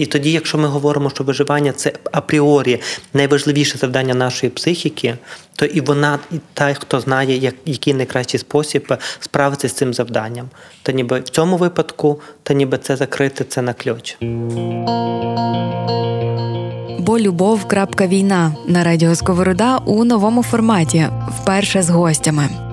І 0.00 0.06
тоді, 0.06 0.32
якщо 0.32 0.58
ми 0.58 0.68
говоримо, 0.68 1.10
що 1.10 1.24
виживання 1.24 1.72
це 1.72 1.92
апріорі 2.12 2.80
найважливіше 3.14 3.78
завдання 3.78 4.14
нашої 4.14 4.50
психіки, 4.50 5.16
то 5.56 5.66
і 5.66 5.80
вона, 5.80 6.18
і 6.32 6.34
та, 6.54 6.74
хто 6.74 7.00
знає, 7.00 7.36
як, 7.36 7.54
який 7.66 7.94
найкращий 7.94 8.40
спосіб 8.40 8.94
справитися 9.20 9.74
з 9.74 9.76
цим 9.76 9.94
завданням. 9.94 10.48
Та 10.82 10.92
ніби 10.92 11.20
в 11.20 11.28
цьому 11.28 11.56
випадку, 11.56 12.20
та 12.42 12.54
ніби 12.54 12.78
це 12.78 12.96
закрити 12.96 13.44
це 13.44 13.62
на 13.62 13.72
ключ. 13.72 14.16
Бо 16.98 17.18
любов. 17.18 17.64
Крапка 17.64 18.06
Війна 18.06 18.54
на 18.66 18.84
радіо 18.84 19.14
Сковорода 19.14 19.76
у 19.76 20.04
новому 20.04 20.42
форматі, 20.42 21.06
вперше 21.40 21.82
з 21.82 21.90
гостями. 21.90 22.69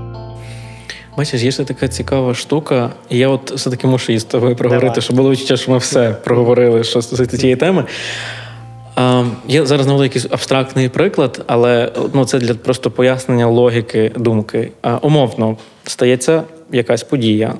Бачиш, 1.18 1.42
є 1.42 1.52
ще 1.52 1.64
така 1.64 1.88
цікава 1.88 2.34
штука. 2.34 2.92
Я 3.10 3.28
от 3.28 3.52
все-таки 3.52 3.88
мушу 3.88 4.12
її 4.12 4.20
з 4.20 4.24
тобою 4.24 4.56
проговорити, 4.56 4.88
Давай. 4.88 5.02
щоб 5.02 5.16
було 5.16 5.32
відчуття, 5.32 5.58
що 5.58 5.72
ми 5.72 5.78
все 5.78 6.12
проговорили 6.12 6.84
що 6.84 7.02
стосується 7.02 7.38
цієї 7.38 7.56
теми. 7.56 7.86
А, 8.96 9.24
я 9.48 9.66
зараз 9.66 9.88
наведу 9.88 10.04
якийсь 10.04 10.26
абстрактний 10.30 10.90
приклад, 10.90 11.44
але 11.48 11.92
ну, 12.14 12.26
це 12.26 12.40
для 12.40 12.54
просто 12.54 12.92
пояснення 12.92 13.48
логіки 13.48 14.12
думки. 14.16 14.72
А, 14.82 14.98
умовно, 14.98 15.58
стається 15.84 16.44
якась 16.72 17.04
подія. 17.04 17.54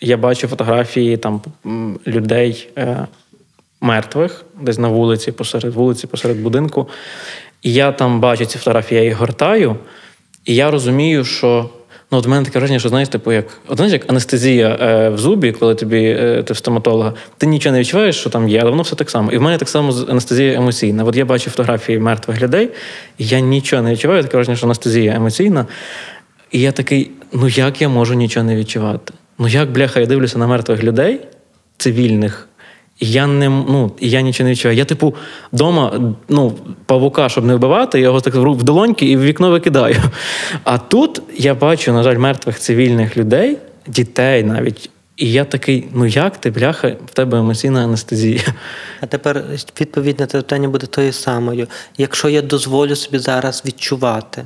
Я 0.00 0.16
бачу 0.16 0.48
фотографії 0.48 1.16
там 1.16 1.40
людей 2.06 2.68
е, 2.78 3.06
мертвих, 3.80 4.44
десь 4.60 4.78
на 4.78 4.88
вулиці, 4.88 5.32
посеред 5.32 5.74
вулиці, 5.74 6.06
посеред 6.06 6.40
будинку. 6.42 6.88
І 7.62 7.72
я 7.72 7.92
там 7.92 8.20
бачу 8.20 8.44
ці 8.44 8.58
фотографії, 8.58 9.00
я 9.00 9.04
їх 9.04 9.16
гортаю, 9.16 9.76
і 10.44 10.54
я 10.54 10.70
розумію, 10.70 11.24
що 11.24 11.70
Ну, 12.14 12.18
от 12.18 12.26
в 12.26 12.28
мене 12.28 12.44
таке 12.44 12.58
враження, 12.58 12.78
що 12.78 12.88
знаєш, 12.88 13.08
типу, 13.08 13.32
як 13.32 13.46
от 13.68 13.76
знаєш, 13.76 13.92
як 13.92 14.10
анестезія 14.10 14.68
е, 14.80 15.08
в 15.08 15.18
зубі, 15.18 15.52
коли 15.52 15.74
тобі 15.74 16.04
е, 16.04 16.42
ти 16.42 16.52
в 16.52 16.56
стоматолога, 16.56 17.14
ти 17.38 17.46
нічого 17.46 17.72
не 17.72 17.80
відчуваєш, 17.80 18.16
що 18.16 18.30
там 18.30 18.48
є, 18.48 18.60
але 18.60 18.70
воно 18.70 18.82
все 18.82 18.96
так 18.96 19.10
само. 19.10 19.32
І 19.32 19.38
в 19.38 19.42
мене 19.42 19.58
так 19.58 19.68
само 19.68 19.94
анестезія 20.08 20.54
емоційна. 20.54 21.04
От 21.04 21.16
я 21.16 21.24
бачу 21.24 21.50
фотографії 21.50 21.98
мертвих 21.98 22.42
людей, 22.42 22.70
і 23.18 23.26
я 23.26 23.40
нічого 23.40 23.82
не 23.82 23.92
відчуваю, 23.92 24.22
таке 24.22 24.36
враження, 24.36 24.56
що 24.56 24.66
анестезія 24.66 25.14
емоційна. 25.14 25.66
І 26.50 26.60
я 26.60 26.72
такий: 26.72 27.10
ну 27.32 27.48
як 27.48 27.82
я 27.82 27.88
можу 27.88 28.14
нічого 28.14 28.46
не 28.46 28.56
відчувати? 28.56 29.12
Ну 29.38 29.48
як, 29.48 29.72
бляха, 29.72 30.00
я 30.00 30.06
дивлюся 30.06 30.38
на 30.38 30.46
мертвих 30.46 30.84
людей, 30.84 31.20
цивільних. 31.78 32.48
Я 33.00 33.26
не 33.26 33.48
ну, 33.48 33.92
я 34.00 34.20
нічого 34.20 34.44
не 34.44 34.52
відчуваю. 34.52 34.78
Я, 34.78 34.84
типу, 34.84 35.14
вдома 35.52 36.14
ну, 36.28 36.52
павука, 36.86 37.28
щоб 37.28 37.44
не 37.44 37.54
вбивати, 37.54 37.98
я 37.98 38.04
його 38.04 38.20
так 38.20 38.34
в 38.34 38.62
долоньки 38.62 39.06
і 39.06 39.16
в 39.16 39.22
вікно 39.22 39.50
викидаю. 39.50 39.96
А 40.64 40.78
тут 40.78 41.22
я 41.36 41.54
бачу, 41.54 41.92
на 41.92 42.02
жаль, 42.02 42.18
мертвих 42.18 42.58
цивільних 42.58 43.16
людей, 43.16 43.58
дітей 43.86 44.42
навіть. 44.42 44.90
І 45.16 45.32
я 45.32 45.44
такий: 45.44 45.88
ну 45.92 46.06
як 46.06 46.36
ти, 46.36 46.50
бляха, 46.50 46.96
в 47.06 47.14
тебе 47.14 47.38
емоційна 47.38 47.84
анестезія? 47.84 48.42
А 49.00 49.06
тепер 49.06 49.44
відповідь 49.80 50.20
на 50.20 50.26
це 50.26 50.38
питання 50.38 50.68
буде 50.68 50.86
тою 50.86 51.12
самою. 51.12 51.66
Якщо 51.98 52.28
я 52.28 52.42
дозволю 52.42 52.96
собі 52.96 53.18
зараз 53.18 53.62
відчувати, 53.66 54.44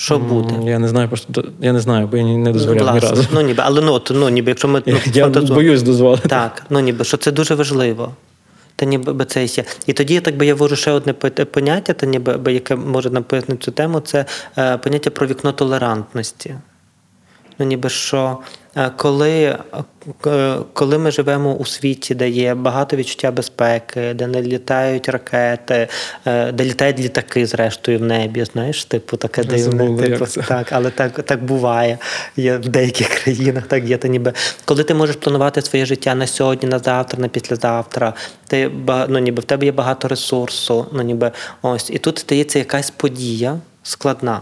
що 0.00 0.18
буде? 0.18 0.54
Я 0.70 0.78
не 0.78 0.88
знаю, 0.88 1.08
просто 1.08 1.44
я 1.60 1.72
не 1.72 1.80
знаю, 1.80 2.06
бо 2.06 2.16
я 2.16 2.24
не 2.24 2.52
дозволяв 2.52 2.94
ні 2.94 3.00
Власне, 3.00 3.10
разу. 3.10 3.28
Ну, 3.32 3.40
ніби, 3.40 3.62
але 3.66 3.80
ну, 3.80 3.92
от, 3.92 4.10
ну, 4.14 4.28
ніби, 4.28 4.50
якщо 4.50 4.68
ми 4.68 4.82
ну, 4.86 4.96
Я 5.12 5.24
фантазу... 5.24 5.54
боюсь 5.54 5.82
дозволити. 5.82 6.28
Так, 6.28 6.62
ну 6.70 6.80
ніби 6.80 7.04
що 7.04 7.16
це 7.16 7.32
дуже 7.32 7.54
важливо. 7.54 8.12
Та 8.76 8.86
ніби 8.86 9.24
це 9.24 9.44
є. 9.44 9.64
І 9.86 9.92
тоді, 9.92 10.20
так 10.20 10.36
би 10.36 10.46
я 10.46 10.54
ввожу 10.54 10.76
ще 10.76 10.90
одне 10.90 11.12
поняття, 11.52 11.92
та 11.92 12.06
ніби 12.06 12.52
яке 12.52 12.76
може 12.76 13.10
нам 13.10 13.22
пояснити 13.22 13.64
цю 13.64 13.70
тему, 13.70 14.00
це 14.00 14.24
е, 14.58 14.76
поняття 14.76 15.10
про 15.10 15.26
вікно 15.26 15.52
толерантності. 15.52 16.54
Ну, 17.58 17.66
ніби 17.66 17.88
що 17.88 18.38
е, 18.76 18.90
коли, 18.96 19.56
е, 20.26 20.56
коли 20.72 20.98
ми 20.98 21.10
живемо 21.10 21.54
у 21.54 21.66
світі, 21.66 22.14
де 22.14 22.28
є 22.28 22.54
багато 22.54 22.96
відчуття 22.96 23.30
безпеки, 23.30 24.14
де 24.14 24.26
не 24.26 24.42
літають 24.42 25.08
ракети, 25.08 25.88
е, 26.26 26.52
де 26.52 26.64
літають 26.64 27.00
літаки, 27.00 27.46
зрештою, 27.46 27.98
в 27.98 28.02
небі, 28.02 28.44
знаєш, 28.44 28.84
типу 28.84 29.16
таке 29.16 29.44
дивне. 29.44 30.02
Типу, 30.02 30.26
так, 30.26 30.72
але 30.72 30.90
так, 30.90 31.22
так 31.22 31.44
буває. 31.44 31.98
Є 32.36 32.56
в 32.56 32.68
деяких 32.68 33.08
країнах 33.08 33.66
так 33.66 33.84
є. 33.84 33.96
Та 33.96 34.08
ніби 34.08 34.32
коли 34.64 34.84
ти 34.84 34.94
можеш 34.94 35.16
планувати 35.16 35.62
своє 35.62 35.86
життя 35.86 36.14
на 36.14 36.26
сьогодні, 36.26 36.68
на 36.68 36.78
завтра, 36.78 37.20
на 37.20 37.28
післязавтра, 37.28 38.14
ти 38.46 38.70
ну, 39.08 39.18
ніби 39.18 39.40
в 39.40 39.44
тебе 39.44 39.66
є 39.66 39.72
багато 39.72 40.08
ресурсу. 40.08 40.86
Ну 40.92 41.02
ніби 41.02 41.32
ось 41.62 41.90
і 41.90 41.98
тут 41.98 42.18
стається 42.18 42.58
якась 42.58 42.90
подія 42.90 43.58
складна. 43.82 44.40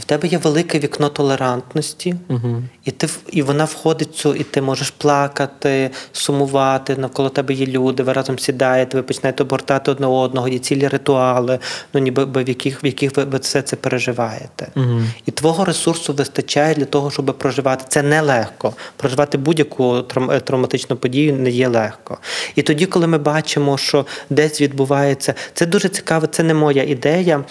І 0.00 0.02
в 0.02 0.04
тебе 0.04 0.28
є 0.28 0.38
велике 0.38 0.78
вікно 0.78 1.08
толерантності, 1.08 2.14
Угу. 2.28 2.62
і 2.84 2.90
ти 2.90 3.08
і 3.32 3.42
вона 3.42 3.64
входить 3.64 4.08
в 4.08 4.12
цю, 4.12 4.34
і 4.34 4.44
ти 4.44 4.62
можеш 4.62 4.90
плакати, 4.90 5.90
сумувати. 6.12 6.96
Навколо 6.96 7.28
тебе 7.28 7.54
є 7.54 7.66
люди, 7.66 8.02
ви 8.02 8.12
разом 8.12 8.38
сідаєте, 8.38 8.96
ви 8.96 9.02
починаєте 9.02 9.42
обертати 9.42 9.90
одне 9.90 10.06
одного, 10.06 10.48
є 10.48 10.58
цілі 10.58 10.88
ритуали, 10.88 11.58
ну 11.94 12.00
ніби 12.00 12.24
в 12.24 12.48
яких 12.48 12.84
в 12.84 12.86
яких 12.86 13.16
ви, 13.16 13.24
ви 13.24 13.38
все 13.38 13.62
це 13.62 13.76
переживаєте. 13.76 14.68
Угу. 14.76 15.00
І 15.26 15.30
твого 15.30 15.64
ресурсу 15.64 16.12
вистачає 16.12 16.74
для 16.74 16.84
того, 16.84 17.10
щоб 17.10 17.38
проживати. 17.38 17.84
Це 17.88 18.02
нелегко. 18.02 18.74
Проживати 18.96 19.38
будь-яку 19.38 19.96
е, 20.30 20.40
травматичну 20.40 20.96
подію 20.96 21.36
не 21.36 21.50
є 21.50 21.68
легко. 21.68 22.18
І 22.54 22.62
тоді, 22.62 22.86
коли 22.86 23.06
ми 23.06 23.18
бачимо, 23.18 23.78
що 23.78 24.06
десь 24.30 24.60
відбувається, 24.60 25.34
це 25.54 25.66
дуже 25.66 25.88
цікаво, 25.88 26.26
це 26.26 26.42
не 26.42 26.54
моя 26.54 26.82
ідея, 26.82 27.44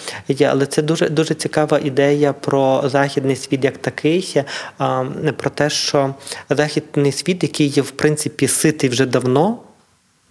але 0.48 0.66
це 0.66 0.82
дуже, 0.82 1.08
дуже 1.08 1.34
цікава 1.34 1.78
ідея 1.78 2.34
про 2.40 2.82
західний 2.84 3.36
світ 3.36 3.64
як 3.64 3.78
такий, 3.78 4.42
а, 4.78 5.04
про 5.36 5.50
те, 5.50 5.70
що 5.70 6.14
західний 6.50 7.12
світ, 7.12 7.42
який 7.42 7.66
є 7.66 7.82
в 7.82 7.90
принципі 7.90 8.48
ситий 8.48 8.90
вже 8.90 9.06
давно. 9.06 9.58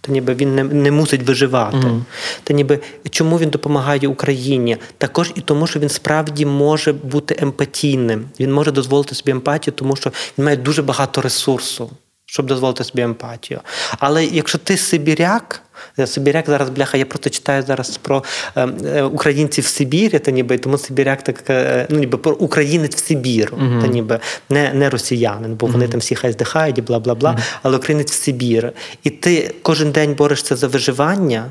То 0.00 0.12
ніби 0.12 0.34
він 0.34 0.54
не, 0.54 0.64
не 0.64 0.90
мусить 0.90 1.22
виживати. 1.22 1.76
Мгм. 1.76 2.04
Та 2.44 2.54
ніби 2.54 2.80
чому 3.10 3.38
він 3.38 3.50
допомагає 3.50 4.08
Україні? 4.08 4.76
Також 4.98 5.32
і 5.34 5.40
тому, 5.40 5.66
що 5.66 5.80
він 5.80 5.88
справді 5.88 6.46
може 6.46 6.92
бути 6.92 7.36
емпатійним. 7.38 8.24
Він 8.40 8.52
може 8.52 8.70
дозволити 8.70 9.14
собі 9.14 9.30
емпатію, 9.30 9.74
тому 9.74 9.96
що 9.96 10.12
він 10.38 10.44
має 10.44 10.56
дуже 10.56 10.82
багато 10.82 11.20
ресурсу, 11.20 11.90
щоб 12.26 12.46
дозволити 12.46 12.84
собі 12.84 13.02
емпатію. 13.02 13.60
Але 13.98 14.24
якщо 14.24 14.58
ти 14.58 14.76
сибіряк, 14.76 15.62
Сибіряк 16.06 16.46
зараз 16.46 16.70
бляха, 16.70 16.96
я 16.98 17.06
просто 17.06 17.30
читаю 17.30 17.62
зараз 17.62 17.96
про 17.96 18.24
е, 18.56 18.68
е, 18.84 19.02
українців 19.02 19.64
в 19.64 19.66
Сибірі, 19.66 20.18
та 20.18 20.30
ніби 20.30 20.58
тому 20.58 20.78
Сибіряк 20.78 21.22
так, 21.22 21.50
е, 21.50 21.86
ну 21.90 21.98
ніби 21.98 22.18
про 22.18 22.32
українець 22.32 22.96
в 22.96 23.06
Сибіру, 23.06 23.56
Мгм. 23.56 23.82
та 23.82 23.86
ніби 23.86 24.20
не, 24.50 24.72
не 24.72 24.90
росіянин, 24.90 25.54
бо 25.54 25.66
вони 25.66 25.88
там 25.88 26.00
всі 26.00 26.14
хай 26.14 26.32
здихають 26.32 26.78
і 26.78 26.82
бла 26.82 26.98
бла 26.98 27.14
бла, 27.14 27.38
але 27.62 27.76
українець 27.76 28.12
в 28.12 28.14
Сибір. 28.14 28.72
І 29.04 29.10
ти 29.10 29.54
кожен 29.62 29.90
день 29.92 30.14
борешся 30.14 30.56
за 30.56 30.66
виживання, 30.66 31.46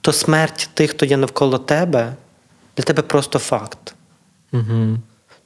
то 0.00 0.12
смерть 0.12 0.70
тих, 0.74 0.90
хто 0.90 1.06
є 1.06 1.16
навколо 1.16 1.58
тебе, 1.58 2.12
для 2.76 2.84
тебе 2.84 3.02
просто 3.02 3.38
факт. 3.38 3.94
Угу. 4.52 4.96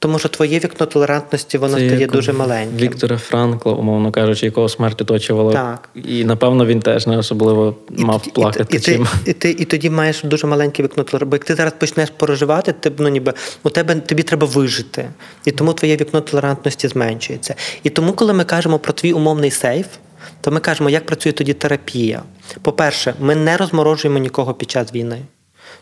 Тому 0.05 0.19
що 0.19 0.29
твоє 0.29 0.59
вікно 0.59 0.85
толерантності 0.85 1.57
воно 1.57 1.77
стає 1.77 2.07
дуже 2.07 2.33
маленьким. 2.33 2.77
Віктора 2.77 3.17
Франкла, 3.17 3.73
умовно 3.73 4.11
кажучи, 4.11 4.45
якого 4.45 4.69
смерть 4.69 5.01
оточувала. 5.01 5.53
Так. 5.53 5.89
І 5.95 6.25
напевно 6.25 6.65
він 6.65 6.79
теж 6.79 7.07
не 7.07 7.17
особливо 7.17 7.75
мав 7.89 8.23
і, 8.27 8.31
плакати 8.31 8.65
і, 8.69 8.79
ти, 8.79 8.79
чим. 8.79 9.07
і, 9.25 9.33
ти, 9.33 9.49
і 9.49 9.65
тоді 9.65 9.89
маєш 9.89 10.23
дуже 10.23 10.47
маленьке 10.47 10.83
вікно 10.83 11.03
толерантності. 11.03 11.25
Бо 11.29 11.35
як 11.35 11.43
ти 11.43 11.55
зараз 11.55 11.73
почнеш 11.77 12.09
проживати, 12.09 12.73
ти, 12.73 12.91
ну, 12.97 13.09
ніби, 13.09 13.33
у 13.63 13.69
тебе, 13.69 13.95
тобі 13.95 14.23
треба 14.23 14.47
вижити. 14.47 15.09
І 15.45 15.51
тому 15.51 15.73
твоє 15.73 15.95
вікно 15.95 16.21
толерантності 16.21 16.87
зменшується. 16.87 17.55
І 17.83 17.89
тому, 17.89 18.13
коли 18.13 18.33
ми 18.33 18.43
кажемо 18.43 18.79
про 18.79 18.93
твій 18.93 19.13
умовний 19.13 19.51
сейф, 19.51 19.87
то 20.41 20.51
ми 20.51 20.59
кажемо, 20.59 20.89
як 20.89 21.05
працює 21.05 21.31
тоді 21.31 21.53
терапія. 21.53 22.23
По-перше, 22.61 23.13
ми 23.19 23.35
не 23.35 23.57
розморожуємо 23.57 24.19
нікого 24.19 24.53
під 24.53 24.71
час 24.71 24.93
війни. 24.93 25.21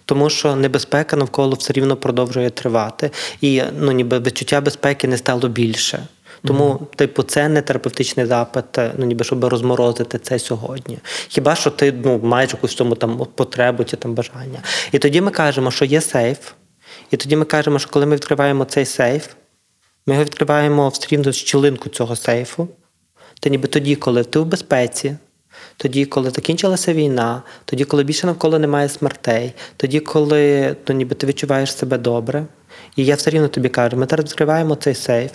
Тому 0.05 0.29
що 0.29 0.55
небезпека 0.55 1.15
навколо 1.15 1.55
все 1.55 1.73
рівно 1.73 1.95
продовжує 1.95 2.49
тривати, 2.49 3.11
і 3.41 3.63
ну 3.79 3.91
ніби 3.91 4.19
відчуття 4.19 4.61
безпеки 4.61 5.07
не 5.07 5.17
стало 5.17 5.49
більше. 5.49 6.07
Тому, 6.47 6.87
типу, 6.95 7.23
це 7.23 7.49
не 7.49 7.61
терапевтичний 7.61 8.25
запит, 8.25 8.77
е, 8.77 8.93
ну 8.97 9.05
ніби 9.05 9.23
щоб 9.23 9.45
розморозити 9.45 10.19
це 10.19 10.39
сьогодні. 10.39 10.99
Хіба 11.27 11.55
що 11.55 11.69
ти 11.69 11.91
ну, 12.03 12.19
маєш 12.23 12.53
якусь 12.53 12.71
в 12.71 12.75
цьому 12.75 12.95
там 12.95 13.27
потребу 13.35 13.83
чи 13.83 13.97
там 13.97 14.13
бажання? 14.13 14.59
І 14.91 14.99
тоді 14.99 15.21
ми 15.21 15.31
кажемо, 15.31 15.71
що 15.71 15.85
є 15.85 16.01
сейф, 16.01 16.51
і 17.11 17.17
тоді 17.17 17.35
ми 17.35 17.45
кажемо, 17.45 17.79
що 17.79 17.89
коли 17.89 18.05
ми 18.05 18.15
відкриваємо 18.15 18.65
цей 18.65 18.85
сейф, 18.85 19.27
ми 20.05 20.13
його 20.13 20.25
відкриваємо 20.25 20.89
в 20.89 21.07
рівно 21.11 21.31
щілинку 21.31 21.89
цього 21.89 22.15
сейфу. 22.15 22.67
Та 23.39 23.49
ніби 23.49 23.67
тоді, 23.67 23.95
коли 23.95 24.23
ти 24.23 24.39
в 24.39 24.45
безпеці, 24.45 25.15
тоді, 25.77 26.05
коли 26.05 26.29
закінчилася 26.29 26.93
війна, 26.93 27.41
тоді, 27.65 27.85
коли 27.85 28.03
більше 28.03 28.27
навколо 28.27 28.59
немає 28.59 28.89
смертей, 28.89 29.53
тоді, 29.77 29.99
коли 29.99 30.75
ну, 30.87 30.95
ніби 30.95 31.15
ти 31.15 31.27
відчуваєш 31.27 31.75
себе 31.75 31.97
добре. 31.97 32.45
І 32.95 33.05
я 33.05 33.15
все 33.15 33.29
рівно 33.29 33.47
тобі 33.47 33.69
кажу, 33.69 33.97
ми 33.97 34.07
зараз 34.09 34.25
відкриваємо 34.25 34.75
цей 34.75 34.95
сейф 34.95 35.31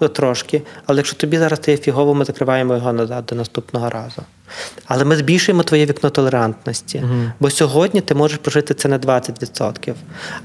ну, 0.00 0.08
трошки, 0.08 0.62
але 0.86 0.98
якщо 0.98 1.16
тобі 1.16 1.38
зараз 1.38 1.58
це 1.58 1.76
фігово, 1.76 2.14
ми 2.14 2.24
закриваємо 2.24 2.74
його 2.74 2.92
назад 2.92 3.26
до 3.26 3.34
наступного 3.34 3.90
разу. 3.90 4.22
Але 4.86 5.04
ми 5.04 5.16
збільшуємо 5.16 5.62
твоє 5.62 5.86
вікно 5.86 6.10
толерантності. 6.10 6.98
Мгм. 6.98 7.32
Бо 7.40 7.50
сьогодні 7.50 8.00
ти 8.00 8.14
можеш 8.14 8.38
прожити 8.38 8.74
це 8.74 8.88
на 8.88 8.98
20%. 8.98 9.94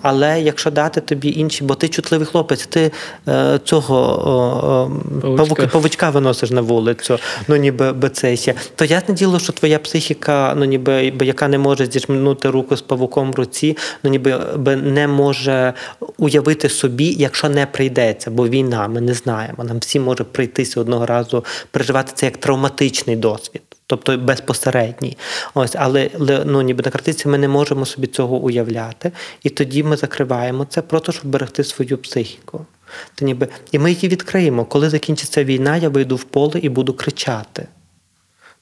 Але 0.02 0.42
якщо 0.42 0.72
дати 0.72 1.02
тобі 1.02 1.30
інші, 1.30 1.64
бо 1.64 1.76
ти 1.76 1.90
чутливий 1.90 2.28
хлопець, 2.28 2.66
ти 2.66 2.92
е, 3.28 3.60
цього 3.64 3.96
о, 3.96 5.28
о, 5.28 5.38
Павучка. 5.38 5.68
павучка 5.68 6.10
виносиш 6.10 6.52
на 6.52 6.62
вулицю, 6.62 7.20
ну 7.48 7.56
ніби 7.56 7.94
би 7.94 8.10
це 8.10 8.36
ще. 8.36 8.54
То 8.76 8.86
ясне 8.86 9.14
діло, 9.16 9.40
що 9.40 9.54
твоя 9.54 9.80
психіка, 9.80 10.54
ну 10.58 10.66
ніби 10.66 11.14
яка 11.22 11.48
не 11.48 11.58
може 11.58 11.86
зіжмнути 11.86 12.50
руку 12.50 12.76
з 12.76 12.82
павуком 12.82 13.32
в 13.32 13.36
руці, 13.36 13.78
ну 14.04 14.10
ніби 14.10 14.40
не 14.76 15.08
може 15.08 15.74
уявити 16.18 16.70
собі, 16.70 17.16
якщо 17.20 17.50
не 17.50 17.66
прийдеться, 17.66 18.32
бо 18.32 18.48
війна, 18.48 18.88
ми 18.88 19.02
не 19.02 19.14
знаємо. 19.14 19.64
Нам 19.64 19.80
всім 19.80 20.04
може 20.04 20.24
прийтися 20.24 20.82
одного 20.82 21.06
разу 21.06 21.46
переживати 21.72 22.12
це 22.16 22.26
як 22.26 22.38
травматичний 22.38 23.16
досвід. 23.16 23.62
Тобто 23.88 24.18
безпосередній. 24.18 25.18
Ось, 25.54 25.76
але 25.76 26.10
ну, 26.46 26.62
ніби 26.62 26.84
на 26.86 26.92
картиці 26.92 27.28
ми 27.28 27.38
не 27.38 27.48
можемо 27.48 27.86
собі 27.86 28.08
цього 28.08 28.38
уявляти. 28.38 29.12
І 29.44 29.50
тоді 29.50 29.84
ми 29.84 29.98
закриваємо 29.98 30.66
це 30.66 30.82
просто, 30.82 31.12
щоб 31.12 31.26
берегти 31.26 31.64
свою 31.64 31.98
психіку. 31.98 32.66
То 33.16 33.26
ніби, 33.26 33.48
і 33.72 33.80
ми 33.80 33.92
її 33.92 34.08
відкриємо. 34.08 34.66
Коли 34.66 34.90
закінчиться 34.90 35.44
війна, 35.44 35.78
я 35.78 35.90
вийду 35.90 36.16
в 36.16 36.24
поле 36.24 36.60
і 36.60 36.70
буду 36.70 36.94
кричати. 36.94 37.68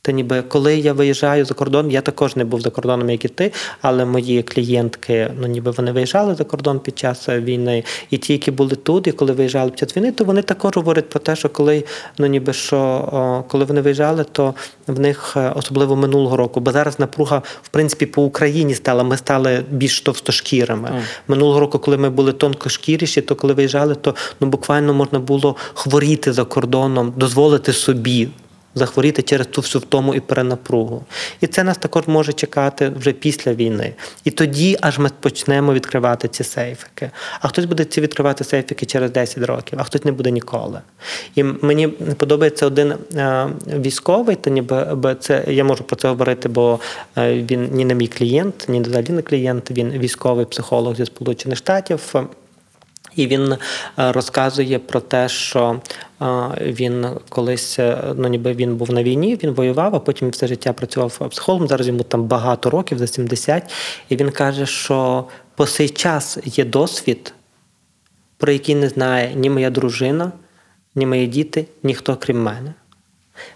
Та 0.06 0.12
ніби 0.12 0.42
коли 0.42 0.78
я 0.78 0.94
виїжджаю 0.94 1.46
за 1.46 1.54
кордон, 1.54 1.92
я 1.92 2.02
також 2.02 2.36
не 2.36 2.46
був 2.46 2.62
за 2.62 2.70
кордоном, 2.70 3.10
як 3.10 3.26
і 3.26 3.28
ти, 3.28 3.52
але 3.82 4.06
мої 4.06 4.44
клієнтки, 4.44 5.32
ну 5.40 5.48
ніби 5.48 5.72
вони 5.72 5.92
виїжджали 5.92 6.36
за 6.36 6.44
кордон 6.44 6.80
під 6.80 7.00
час 7.00 7.30
е, 7.30 7.40
війни, 7.40 7.84
і 8.10 8.18
ті, 8.18 8.34
які 8.34 8.52
були 8.52 8.76
тут, 8.76 9.08
і 9.08 9.12
коли 9.12 9.32
виїжджали 9.34 9.70
під 9.70 9.80
час 9.80 9.98
війни, 9.98 10.12
то 10.12 10.24
вони 10.24 10.42
також 10.42 10.76
говорять 10.76 11.10
про 11.10 11.20
те, 11.20 11.36
що 11.36 11.50
коли 11.50 11.84
ну 12.18 12.28
ніби 12.28 12.54
що 12.54 12.78
о, 12.78 13.44
коли 13.52 13.66
вони 13.66 13.82
виїжджали, 13.82 14.26
то 14.32 14.54
в 14.88 15.00
них 15.00 15.34
е, 15.38 15.54
особливо 15.56 15.96
минулого 15.96 16.38
року, 16.38 16.60
бо 16.60 16.72
зараз 16.72 17.00
напруга 17.00 17.42
в 17.62 17.68
принципі 17.68 18.06
по 18.06 18.24
Україні 18.24 18.76
стала. 18.76 19.04
Ми 19.04 19.18
стали 19.18 19.64
більш 19.72 20.02
товстошкірими. 20.02 20.90
Mm. 20.90 21.02
Минулого 21.28 21.60
року, 21.60 21.80
коли 21.80 21.98
ми 21.98 22.10
були 22.10 22.34
тонкошкіріші, 22.34 23.22
то 23.22 23.36
коли 23.36 23.54
виїжджали, 23.54 23.96
то 23.96 24.16
ну 24.40 24.48
буквально 24.48 24.94
можна 24.94 25.20
було 25.20 25.56
хворіти 25.74 26.34
за 26.34 26.46
кордоном, 26.46 27.14
дозволити 27.18 27.74
собі 27.74 28.30
захворіти 28.76 29.22
через 29.22 29.48
ту 29.48 29.62
всю 29.62 29.82
втому 29.82 30.16
і 30.16 30.20
перенапругу. 30.20 31.04
І 31.42 31.48
це 31.48 31.64
нас 31.64 31.78
також 31.78 32.08
може 32.08 32.34
чекати 32.34 32.90
вже 32.90 33.12
після 33.12 33.54
війни. 33.54 33.94
І 34.24 34.32
тоді 34.32 34.78
аж 34.82 35.00
ми 35.00 35.10
почнемо 35.20 35.74
відкривати 35.74 36.28
ці 36.28 36.44
сейфики. 36.44 37.12
А 37.42 37.48
хтось 37.48 37.66
буде 37.66 37.86
ці 37.86 38.02
відкривати 38.02 38.44
сейфики 38.44 38.86
через 38.86 39.12
10 39.12 39.44
років, 39.44 39.80
а 39.82 39.84
хтось 39.84 40.06
не 40.06 40.12
буде 40.12 40.32
ніколи. 40.32 40.82
І 41.36 41.44
мені 41.44 41.88
подобається 41.88 42.66
один 42.66 42.94
е, 43.16 43.48
військовий, 43.68 44.36
та 44.36 44.50
ніби 44.50 45.16
це 45.20 45.44
я 45.48 45.64
можу 45.64 45.84
про 45.84 45.96
це 45.96 46.08
говорити, 46.08 46.50
бо 46.50 46.80
е, 47.18 47.34
він 47.34 47.70
ні 47.72 47.86
не 47.86 47.96
мій 47.96 48.08
клієнт, 48.08 48.66
ні 48.68 48.82
взагалі 48.82 49.10
не 49.10 49.22
клієнт, 49.22 49.72
він 49.72 49.90
військовий 49.90 50.46
психолог 50.46 50.96
зі 50.96 51.06
Сполучених 51.06 51.58
Штатів. 51.58 52.16
І 53.16 53.28
він 53.28 53.54
е, 53.54 53.58
розказує 53.98 54.80
про 54.80 55.00
те, 55.00 55.30
що 55.30 55.82
е, 56.22 56.26
він 56.62 57.08
колись, 57.30 57.80
е, 57.80 58.14
ну 58.16 58.28
ніби 58.28 58.54
він 58.54 58.76
був 58.76 58.92
на 58.92 59.04
війні, 59.04 59.40
він 59.44 59.52
воював, 59.52 59.96
а 59.96 60.00
потім 60.00 60.30
все 60.30 60.48
життя 60.48 60.74
працював 60.74 61.30
психологом. 61.30 61.68
Зараз 61.68 61.88
йому 61.88 62.04
там 62.04 62.24
багато 62.24 62.70
років, 62.70 62.98
за 62.98 63.08
70. 63.08 63.72
І 64.10 64.16
він 64.16 64.32
каже, 64.32 64.66
що 64.66 65.26
по 65.56 65.66
цей 65.66 65.90
час 65.90 66.38
є 66.46 66.66
досвід, 66.66 67.34
про 68.38 68.52
який 68.52 68.76
не 68.76 68.90
знає 68.90 69.36
ні 69.36 69.50
моя 69.50 69.70
дружина, 69.70 70.32
ні 70.96 71.06
мої 71.06 71.28
діти, 71.28 71.66
ніхто 71.84 72.16
крім 72.16 72.44
мене. 72.44 72.74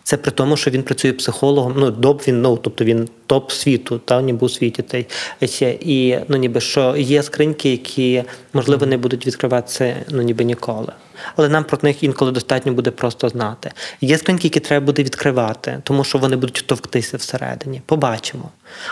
Це 0.03 0.17
при 0.17 0.31
тому, 0.31 0.57
що 0.57 0.71
він 0.71 0.83
працює 0.83 1.13
психологом. 1.13 1.73
Ну, 1.77 1.91
доп 1.91 2.27
він, 2.27 2.41
ну, 2.41 2.57
тобто 2.57 2.83
він 2.83 3.09
топ 3.25 3.51
світу, 3.51 3.99
та 4.05 4.21
ніби 4.21 4.45
у 4.45 4.49
світі. 4.49 4.81
Та. 4.81 4.97
І 5.79 6.19
ну, 6.27 6.37
ніби 6.37 6.61
що 6.61 6.97
є 6.97 7.23
скриньки, 7.23 7.71
які 7.71 8.23
можливо 8.53 8.85
не 8.85 8.97
будуть 8.97 9.27
відкриватися 9.27 9.95
ну, 10.09 10.21
ніби 10.21 10.43
ніколи. 10.43 10.93
Але 11.35 11.49
нам 11.49 11.63
про 11.63 11.79
них 11.81 12.03
інколи 12.03 12.31
достатньо 12.31 12.73
буде 12.73 12.91
просто 12.91 13.29
знати. 13.29 13.71
Є 14.01 14.17
скриньки, 14.17 14.47
які 14.47 14.59
треба 14.59 14.85
буде 14.85 15.03
відкривати, 15.03 15.81
тому 15.83 16.03
що 16.03 16.17
вони 16.17 16.35
будуть 16.35 16.63
товктися 16.67 17.17
всередині. 17.17 17.81
Побачимо. 17.85 18.49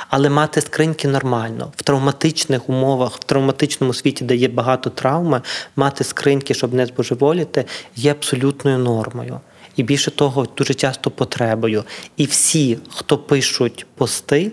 Але 0.09 0.29
мати 0.29 0.61
скриньки 0.61 1.07
нормально 1.07 1.71
в 1.75 1.83
травматичних 1.83 2.69
умовах, 2.69 3.15
в 3.15 3.23
травматичному 3.23 3.93
світі, 3.93 4.23
де 4.23 4.35
є 4.35 4.47
багато 4.47 4.89
травми, 4.89 5.41
мати 5.75 6.03
скриньки, 6.03 6.53
щоб 6.53 6.73
не 6.73 6.85
збожеволіти, 6.85 7.65
є 7.95 8.11
абсолютною 8.11 8.77
нормою. 8.77 9.39
І 9.75 9.83
більше 9.83 10.11
того, 10.11 10.47
дуже 10.57 10.73
часто 10.73 11.11
потребою. 11.11 11.83
І 12.17 12.25
всі, 12.25 12.77
хто 12.89 13.17
пишуть 13.17 13.85
пости, 13.95 14.51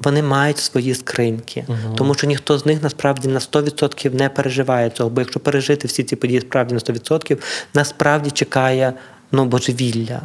вони 0.00 0.22
мають 0.22 0.58
свої 0.58 0.94
скриньки, 0.94 1.64
uh 1.68 1.94
тому 1.94 2.14
що 2.14 2.26
ніхто 2.26 2.58
з 2.58 2.66
них 2.66 2.82
насправді 2.82 3.28
на 3.28 3.38
100% 3.38 4.14
не 4.14 4.28
переживає 4.28 4.90
цього. 4.90 5.10
Бо 5.10 5.20
якщо 5.20 5.40
пережити 5.40 5.88
всі 5.88 6.04
ці 6.04 6.16
події 6.16 6.40
справді 6.40 6.74
на 6.74 6.80
100%, 6.80 7.38
насправді 7.74 8.30
чекає 8.30 8.92
ну, 9.32 9.44
божевілля. 9.44 10.20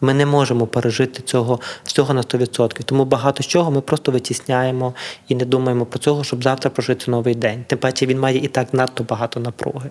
Ми 0.00 0.14
не 0.14 0.26
можемо 0.26 0.66
пережити 0.66 1.22
цього 1.22 1.60
всього 1.84 2.14
на 2.14 2.22
100%. 2.22 2.82
Тому 2.84 3.04
багато 3.04 3.42
чого 3.42 3.70
ми 3.70 3.80
просто 3.80 4.12
витісняємо 4.12 4.94
і 5.28 5.34
не 5.34 5.44
думаємо 5.44 5.86
про 5.86 5.98
цього, 5.98 6.24
щоб 6.24 6.42
завтра 6.42 6.70
прожити 6.70 7.10
новий 7.10 7.34
день. 7.34 7.64
Тим 7.66 7.78
паче 7.78 8.06
він 8.06 8.20
має 8.20 8.38
і 8.38 8.48
так 8.48 8.74
надто 8.74 9.04
багато 9.04 9.40
напруги. 9.40 9.90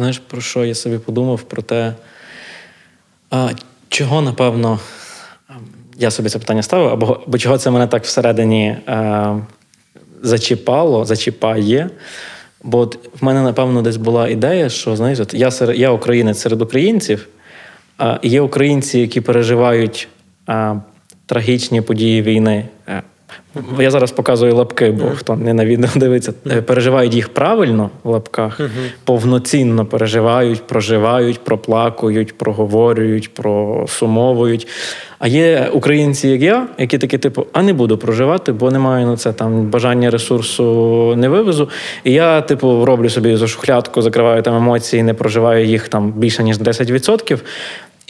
Знаєш, 0.00 0.18
про 0.18 0.40
що 0.40 0.64
я 0.64 0.74
собі 0.74 0.98
подумав? 0.98 1.42
Про 1.42 1.62
те, 1.62 1.94
чого, 3.88 4.22
напевно, 4.22 4.78
я 5.98 6.10
собі 6.10 6.28
це 6.28 6.38
питання 6.38 6.62
ставив, 6.62 6.88
або, 6.88 7.20
або 7.26 7.38
чого 7.38 7.58
це 7.58 7.70
мене 7.70 7.86
так 7.86 8.04
всередині 8.04 8.76
а, 8.86 9.38
зачіпало, 10.22 11.04
зачіпає. 11.04 11.90
Бо 12.62 12.78
от 12.78 12.98
в 13.20 13.24
мене, 13.24 13.42
напевно, 13.42 13.82
десь 13.82 13.96
була 13.96 14.28
ідея, 14.28 14.68
що 14.68 14.96
знаєш, 14.96 15.20
от 15.20 15.34
я 15.34 15.50
серед, 15.50 15.78
я 15.78 15.90
українець 15.90 16.38
серед 16.38 16.62
українців, 16.62 17.28
а 17.98 18.18
є 18.22 18.40
українці, 18.40 18.98
які 18.98 19.20
переживають 19.20 20.08
а, 20.46 20.76
трагічні 21.26 21.80
події 21.80 22.22
війни. 22.22 22.68
Я 23.78 23.90
зараз 23.90 24.12
показую 24.12 24.54
лапки, 24.54 24.90
бо 24.90 25.10
хто 25.16 25.36
не 25.36 25.54
на 25.54 25.64
відео 25.64 25.90
дивиться, 25.96 26.32
переживають 26.66 27.14
їх 27.14 27.28
правильно 27.28 27.90
в 28.04 28.08
лапках, 28.08 28.60
повноцінно 29.04 29.86
переживають, 29.86 30.66
проживають, 30.66 31.44
проплакують, 31.44 32.38
проговорюють, 32.38 33.34
просумовують. 33.34 34.68
А 35.18 35.28
є 35.28 35.70
українці, 35.72 36.28
як 36.28 36.42
я, 36.42 36.66
які 36.78 36.98
такі, 36.98 37.18
типу, 37.18 37.46
а 37.52 37.62
не 37.62 37.72
буду 37.72 37.98
проживати, 37.98 38.52
бо 38.52 38.70
не 38.70 38.78
маю 38.78 39.06
на 39.06 39.16
це 39.16 39.32
там 39.32 39.62
бажання 39.62 40.10
ресурсу 40.10 40.64
не 41.16 41.28
вивезу. 41.28 41.68
І 42.04 42.12
я, 42.12 42.40
типу, 42.40 42.84
роблю 42.84 43.10
собі 43.10 43.36
за 43.36 43.46
шухлядку, 43.46 44.02
закриваю 44.02 44.42
там 44.42 44.56
емоції, 44.56 45.02
не 45.02 45.14
проживаю 45.14 45.66
їх 45.66 45.88
там 45.88 46.12
більше 46.12 46.42
ніж 46.42 46.58
10%. 46.58 47.38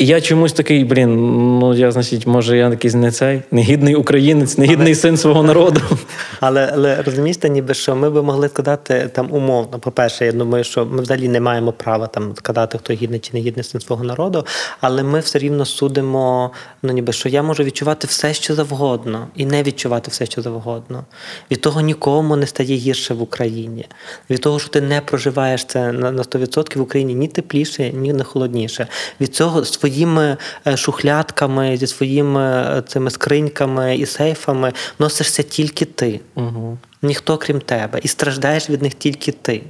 І 0.00 0.06
я 0.06 0.20
чомусь 0.20 0.52
такий, 0.52 0.84
блін, 0.84 1.14
ну 1.58 1.74
я 1.74 1.90
значить, 1.90 2.26
може, 2.26 2.56
я 2.56 2.68
якийсь 2.68 2.94
не 2.94 3.10
цей 3.10 3.42
негідний 3.50 3.94
українець, 3.94 4.58
негідний 4.58 4.86
але, 4.86 4.94
син 4.94 5.16
свого 5.16 5.42
народу. 5.42 5.80
Але 6.40 6.70
але 6.74 7.02
розумієте, 7.02 7.48
ніби 7.48 7.74
що 7.74 7.96
ми 7.96 8.10
би 8.10 8.22
могли 8.22 8.48
сказати 8.48 9.10
там 9.12 9.32
умовно. 9.32 9.78
По-перше, 9.78 10.26
я 10.26 10.32
думаю, 10.32 10.64
що 10.64 10.86
ми 10.86 11.02
взагалі 11.02 11.28
не 11.28 11.40
маємо 11.40 11.72
права 11.72 12.06
там 12.06 12.34
сказати, 12.36 12.78
хто 12.78 12.92
гідний 12.92 13.20
чи 13.20 13.30
не 13.32 13.40
гідний 13.40 13.64
син 13.64 13.80
свого 13.80 14.04
народу, 14.04 14.46
але 14.80 15.02
ми 15.02 15.20
все 15.20 15.38
рівно 15.38 15.64
судимо, 15.64 16.50
ну 16.82 16.92
ніби 16.92 17.12
що 17.12 17.28
я 17.28 17.42
можу 17.42 17.62
відчувати 17.62 18.06
все, 18.06 18.34
що 18.34 18.54
завгодно, 18.54 19.28
і 19.36 19.46
не 19.46 19.62
відчувати 19.62 20.10
все, 20.10 20.26
що 20.26 20.42
завгодно. 20.42 21.04
Від 21.50 21.60
того 21.60 21.80
нікому 21.80 22.36
не 22.36 22.46
стає 22.46 22.76
гірше 22.76 23.14
в 23.14 23.22
Україні. 23.22 23.86
Від 24.30 24.40
того, 24.40 24.58
що 24.58 24.68
ти 24.68 24.80
не 24.80 25.00
проживаєш 25.00 25.64
це 25.64 25.92
на 25.92 26.12
100% 26.12 26.78
в 26.78 26.82
Україні 26.82 27.14
ні 27.14 27.28
тепліше, 27.28 27.90
ні 27.92 28.12
не 28.12 28.24
холодніше. 28.24 28.86
Від 29.20 29.34
цього 29.34 29.64
своїми 29.90 30.36
е, 30.66 30.76
шухлядками, 30.76 31.76
зі 31.76 31.86
своїми 31.86 32.40
е, 32.40 32.82
цими 32.86 33.10
скриньками 33.10 33.96
і 33.96 34.06
сейфами 34.06 34.72
носишся 34.98 35.42
тільки 35.42 35.84
ти, 35.84 36.20
угу. 36.34 36.78
ніхто 37.02 37.38
крім 37.38 37.60
тебе, 37.60 38.00
і 38.02 38.08
страждаєш 38.08 38.70
від 38.70 38.82
них 38.82 38.94
тільки 38.94 39.32
ти. 39.32 39.62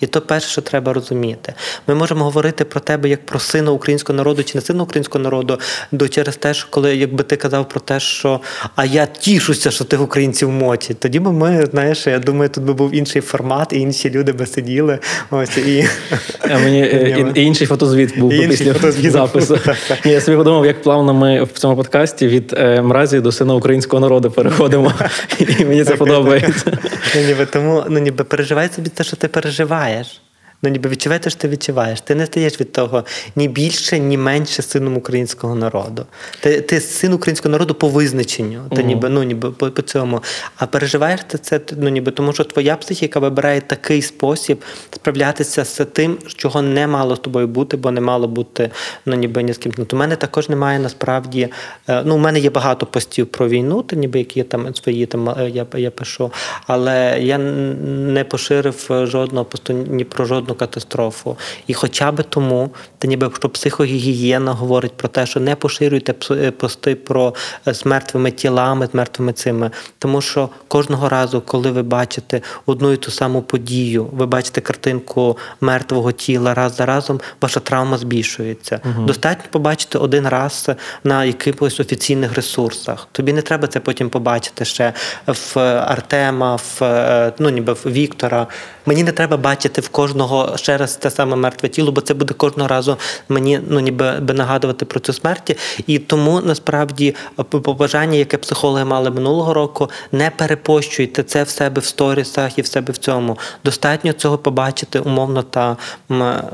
І 0.00 0.06
то 0.06 0.20
перше, 0.20 0.48
що 0.48 0.60
треба 0.60 0.92
розуміти. 0.92 1.54
Ми 1.86 1.94
можемо 1.94 2.24
говорити 2.24 2.64
про 2.64 2.80
тебе 2.80 3.08
як 3.08 3.26
про 3.26 3.38
сина 3.38 3.70
українського 3.70 4.16
народу 4.16 4.42
чи 4.42 4.58
не 4.58 4.62
сина 4.62 4.82
українського 4.82 5.24
народу, 5.24 5.58
до 5.92 6.08
через 6.08 6.36
те, 6.36 6.54
що 6.54 6.66
коли 6.70 6.96
якби 6.96 7.24
ти 7.24 7.36
казав 7.36 7.68
про 7.68 7.80
те, 7.80 8.00
що 8.00 8.40
а 8.76 8.84
я 8.84 9.06
тішуся, 9.06 9.70
що 9.70 9.84
ти 9.84 9.96
українців 9.96 10.50
мочить. 10.50 11.00
Тоді 11.00 11.18
би 11.18 11.32
ми, 11.32 11.66
знаєш, 11.70 12.06
я 12.06 12.18
думаю, 12.18 12.50
тут 12.50 12.64
би 12.64 12.72
був 12.72 12.94
інший 12.94 13.22
формат, 13.22 13.72
і 13.72 13.78
інші 13.78 14.10
люди 14.10 14.32
би 14.32 14.46
сиділи. 14.46 14.98
Ось 15.30 15.56
і 15.56 15.88
а 16.40 16.58
мені 16.58 16.80
і, 16.80 17.26
і 17.34 17.44
інший 17.44 17.66
фотозвіт 17.66 18.18
був 18.18 18.32
і 18.32 18.48
після 18.48 18.72
фотозвіт 18.72 19.12
запису. 19.12 19.58
Ні, 20.04 20.12
я 20.12 20.20
собі 20.20 20.36
подумав, 20.36 20.66
як 20.66 20.82
плавно 20.82 21.14
ми 21.14 21.42
в 21.42 21.52
цьому 21.52 21.76
подкасті 21.76 22.26
від 22.26 22.54
е, 22.58 22.82
мразі 22.82 23.20
до 23.20 23.32
сина 23.32 23.54
українського 23.54 24.00
народу 24.00 24.30
переходимо. 24.30 24.92
І 25.58 25.64
мені 25.64 25.84
це 25.84 25.96
подобається. 25.96 26.78
Ну, 27.14 27.22
ніби 27.26 27.46
тому 27.46 27.84
ну 27.88 27.98
ніби 27.98 28.24
переживай 28.24 28.68
собі 28.76 28.88
те, 28.88 29.04
що 29.04 29.16
ти 29.16 29.28
переживаєш. 29.28 29.83
es 29.92 30.20
Ну, 30.64 30.70
ніби 30.70 30.90
відчуваєш, 30.90 31.22
що 31.28 31.40
ти 31.40 31.48
відчуваєш. 31.48 32.00
Ти 32.00 32.14
не 32.14 32.26
стаєш 32.26 32.60
від 32.60 32.72
того 32.72 33.04
ні 33.36 33.48
більше, 33.48 33.98
ні 33.98 34.18
менше 34.18 34.62
сином 34.62 34.96
українського 34.96 35.54
народу. 35.54 36.06
Ти 36.40 36.60
ти 36.60 36.80
син 36.80 37.12
українського 37.12 37.52
народу 37.52 37.74
по 37.74 37.88
визначенню, 37.88 38.62
ти 38.70 38.76
uh-huh. 38.76 38.84
ніби 38.84 39.08
ну 39.08 39.22
ніби 39.22 39.50
по, 39.50 39.70
по 39.70 39.82
цьому. 39.82 40.22
А 40.56 40.66
переживаєш 40.66 41.20
ти 41.26 41.38
це 41.38 41.60
ну, 41.76 41.88
ніби 41.88 42.12
тому, 42.12 42.32
що 42.32 42.44
твоя 42.44 42.76
психіка 42.76 43.20
вибирає 43.20 43.60
такий 43.60 44.02
спосіб 44.02 44.62
справлятися 44.90 45.64
з 45.64 45.84
тим, 45.84 46.18
чого 46.26 46.62
не 46.62 46.86
мало 46.86 47.16
з 47.16 47.18
тобою 47.18 47.48
бути, 47.48 47.76
бо 47.76 47.90
не 47.90 48.00
мало 48.00 48.28
бути 48.28 48.70
ну, 49.06 49.16
ніби 49.16 49.42
ні 49.42 49.52
з 49.52 49.58
ким. 49.58 49.72
Ну, 49.78 49.86
У 49.92 49.96
мене 49.96 50.16
також 50.16 50.48
немає 50.48 50.78
насправді. 50.78 51.48
Ну, 52.04 52.14
у 52.14 52.18
мене 52.18 52.38
є 52.40 52.50
багато 52.50 52.86
постів 52.86 53.26
про 53.26 53.48
війну, 53.48 53.82
ти 53.82 53.96
ніби 53.96 54.18
які 54.18 54.42
там 54.42 54.74
свої 54.74 55.06
там 55.06 55.34
я 55.52 55.66
я 55.74 55.90
пишу, 55.90 56.32
але 56.66 57.18
я 57.20 57.38
не 57.38 58.24
поширив 58.24 58.90
жодного 58.90 59.44
посту 59.44 59.72
ні 59.72 60.04
про 60.04 60.24
жодну 60.24 60.53
екологічну 60.54 60.64
катастрофу. 60.64 61.36
І 61.66 61.74
хоча 61.74 62.12
би 62.12 62.22
тому, 62.22 62.70
та 62.98 63.08
ніби 63.08 63.30
що 63.38 63.48
психогігієна 63.48 64.52
говорить 64.52 64.92
про 64.96 65.08
те, 65.08 65.26
що 65.26 65.40
не 65.40 65.56
поширюйте 65.56 66.14
е, 66.30 66.50
пости 66.50 66.94
про 66.94 67.34
е, 67.66 67.74
з 67.74 67.86
мертвими 67.86 68.30
тілами, 68.30 68.86
з 68.86 68.94
мертвими 68.94 69.32
цими. 69.32 69.70
Тому 69.98 70.20
що 70.20 70.48
кожного 70.68 71.08
разу, 71.08 71.40
коли 71.40 71.70
ви 71.70 71.82
бачите 71.82 72.40
одну 72.66 72.92
і 72.92 72.96
ту 72.96 73.10
саму 73.10 73.42
подію, 73.42 74.06
ви 74.12 74.26
бачите 74.26 74.60
картинку 74.60 75.38
мертвого 75.60 76.12
тіла 76.12 76.54
раз 76.54 76.76
за 76.76 76.86
разом, 76.86 77.20
ваша 77.40 77.60
травма 77.60 77.98
збільшується. 77.98 78.80
Достатньо 78.98 79.44
побачити 79.50 79.98
один 79.98 80.28
раз 80.28 80.70
на 81.04 81.24
якихось 81.24 81.80
офіційних 81.80 82.34
ресурсах. 82.34 83.08
Тобі 83.12 83.32
не 83.32 83.42
треба 83.42 83.68
це 83.68 83.80
потім 83.80 84.08
побачити 84.08 84.64
ще 84.64 84.92
в 85.26 85.58
Артема, 85.88 86.56
в 86.56 86.84
е, 86.84 87.32
ну 87.38 87.50
ніби 87.50 87.72
в 87.72 87.84
Віктора. 87.86 88.46
Мені 88.86 89.02
не 89.02 89.12
треба 89.12 89.36
бачити 89.36 89.80
в 89.80 89.88
кожного 89.88 90.43
ще 90.56 90.76
раз 90.76 90.96
те 90.96 91.10
саме 91.10 91.36
мертве 91.36 91.68
тіло, 91.68 91.92
бо 91.92 92.00
це 92.00 92.14
буде 92.14 92.34
кожного 92.34 92.68
разу 92.68 92.96
мені 93.28 93.60
ну 93.68 93.80
ніби 93.80 94.12
би 94.20 94.34
нагадувати 94.34 94.84
про 94.84 95.00
цю 95.00 95.12
смерті. 95.12 95.56
І 95.86 95.98
тому 95.98 96.40
насправді 96.40 97.14
побажання, 97.50 98.18
яке 98.18 98.36
психологи 98.36 98.84
мали 98.84 99.10
минулого 99.10 99.54
року, 99.54 99.90
не 100.12 100.30
перепощуйте 100.30 101.22
це 101.22 101.42
в 101.42 101.48
себе 101.48 101.80
в 101.80 101.84
сторісах 101.84 102.58
і 102.58 102.62
в 102.62 102.66
себе 102.66 102.92
в 102.92 102.96
цьому. 102.96 103.38
Достатньо 103.64 104.12
цього 104.12 104.38
побачити 104.38 105.00
умовно 105.00 105.42
та 105.42 105.76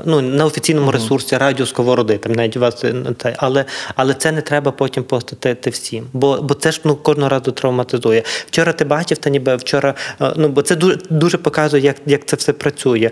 ну 0.05 0.21
на 0.21 0.45
офіційному 0.45 0.91
ресурсі 0.91 1.37
радіо 1.37 1.65
Сковороди. 1.65 2.17
Там 2.17 2.31
навіть 2.31 2.57
у 2.57 2.59
вас 2.59 2.83
е, 2.83 2.95
але, 3.37 3.65
але 3.95 4.13
це 4.13 4.31
не 4.31 4.41
треба 4.41 4.71
потім 4.71 5.03
постати 5.03 5.69
всім. 5.69 6.07
Бо, 6.13 6.41
бо 6.41 6.53
це 6.53 6.71
ж 6.71 6.81
ну 6.83 6.95
кожного 6.95 7.29
разу 7.29 7.51
травматизує. 7.51 8.23
Вчора 8.47 8.73
ти 8.73 8.85
бачив, 8.85 9.17
та 9.17 9.29
ніби 9.29 9.55
вчора, 9.55 9.95
е, 10.21 10.33
ну 10.35 10.47
бо 10.47 10.61
це 10.61 10.75
дуже 10.75 10.97
дуже 11.09 11.37
показує, 11.37 11.83
як, 11.83 11.95
як 12.05 12.25
це 12.25 12.35
все 12.35 12.53
працює. 12.53 13.11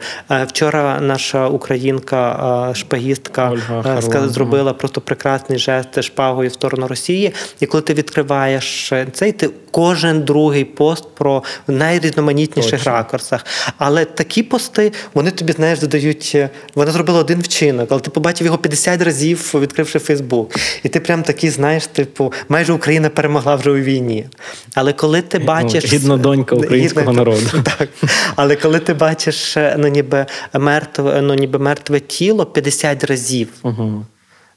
Вчора 0.59 0.99
наша 1.01 1.47
українка, 1.47 2.71
шпагістка 2.75 3.49
Ольга 3.49 3.99
е, 3.99 4.27
зробила 4.29 4.73
просто 4.73 5.01
прекрасний 5.01 5.59
жест 5.59 6.03
шпагою 6.03 6.49
в 6.49 6.53
сторону 6.53 6.87
Росії. 6.87 7.33
І 7.59 7.65
коли 7.65 7.81
ти 7.83 7.93
відкриваєш 7.93 8.91
е, 8.91 9.07
цей, 9.13 9.31
ти 9.31 9.49
кожен 9.71 10.21
другий 10.21 10.65
пост 10.65 11.15
про 11.15 11.43
в 11.67 11.71
найрізноманітніших 11.71 12.71
Точно. 12.79 12.91
ракурсах. 12.91 13.45
Але 13.77 14.05
такі 14.05 14.43
пости, 14.43 14.91
вони 15.13 15.31
тобі 15.31 15.51
знаєш, 15.51 15.79
додають. 15.79 16.31
е, 16.35 16.49
Вона 16.75 16.91
зробила 16.91 17.19
один 17.19 17.39
вчинок, 17.41 17.87
але 17.91 18.01
ти 18.01 18.09
побачив 18.09 18.45
його 18.45 18.57
50 18.57 19.01
разів, 19.01 19.51
відкривши 19.53 19.99
Фейсбук. 19.99 20.55
І 20.83 20.89
ти 20.89 20.99
прям 20.99 21.23
такий, 21.23 21.49
знаєш, 21.49 21.87
типу, 21.87 22.33
майже 22.49 22.73
Україна 22.73 23.09
перемогла 23.09 23.55
вже 23.55 23.71
у 23.71 23.75
війні. 23.75 24.25
Але 24.75 24.93
коли 24.93 25.21
ти 25.21 25.39
бачиш 25.39 25.93
гідна 25.93 26.17
донька 26.17 26.55
українського 26.55 27.13
народу. 27.13 27.41
Так. 27.77 27.89
Але 28.35 28.55
коли 28.55 28.79
ти 28.79 28.93
бачиш 28.93 29.57
е, 29.57 29.75
ну, 29.79 29.87
ніби 29.87 30.25
мертве, 30.53 31.21
ну, 31.21 31.33
ніби 31.33 31.59
мертве 31.59 31.99
тіло 31.99 32.45
50 32.45 33.03
разів, 33.03 33.49
Угу. 33.63 34.05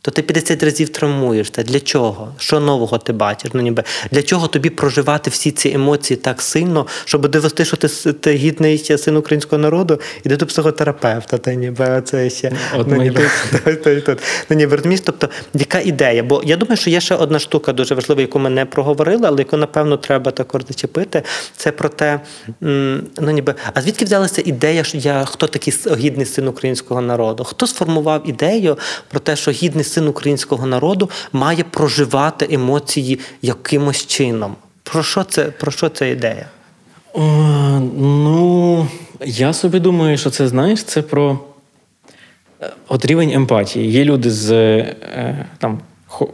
То 0.03 0.11
ти 0.11 0.23
50 0.23 0.63
разів 0.63 0.89
травмуєшся. 0.89 1.63
Для 1.63 1.81
чого? 1.81 2.35
Що 2.39 2.61
нового 2.61 2.99
ти 2.99 3.13
бачиш? 3.13 3.51
Ну, 3.55 3.63
ніби 3.63 3.85
для 4.11 4.23
чого 4.23 4.49
тобі 4.49 4.71
проживати 4.71 5.31
всі 5.31 5.51
ці 5.51 5.69
емоції 5.69 6.17
так 6.17 6.43
сильно, 6.43 6.87
щоб 7.05 7.29
довести, 7.29 7.65
що 7.65 7.77
ти, 7.77 7.89
ти 8.13 8.33
гідний 8.33 8.79
син 8.79 9.17
українського 9.17 9.63
народу, 9.63 10.01
іди 10.25 10.37
до 10.37 10.47
психотерапевта, 10.47 11.39
та 11.39 11.55
ніби 11.55 12.03
це 12.05 12.31
ще 12.31 12.53
От 12.79 12.87
ну, 12.89 12.97
ніби, 12.97 13.29
тут. 14.07 14.19
ну, 14.51 14.57
ніби 14.57 14.77
розумієш, 14.77 15.01
тобто, 15.05 15.29
яка 15.55 15.81
ідея? 15.81 16.23
Бо 16.23 16.43
я 16.45 16.57
думаю, 16.57 16.77
що 16.77 16.91
є 16.91 17.01
ще 17.01 17.15
одна 17.15 17.39
штука 17.39 17.73
дуже 17.73 17.95
важлива, 17.95 18.21
яку 18.21 18.39
ми 18.39 18.51
не 18.51 18.65
проговорили, 18.65 19.27
але 19.27 19.39
яку, 19.39 19.57
напевно, 19.57 19.97
треба 19.97 20.31
також 20.31 20.63
зачепити. 20.69 21.23
Це 21.57 21.73
про 21.73 21.89
те, 21.89 22.21
ну 23.21 23.31
ніби, 23.33 23.55
а 23.75 23.83
звідки 23.83 24.05
взялася 24.05 24.43
ідея, 24.45 24.85
що 24.85 24.99
я 24.99 25.25
хто 25.25 25.47
такий 25.47 25.75
гідний 25.97 26.27
син 26.27 26.49
українського 26.49 27.01
народу? 27.01 27.45
Хто 27.45 27.67
сформував 27.67 28.29
ідею 28.29 28.79
про 29.11 29.21
те, 29.21 29.37
що 29.37 29.51
гідний 29.51 29.85
син 29.93 30.09
українського 30.09 30.67
народу 30.67 31.11
має 31.33 31.65
проживати 31.65 32.49
емоції 32.51 33.19
якимось 33.43 34.07
чином? 34.07 34.55
Про 34.83 35.03
що 35.03 35.25
це, 35.25 35.45
про 35.45 35.73
що 35.73 35.89
ця 35.89 36.07
ідея? 36.07 36.47
О, 37.15 37.21
ну, 37.99 38.87
я 39.25 39.53
собі 39.53 39.81
думаю, 39.81 40.19
що 40.19 40.31
це 40.31 40.49
знаєш, 40.49 40.85
це 40.85 41.03
про 41.03 41.39
е, 42.63 42.71
от 42.89 43.05
рівень 43.05 43.31
емпатії. 43.31 43.93
Є 43.93 44.05
люди 44.05 44.31
з 44.31 44.53
е, 44.53 45.47
там, 45.59 45.81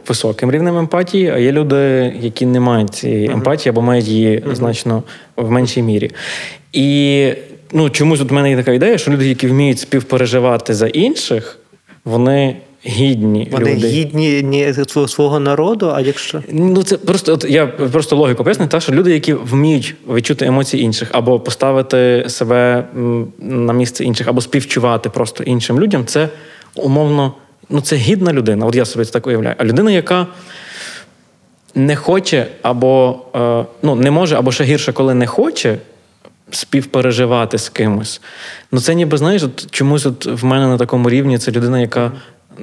високим 0.07 0.51
рівнем 0.51 0.77
емпатії, 0.77 1.29
а 1.29 1.37
є 1.37 1.51
люди, 1.51 2.13
які 2.21 2.45
не 2.45 2.59
мають 2.59 2.95
цієї 2.95 3.31
емпатії 3.31 3.69
або 3.69 3.81
мають 3.81 4.05
її 4.05 4.43
значно 4.53 5.03
в 5.35 5.51
меншій 5.51 5.81
мірі. 5.81 6.11
І 6.73 7.33
ну, 7.71 7.89
чомусь 7.89 8.21
от 8.21 8.31
в 8.31 8.33
мене 8.33 8.49
є 8.49 8.57
така 8.57 8.71
ідея, 8.71 8.97
що 8.97 9.11
люди, 9.11 9.27
які 9.27 9.47
вміють 9.47 9.79
співпереживати 9.79 10.73
за 10.73 10.87
інших, 10.87 11.59
вони 12.05 12.57
гідні. 12.85 13.47
Вони 13.51 13.75
люди. 13.75 13.87
гідні 13.87 14.41
ні, 14.43 14.73
свого- 14.87 15.07
свого 15.07 15.39
народу, 15.39 15.91
а 15.95 16.01
якщо. 16.01 16.43
Ну, 16.51 16.83
це 16.83 16.97
просто 16.97 17.33
от 17.33 17.45
я 17.49 17.67
просто 17.67 18.15
логіку 18.15 18.43
поясню, 18.43 18.67
та 18.67 18.79
що 18.79 18.91
люди, 18.91 19.13
які 19.13 19.33
вміють 19.33 19.95
відчути 20.13 20.45
емоції 20.45 20.83
інших, 20.83 21.09
або 21.11 21.39
поставити 21.39 22.25
себе 22.27 22.83
на 23.39 23.73
місце 23.73 24.03
інших, 24.03 24.27
або 24.27 24.41
співчувати 24.41 25.09
просто 25.09 25.43
іншим 25.43 25.79
людям, 25.79 26.05
це 26.05 26.29
умовно, 26.75 27.33
ну 27.69 27.81
це 27.81 27.95
гідна 27.95 28.33
людина. 28.33 28.65
От 28.65 28.75
я 28.75 28.85
собі 28.85 29.05
це 29.05 29.11
так 29.11 29.27
уявляю. 29.27 29.55
А 29.57 29.63
людина, 29.63 29.91
яка 29.91 30.27
не 31.75 31.95
хоче, 31.95 32.47
або 32.61 33.19
е, 33.35 33.65
ну 33.83 33.95
не 33.95 34.11
може, 34.11 34.35
або 34.35 34.51
ще 34.51 34.63
гірше, 34.63 34.93
коли 34.93 35.13
не 35.13 35.27
хоче. 35.27 35.77
Співпереживати 36.51 37.57
з 37.57 37.69
кимось. 37.69 38.21
Ну, 38.71 38.79
це 38.79 38.95
ніби 38.95 39.17
знаєш, 39.17 39.43
от 39.43 39.71
чомусь 39.71 40.05
от 40.05 40.25
в 40.25 40.45
мене 40.45 40.67
на 40.67 40.77
такому 40.77 41.09
рівні 41.09 41.37
це 41.37 41.51
людина, 41.51 41.79
яка 41.79 42.11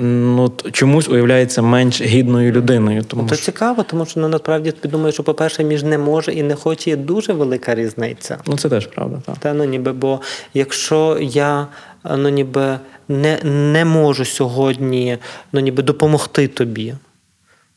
ну, 0.00 0.52
чомусь 0.72 1.08
уявляється 1.08 1.62
менш 1.62 2.02
гідною 2.02 2.52
людиною. 2.52 3.02
Тому 3.02 3.28
То 3.28 3.34
що, 3.34 3.44
цікаво, 3.44 3.82
тому 3.82 4.06
що 4.06 4.20
ну, 4.20 4.28
насправді 4.28 4.72
думаю, 4.84 5.12
що, 5.12 5.22
по-перше, 5.22 5.64
між 5.64 5.82
не 5.82 5.98
може 5.98 6.32
і 6.32 6.42
не 6.42 6.54
хоче 6.54 6.90
є 6.90 6.96
дуже 6.96 7.32
велика 7.32 7.74
різниця. 7.74 8.38
ну, 8.46 8.58
це 8.58 8.68
теж 8.68 8.86
правда. 8.86 9.22
Так. 9.26 9.36
Та 9.38 9.54
ну 9.54 9.64
ніби, 9.64 9.92
бо 9.92 10.20
якщо 10.54 11.18
я 11.20 11.66
ну 12.16 12.28
ніби 12.28 12.78
не, 13.08 13.38
не 13.44 13.84
можу 13.84 14.24
сьогодні 14.24 15.18
ну 15.52 15.60
ніби 15.60 15.82
допомогти 15.82 16.48
тобі, 16.48 16.94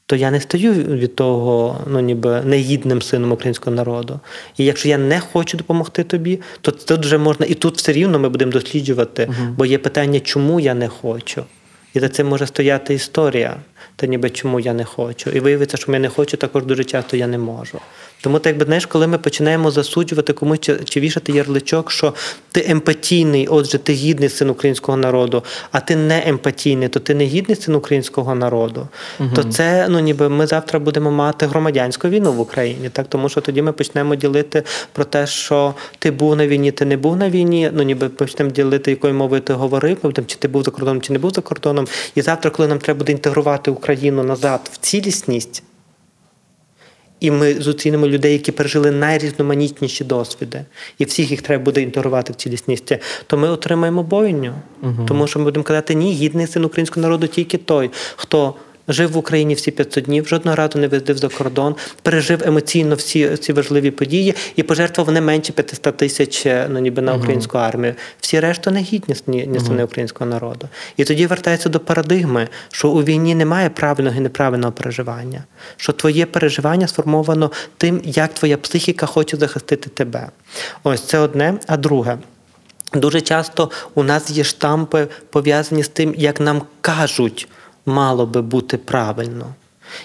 то 0.06 0.16
я 0.16 0.32
не 0.32 0.42
стаю 0.42 0.74
від 0.74 1.16
того, 1.16 1.78
ну 1.88 2.00
ніби 2.00 2.42
негідним 2.42 3.02
сином 3.02 3.32
українського 3.32 3.76
народу. 3.76 4.20
І 4.58 4.66
якщо 4.66 4.90
я 4.90 4.98
не 4.98 5.20
хочу 5.20 5.58
допомогти 5.58 6.04
тобі, 6.04 6.40
то 6.62 6.72
тут 6.72 7.00
вже 7.00 7.18
можна 7.18 7.46
і 7.46 7.54
тут 7.54 7.78
все 7.78 7.92
рівно 7.92 8.20
ми 8.20 8.30
будемо 8.30 8.52
досліджувати, 8.52 9.30
бо 9.58 9.66
є 9.66 9.78
питання, 9.78 10.20
чому 10.20 10.60
я 10.60 10.74
не 10.74 10.88
хочу. 10.88 11.44
І 11.94 12.00
за 12.00 12.10
цим 12.10 12.28
може 12.28 12.48
стояти 12.48 12.94
історія, 12.94 13.56
та 14.00 14.08
ніби 14.08 14.30
чому 14.30 14.60
я 14.60 14.74
не 14.74 14.86
хочу. 14.86 15.30
І 15.30 15.40
виявиться, 15.40 15.78
що 15.78 15.92
я 15.92 16.00
не 16.00 16.10
хочу, 16.10 16.38
також 16.38 16.64
дуже 16.64 16.84
часто 16.84 17.18
я 17.18 17.28
не 17.28 17.38
можу. 17.38 17.80
Тому, 18.22 18.40
так 18.40 18.52
якби 18.52 18.66
знаєш, 18.66 18.86
коли 18.86 19.08
ми 19.08 19.18
починаємо 19.18 19.72
засуджувати 19.72 20.34
комусь 20.34 20.60
чи, 20.60 20.76
чи 20.76 21.00
вішати 21.00 21.32
ярличок, 21.32 21.92
що 21.92 22.14
ти 22.52 22.66
емпатійний, 22.68 23.48
отже, 23.48 23.78
ти 23.78 23.94
гідний 23.94 24.30
син 24.30 24.50
українського 24.50 24.98
народу, 24.98 25.44
а 25.72 25.80
ти 25.80 25.96
не 25.96 26.24
емпатійний, 26.26 26.88
то 26.88 27.00
ти 27.00 27.16
не 27.16 27.26
гідний 27.26 27.56
син 27.56 27.76
українського 27.76 28.36
народу, 28.36 28.88
то 29.36 29.44
це 29.44 29.88
ну 29.90 30.00
ніби 30.00 30.30
ми 30.30 30.48
завтра 30.48 30.80
будемо 30.80 31.12
мати 31.12 31.46
громадянську 31.46 32.10
війну 32.10 32.34
в 32.34 32.40
Україні. 32.40 32.90
Так, 32.90 33.06
тому 33.10 33.30
що 33.30 33.42
тоді 33.42 33.62
ми 33.62 33.72
почнемо 33.72 34.16
ділити 34.16 34.64
про 34.94 35.06
те, 35.06 35.28
що 35.28 35.74
ти 36.00 36.12
був 36.12 36.36
на 36.36 36.48
війні, 36.48 36.72
ти 36.72 36.86
не 36.86 36.98
був 36.98 37.18
на 37.18 37.30
війні. 37.30 37.72
Ну 37.74 37.84
ніби 37.84 38.10
почнемо 38.10 38.52
ділити, 38.52 38.92
якою 38.92 39.14
мовою 39.14 39.42
ти 39.42 39.54
говорив, 39.54 39.98
ну, 40.04 40.12
чи 40.12 40.36
ти 40.36 40.48
був 40.48 40.64
за 40.64 40.72
кордоном, 40.72 41.02
чи 41.02 41.14
не 41.14 41.20
був 41.20 41.32
за 41.32 41.42
кордоном. 41.42 41.88
І 42.16 42.22
завтра, 42.22 42.52
коли 42.52 42.70
нам 42.70 42.80
треба 42.80 42.98
буде 42.98 43.12
інтегрувати 43.12 43.72
Україну 43.72 43.89
назад 44.24 44.70
в 44.74 44.78
цілісність. 44.78 45.64
І 47.20 47.32
ми 47.32 47.54
зустрінемо 47.54 48.08
людей, 48.08 48.34
які 48.34 48.52
пережили 48.52 48.92
найрізноманітніші 48.92 50.04
досвіди, 50.04 50.66
і 50.98 51.06
всіх 51.06 51.32
їх 51.32 51.42
треба 51.42 51.64
буде 51.64 51.82
інтегрувати 51.82 52.34
в 52.34 52.36
цілісність, 52.36 52.94
то 53.28 53.38
ми 53.38 53.50
отримаємо 53.50 54.04
бойню. 54.04 54.54
Тому 55.08 55.28
що 55.28 55.40
ми 55.40 55.46
будемо 55.46 55.64
казати, 55.64 55.96
ні, 55.96 56.14
гідний 56.14 56.48
син 56.48 56.66
українського 56.66 57.02
народу 57.02 57.28
тільки 57.28 57.58
той, 57.58 57.92
хто 58.16 58.56
жив 58.90 59.12
в 59.12 59.18
Україні 59.18 59.54
всі 59.54 59.72
500 59.72 60.04
днів, 60.04 60.28
жодного 60.28 60.56
разу 60.56 60.80
не 60.80 60.88
виїздив 60.88 61.18
за 61.18 61.30
кордон, 61.30 61.76
пережив 62.02 62.44
емоційно 62.46 62.96
всі 62.96 63.38
ці 63.38 63.54
важливі 63.54 63.92
події 63.92 64.36
і 64.56 64.64
пожертвував 64.64 65.14
не 65.14 65.22
менше 65.22 65.54
500 65.54 65.98
тисяч 65.98 66.46
ну, 66.46 66.80
ніби 66.80 67.02
на 67.02 67.14
українську 67.14 67.58
армію. 67.58 67.96
Всі 68.20 68.40
решта 68.40 68.72
не 68.72 68.82
гідні 68.82 69.16
ні, 69.28 69.48
ні 69.48 69.60
сини 69.60 69.84
українського 69.84 70.30
народу. 70.30 70.70
І 70.98 71.04
тоді 71.04 71.28
вертається 71.28 71.70
до 71.70 71.80
парадигми, 71.80 72.48
що 72.72 72.90
у 72.90 73.04
війні 73.04 73.36
немає 73.36 73.70
правильного 73.70 74.18
і 74.18 74.20
неправильного 74.20 74.72
переживання, 74.72 75.44
що 75.78 75.94
твоє 75.94 76.26
переживання 76.26 76.88
сформовано 76.88 77.52
тим, 77.78 78.02
як 78.04 78.34
твоя 78.34 78.58
психіка 78.58 79.06
хоче 79.06 79.38
захистити 79.38 79.90
тебе. 79.90 80.30
Ось 80.84 81.02
це 81.02 81.20
одне, 81.20 81.54
а 81.68 81.78
друге. 81.78 82.18
Дуже 82.94 83.22
часто 83.22 83.72
у 83.96 84.04
нас 84.04 84.30
є 84.30 84.44
штампи 84.44 85.08
пов'язані 85.30 85.84
з 85.84 85.88
тим, 85.88 86.16
як 86.18 86.40
нам 86.40 86.62
кажуть, 86.82 87.48
мало 87.90 88.26
би 88.26 88.42
бути 88.42 88.78
правильно. 88.78 89.54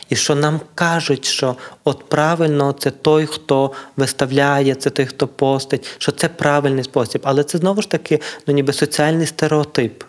І 0.09 0.17
що 0.17 0.35
нам 0.35 0.61
кажуть, 0.75 1.25
що 1.25 1.57
от 1.85 2.09
правильно 2.09 2.73
це 2.73 2.91
той, 2.91 3.27
хто 3.27 3.73
виставляє, 3.97 4.75
це 4.75 4.91
той, 4.91 5.07
хто 5.07 5.29
постить, 5.29 5.87
що 5.99 6.13
це 6.13 6.29
правильний 6.29 6.85
спосіб. 6.85 7.21
Але 7.25 7.45
це 7.45 7.59
знову 7.59 7.83
ж 7.83 7.91
таки 7.91 8.21
ну, 8.47 8.55
ніби 8.55 8.73
соціальний 8.73 9.27
стереотип. 9.27 10.05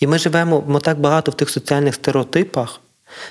І 0.00 0.06
ми 0.06 0.18
живемо 0.18 0.64
ми 0.66 0.80
так 0.80 1.00
багато 1.00 1.30
в 1.30 1.34
тих 1.34 1.50
соціальних 1.50 1.94
стереотипах, 1.94 2.80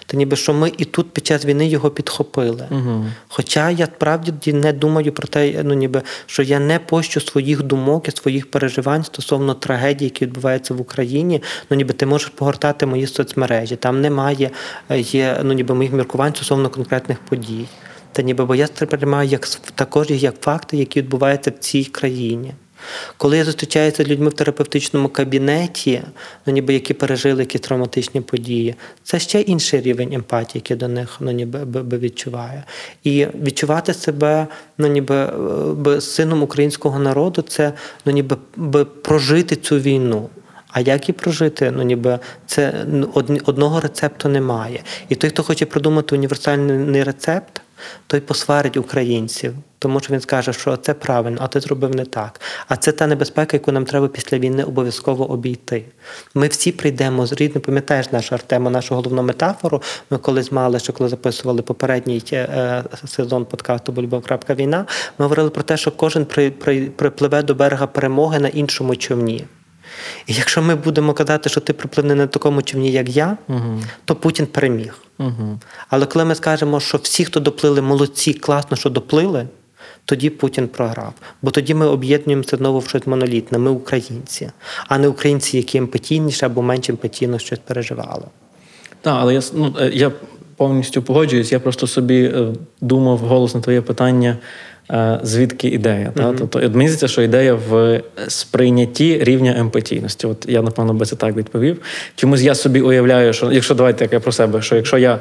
то 0.05 0.17
ніби 0.17 0.35
що 0.35 0.53
ми 0.53 0.71
і 0.77 0.85
тут 0.85 1.11
під 1.11 1.27
час 1.27 1.45
війни 1.45 1.67
його 1.67 1.89
підхопили. 1.89 2.67
Угу. 2.71 3.05
Хоча 3.27 3.69
я 3.69 3.85
справді 3.85 4.53
не 4.53 4.73
думаю 4.73 5.11
про 5.11 5.27
те, 5.27 5.63
ну 5.63 5.73
ніби 5.73 6.01
що 6.25 6.43
я 6.43 6.59
не 6.59 6.79
пощу 6.79 7.21
своїх 7.21 7.63
думок 7.63 8.07
і 8.07 8.11
своїх 8.11 8.51
переживань 8.51 9.03
стосовно 9.03 9.53
трагедії, 9.53 10.05
які 10.05 10.25
відбуваються 10.25 10.73
в 10.73 10.81
Україні. 10.81 11.43
Ну 11.69 11.77
ніби 11.77 11.93
ти 11.93 12.05
можеш 12.05 12.29
погортати 12.29 12.85
мої 12.85 13.07
соцмережі. 13.07 13.75
Там 13.75 14.01
немає 14.01 14.51
е, 14.89 14.99
є 14.99 15.41
ну 15.43 15.53
ніби 15.53 15.75
моїх 15.75 15.93
міркувань 15.93 16.35
стосовно 16.35 16.69
конкретних 16.69 17.19
подій. 17.19 17.65
Та 18.11 18.21
ніби 18.21 18.45
бо 18.45 18.55
я 18.55 18.67
це 18.67 18.85
приймаю 18.85 19.29
як 19.29 19.45
також 19.75 20.09
як 20.09 20.41
факти, 20.41 20.77
які 20.77 21.01
відбуваються 21.01 21.51
в 21.51 21.59
цій 21.59 21.85
країні. 21.85 22.53
Коли 23.17 23.37
я 23.37 23.45
зустрічаюся 23.45 24.03
з 24.03 24.07
людьми 24.07 24.29
в 24.29 24.33
терапевтичному 24.33 25.09
кабінеті, 25.09 26.01
ну 26.45 26.53
ніби 26.53 26.73
які 26.73 26.93
пережили 26.93 27.41
якісь 27.41 27.61
травматичні 27.61 28.21
події, 28.21 28.75
це 29.03 29.19
ще 29.19 29.41
інший 29.41 29.81
рівень 29.81 30.13
емпатії, 30.13 30.61
який 30.65 30.77
до 30.77 30.87
них 30.87 31.17
ну, 31.19 31.31
ніби 31.31 31.65
би, 31.65 31.97
відчуває. 31.97 32.63
І 33.03 33.27
відчувати 33.43 33.93
себе 33.93 34.47
ну, 34.77 34.87
ніби 34.87 35.25
би, 35.73 36.01
сином 36.01 36.43
українського 36.43 36.99
народу, 36.99 37.41
це 37.41 37.73
ну, 38.05 38.11
ніби 38.11 38.37
би 38.55 38.85
прожити 38.85 39.55
цю 39.55 39.79
війну. 39.79 40.29
А 40.71 40.79
як 40.79 41.09
і 41.09 41.13
прожити? 41.13 41.71
Ну 41.71 41.83
ніби 41.83 42.19
це 42.45 42.85
одного 43.45 43.79
рецепту 43.79 44.29
немає. 44.29 44.83
І 45.09 45.15
той, 45.15 45.29
хто 45.29 45.43
хоче 45.43 45.65
придумати 45.65 46.15
універсальний 46.15 47.03
рецепт, 47.03 47.61
той 48.07 48.19
посварить 48.19 48.77
українців, 48.77 49.53
тому 49.79 49.99
що 49.99 50.13
він 50.13 50.21
скаже, 50.21 50.53
що 50.53 50.77
це 50.77 50.93
правильно, 50.93 51.37
а 51.41 51.47
ти 51.47 51.59
зробив 51.59 51.95
не 51.95 52.05
так. 52.05 52.41
А 52.67 52.75
це 52.75 52.91
та 52.91 53.07
небезпека, 53.07 53.57
яку 53.57 53.71
нам 53.71 53.85
треба 53.85 54.07
після 54.07 54.39
війни 54.39 54.63
обов'язково 54.63 55.31
обійти. 55.31 55.85
Ми 56.33 56.47
всі 56.47 56.71
прийдемо 56.71 57.25
з 57.25 57.33
рідним, 57.33 57.61
пам'ятаєш 57.61 58.11
нашу 58.11 58.35
Артему, 58.35 58.69
нашу 58.69 58.95
головну 58.95 59.23
метафору. 59.23 59.81
Ми 60.09 60.17
колись 60.17 60.51
мали, 60.51 60.79
що 60.79 60.93
коли 60.93 61.09
записували 61.09 61.61
попередній 61.61 62.23
е, 62.31 62.83
сезон 63.07 63.45
подкасту 63.45 63.93
«Любов.війна», 63.97 64.85
ми 65.17 65.25
говорили 65.25 65.49
про 65.49 65.63
те, 65.63 65.77
що 65.77 65.91
кожен 65.91 66.25
при, 66.25 66.51
при, 66.51 66.85
припливе 66.85 67.43
до 67.43 67.55
берега 67.55 67.87
перемоги 67.87 68.39
на 68.39 68.47
іншому 68.47 68.95
човні. 68.95 69.45
І 70.27 70.33
якщо 70.33 70.61
ми 70.61 70.75
будемо 70.75 71.13
казати, 71.13 71.49
що 71.49 71.61
ти 71.61 71.73
приплив 71.73 72.05
не 72.05 72.15
на 72.15 72.27
такому 72.27 72.61
човні, 72.61 72.91
як 72.91 73.09
я, 73.09 73.37
угу. 73.47 73.81
то 74.05 74.15
Путін 74.15 74.45
переміг. 74.45 74.97
Угу. 75.19 75.59
Але 75.89 76.05
коли 76.05 76.25
ми 76.25 76.35
скажемо, 76.35 76.79
що 76.79 76.97
всі, 76.97 77.25
хто 77.25 77.39
доплили, 77.39 77.81
молодці, 77.81 78.33
класно, 78.33 78.77
що 78.77 78.89
доплили, 78.89 79.47
тоді 80.05 80.29
Путін 80.29 80.67
програв. 80.67 81.13
Бо 81.41 81.51
тоді 81.51 81.73
ми 81.73 81.87
об'єднуємося 81.87 82.57
знову 82.57 82.79
в 82.79 82.87
щось 82.87 83.07
монолітне. 83.07 83.57
Ми 83.57 83.71
українці, 83.71 84.51
а 84.87 84.97
не 84.97 85.07
українці, 85.07 85.57
які 85.57 85.77
емпатійніше 85.77 86.45
або 86.45 86.61
менш 86.61 86.89
емпатійно 86.89 87.39
щось 87.39 87.59
переживали. 87.59 88.25
Так, 89.01 89.17
але 89.19 89.33
я 89.33 89.41
ну, 89.53 89.75
е, 89.79 89.91
я 89.93 90.11
повністю 90.55 91.01
погоджуюсь. 91.01 91.51
Я 91.51 91.59
просто 91.59 91.87
собі 91.87 92.23
е, 92.23 92.47
думав 92.81 93.17
голос 93.17 93.55
на 93.55 93.61
твоє 93.61 93.81
питання. 93.81 94.37
Е, 94.91 95.19
звідки 95.23 95.67
ідея? 95.67 96.11
Mm-hmm. 96.15 96.31
Та? 96.31 96.33
Тобто 96.33 96.59
мені 96.59 96.71
здається, 96.71 97.07
що 97.07 97.21
ідея 97.21 97.53
в 97.69 98.01
сприйнятті 98.27 99.23
рівня 99.23 99.55
емпатійності. 99.57 100.27
От 100.27 100.45
я, 100.49 100.61
напевно, 100.61 100.93
би 100.93 101.05
це 101.05 101.15
так 101.15 101.35
відповів. 101.35 101.81
Чомусь 102.15 102.41
я 102.41 102.55
собі 102.55 102.81
уявляю, 102.81 103.33
що 103.33 103.51
якщо 103.51 103.75
давайте 103.75 104.03
як 104.03 104.13
я 104.13 104.19
про 104.19 104.31
себе, 104.31 104.61
що 104.61 104.75
якщо 104.75 104.97
я. 104.97 105.19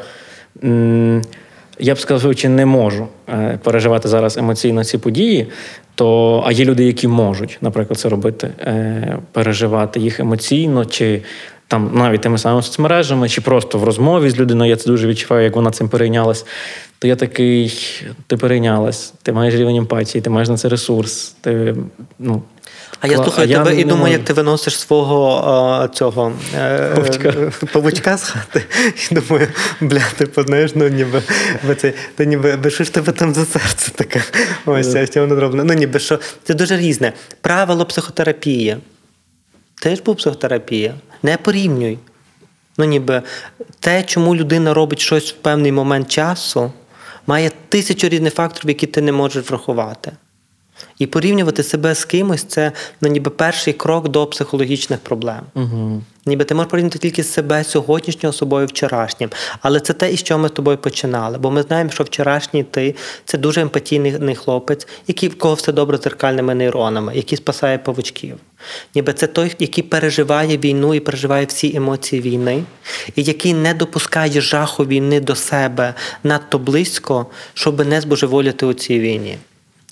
Я 1.80 1.94
б 1.94 1.98
сказав, 1.98 2.34
чи 2.34 2.48
не 2.48 2.66
можу 2.66 3.08
е, 3.28 3.58
переживати 3.62 4.08
зараз 4.08 4.36
емоційно 4.36 4.84
ці 4.84 4.98
події, 4.98 5.46
то 5.94 6.42
а 6.46 6.52
є 6.52 6.64
люди, 6.64 6.84
які 6.84 7.08
можуть, 7.08 7.58
наприклад, 7.60 7.98
це 7.98 8.08
робити, 8.08 8.50
е, 8.60 9.18
переживати 9.32 10.00
їх 10.00 10.20
емоційно, 10.20 10.84
чи 10.84 11.22
там 11.68 11.90
навіть 11.94 12.20
тими 12.20 12.38
самими 12.38 12.62
соцмережами, 12.62 13.28
чи 13.28 13.40
просто 13.40 13.78
в 13.78 13.84
розмові 13.84 14.30
з 14.30 14.38
людиною. 14.38 14.70
Я 14.70 14.76
це 14.76 14.90
дуже 14.90 15.06
відчуваю, 15.06 15.44
як 15.44 15.56
вона 15.56 15.70
цим 15.70 15.88
перейнялась 15.88 16.44
то 16.98 17.08
я 17.08 17.16
такий, 17.16 17.72
ти 18.26 18.36
перейнялась, 18.36 19.12
ти 19.22 19.32
маєш 19.32 19.54
рівень 19.54 19.76
емпатії, 19.76 20.22
ти 20.22 20.30
маєш 20.30 20.48
на 20.48 20.56
це 20.56 20.68
ресурс. 20.68 21.34
ти, 21.40 21.76
ну, 22.18 22.42
а 23.00 23.06
я 23.06 23.16
слухаю 23.16 23.48
тебе 23.48 23.80
і 23.80 23.84
думаю, 23.84 24.12
як 24.12 24.24
ти 24.24 24.32
виносиш 24.32 24.78
свого 24.78 25.44
а, 25.46 25.88
цього 25.88 26.32
е, 26.54 26.92
павучка. 26.94 27.34
павучка 27.72 28.16
з 28.16 28.22
хати. 28.22 28.64
І 29.10 29.14
думаю, 29.14 29.48
бля, 29.80 30.02
ти 30.16 30.26
познаєш, 30.26 30.74
ну 30.74 30.88
ніби 30.88 31.22
це, 31.76 31.92
ти 32.16 32.26
ніби 32.26 32.70
що 32.70 32.84
ж 32.84 32.92
тебе 32.92 33.12
там 33.12 33.34
за 33.34 33.44
серце 33.44 33.90
таке. 33.94 34.22
Ось 34.66 34.86
yeah. 34.86 35.06
цього 35.06 35.26
не 35.26 35.34
роблено. 35.34 35.64
Ну 35.64 35.74
ніби 35.74 35.98
що 35.98 36.18
це 36.44 36.54
дуже 36.54 36.76
різне. 36.76 37.12
Правило 37.40 37.86
психотерапії. 37.86 38.76
Теж 39.82 40.00
був 40.00 40.16
психотерапія. 40.16 40.94
Не 41.22 41.36
порівнюй. 41.36 41.98
Ну, 42.78 42.84
ніби 42.84 43.22
те, 43.80 44.02
чому 44.02 44.36
людина 44.36 44.74
робить 44.74 45.00
щось 45.00 45.32
в 45.32 45.36
певний 45.36 45.72
момент 45.72 46.08
часу 46.08 46.72
має 47.26 47.50
тисячу 47.68 48.08
різних 48.08 48.34
факторів, 48.34 48.68
які 48.68 48.86
ти 48.86 49.00
не 49.00 49.12
можеш 49.12 49.50
врахувати. 49.50 50.12
І 50.98 51.06
порівнювати 51.06 51.62
себе 51.62 51.94
з 51.94 52.04
кимось 52.04 52.42
це 52.42 52.72
ну, 53.00 53.08
ніби 53.08 53.30
перший 53.30 53.72
крок 53.72 54.08
до 54.08 54.26
психологічних 54.26 54.98
проблем. 54.98 55.40
Угу. 55.54 56.02
Ніби 56.26 56.44
ти 56.44 56.54
можеш 56.54 56.70
порівняти 56.70 56.98
тільки 56.98 57.24
себе 57.24 57.64
сьогоднішнього 57.64 58.32
собою 58.32 58.66
вчорашнім. 58.66 59.30
Але 59.60 59.80
це 59.80 59.92
те, 59.92 60.12
із 60.12 60.22
чого 60.22 60.40
ми 60.40 60.48
з 60.48 60.52
тобою 60.52 60.78
починали. 60.78 61.38
Бо 61.38 61.50
ми 61.50 61.62
знаємо, 61.62 61.90
що 61.90 62.04
вчорашній 62.04 62.62
ти 62.62 62.94
це 63.24 63.38
дуже 63.38 63.60
емпатійний 63.60 64.34
хлопець, 64.34 64.86
який 65.06 65.28
в 65.28 65.38
кого 65.38 65.54
все 65.54 65.72
добре 65.72 65.98
з 65.98 66.02
зеркальними 66.02 66.54
нейронами, 66.54 67.12
який 67.16 67.38
спасає 67.38 67.78
павучків. 67.78 68.36
Ніби 68.94 69.12
це 69.12 69.26
той, 69.26 69.54
який 69.58 69.84
переживає 69.84 70.58
війну 70.58 70.94
і 70.94 71.00
переживає 71.00 71.46
всі 71.46 71.76
емоції 71.76 72.22
війни, 72.22 72.64
і 73.16 73.22
який 73.22 73.54
не 73.54 73.74
допускає 73.74 74.40
жаху 74.40 74.84
війни 74.84 75.20
до 75.20 75.34
себе 75.34 75.94
надто 76.24 76.58
близько, 76.58 77.26
щоб 77.54 77.86
не 77.86 78.00
збожеволіти 78.00 78.66
у 78.66 78.74
цій 78.74 79.00
війні. 79.00 79.38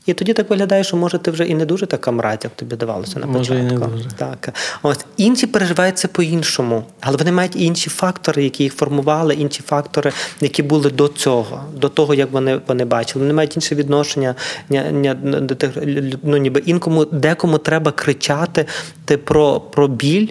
І 0.07 0.15
тоді 0.15 0.33
так 0.33 0.51
виглядає, 0.51 0.85
що 0.85 0.97
може 0.97 1.19
ти 1.19 1.31
вже 1.31 1.45
і 1.45 1.55
не 1.55 1.67
дуже 1.67 1.87
така 1.87 2.11
мразь, 2.11 2.39
як 2.45 2.53
тобі 2.53 2.77
давалося 2.77 3.19
на 3.19 3.27
може, 3.27 3.55
початку. 3.55 3.75
І 3.75 3.79
не 3.79 3.87
дуже. 3.87 4.09
Так. 4.17 4.55
Ось 4.83 4.99
інші 5.17 5.47
переживають 5.47 5.99
це 5.99 6.09
по-іншому, 6.09 6.85
але 7.01 7.17
вони 7.17 7.33
мають 7.33 7.57
інші 7.57 7.91
фактори, 7.91 8.45
які 8.45 8.63
їх 8.63 8.75
формували, 8.75 9.35
інші 9.35 9.63
фактори, 9.63 10.13
які 10.41 10.63
були 10.63 10.91
до 10.91 11.09
цього, 11.09 11.65
до 11.75 11.89
того, 11.89 12.15
як 12.15 12.33
вони 12.33 12.61
вони 12.67 12.85
бачили. 12.85 13.25
Вони 13.25 13.35
мають 13.35 13.57
інше 13.57 13.75
відношення 13.75 14.35
до 15.23 15.55
тих, 15.55 15.71
ну 16.23 16.37
ніби 16.37 16.63
інкому 16.67 17.05
декому 17.05 17.59
треба 17.59 17.93
кричати 17.93 18.67
про, 19.25 19.61
про 19.61 19.89
біль. 19.89 20.29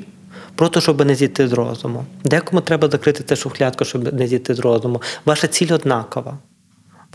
Про 0.56 0.70
те, 0.70 0.82
щоб 0.82 1.06
не 1.06 1.16
зійти 1.16 1.48
з 1.48 1.54
розуму. 1.54 2.06
Декому 2.24 2.62
треба 2.62 2.90
закрити 2.90 3.24
це 3.24 3.36
шухлядку, 3.36 3.86
щоб 3.86 4.14
не 4.14 4.28
зійти 4.28 4.54
з 4.54 4.60
розуму. 4.60 5.02
Ваша 5.26 5.48
ціль 5.48 5.74
однакова. 5.74 6.38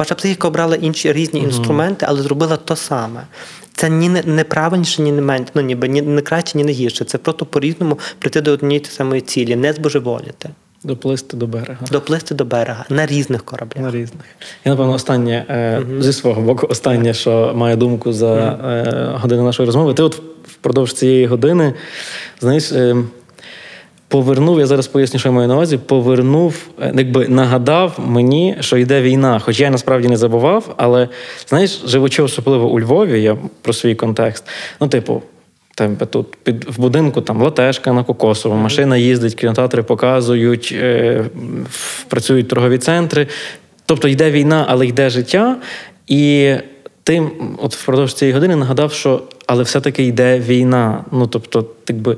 Ваша 0.01 0.15
психіка 0.15 0.49
обрала 0.49 0.77
інші 0.77 1.13
різні 1.13 1.41
mm-hmm. 1.41 1.45
інструменти, 1.45 2.07
але 2.09 2.23
зробила 2.23 2.57
то 2.57 2.77
саме. 2.77 3.23
Це 3.75 3.91
ні 3.91 4.09
не, 4.09 4.23
не 4.23 4.45
правильніше, 4.45 5.03
ні 5.03 5.13
не 5.13 5.23
менше, 5.23 5.51
ну 5.55 5.63
ніби 5.63 5.89
ні 5.89 6.03
не 6.03 6.23
краще, 6.23 6.59
ні 6.59 6.65
не 6.65 6.73
гірше. 6.73 7.05
Це 7.05 7.19
просто 7.19 7.47
по-різному 7.47 7.99
прийти 8.19 8.41
до 8.41 8.53
однієї 8.53 8.85
самої 8.85 9.21
цілі, 9.21 9.57
не 9.57 9.73
збожеволіти. 9.73 10.51
Доплисти 10.85 11.37
до 11.37 11.47
берега. 11.47 11.79
Доплисти 11.93 12.35
до 12.35 12.45
берега 12.45 12.85
на 12.89 13.07
різних 13.07 13.45
кораблях. 13.45 13.85
На 13.85 13.91
різних. 13.91 14.25
Я, 14.65 14.73
напевно, 14.73 14.93
останнє 14.93 15.45
е, 15.49 15.79
uh-huh. 15.79 16.03
зі 16.03 16.13
свого 16.13 16.43
боку, 16.43 16.67
останнє, 16.71 17.15
що 17.15 17.53
має 17.55 17.77
думку 17.77 18.13
за 18.13 18.35
uh-huh. 18.35 19.15
е, 19.15 19.19
годину 19.19 19.45
нашої 19.45 19.67
розмови. 19.67 19.95
Ти 19.95 20.03
от 20.03 20.23
впродовж 20.45 20.93
цієї 20.93 21.27
години, 21.27 21.75
знаєш. 22.41 22.73
Повернув, 24.11 24.61
я 24.61 24.67
зараз 24.67 24.87
поясню, 24.87 25.19
що 25.21 25.29
я 25.29 25.33
маю 25.33 25.49
на 25.49 25.55
увазі, 25.55 25.79
повернув, 25.79 26.69
е, 26.83 26.93
якби 26.97 27.29
нагадав 27.29 27.99
мені, 28.07 28.57
що 28.61 28.77
йде 28.77 29.03
війна. 29.03 29.39
Хоч 29.39 29.61
я 29.61 29.71
насправді 29.71 30.09
не 30.09 30.17
забував, 30.17 30.75
але 30.77 31.09
знаєш, 31.49 31.83
живучи 31.87 32.23
особливо 32.23 32.69
у 32.69 32.81
Львові, 32.81 33.23
я 33.23 33.37
про 33.63 33.73
свій 33.73 33.95
контекст. 33.95 34.45
Ну, 34.81 34.89
типу, 34.89 35.23
тебе 35.75 36.07
тут 36.07 36.37
під 36.43 36.65
в 36.65 36.81
будинку 36.81 37.21
там 37.21 37.43
латешка 37.43 37.93
на 37.93 38.05
Кокосово, 38.05 38.57
машина 38.57 38.97
їздить, 38.97 39.35
кінотеатри 39.35 39.83
показують, 39.83 40.75
е, 40.83 41.25
працюють 42.09 42.49
торгові 42.49 42.79
центри. 42.79 43.27
Тобто 43.87 44.09
йде 44.09 44.31
війна, 44.31 44.65
але 44.69 44.87
йде 44.87 45.11
життя. 45.11 45.57
І 46.07 46.55
ти 47.03 47.23
от 47.63 47.75
впродовж 47.75 48.15
цієї 48.15 48.35
години 48.35 48.57
нагадав, 48.57 48.93
що 48.93 49.23
але 49.47 49.63
все-таки 49.63 50.05
йде 50.05 50.39
війна. 50.39 51.05
Ну 51.13 51.27
тобто, 51.27 51.67
якби 51.89 52.17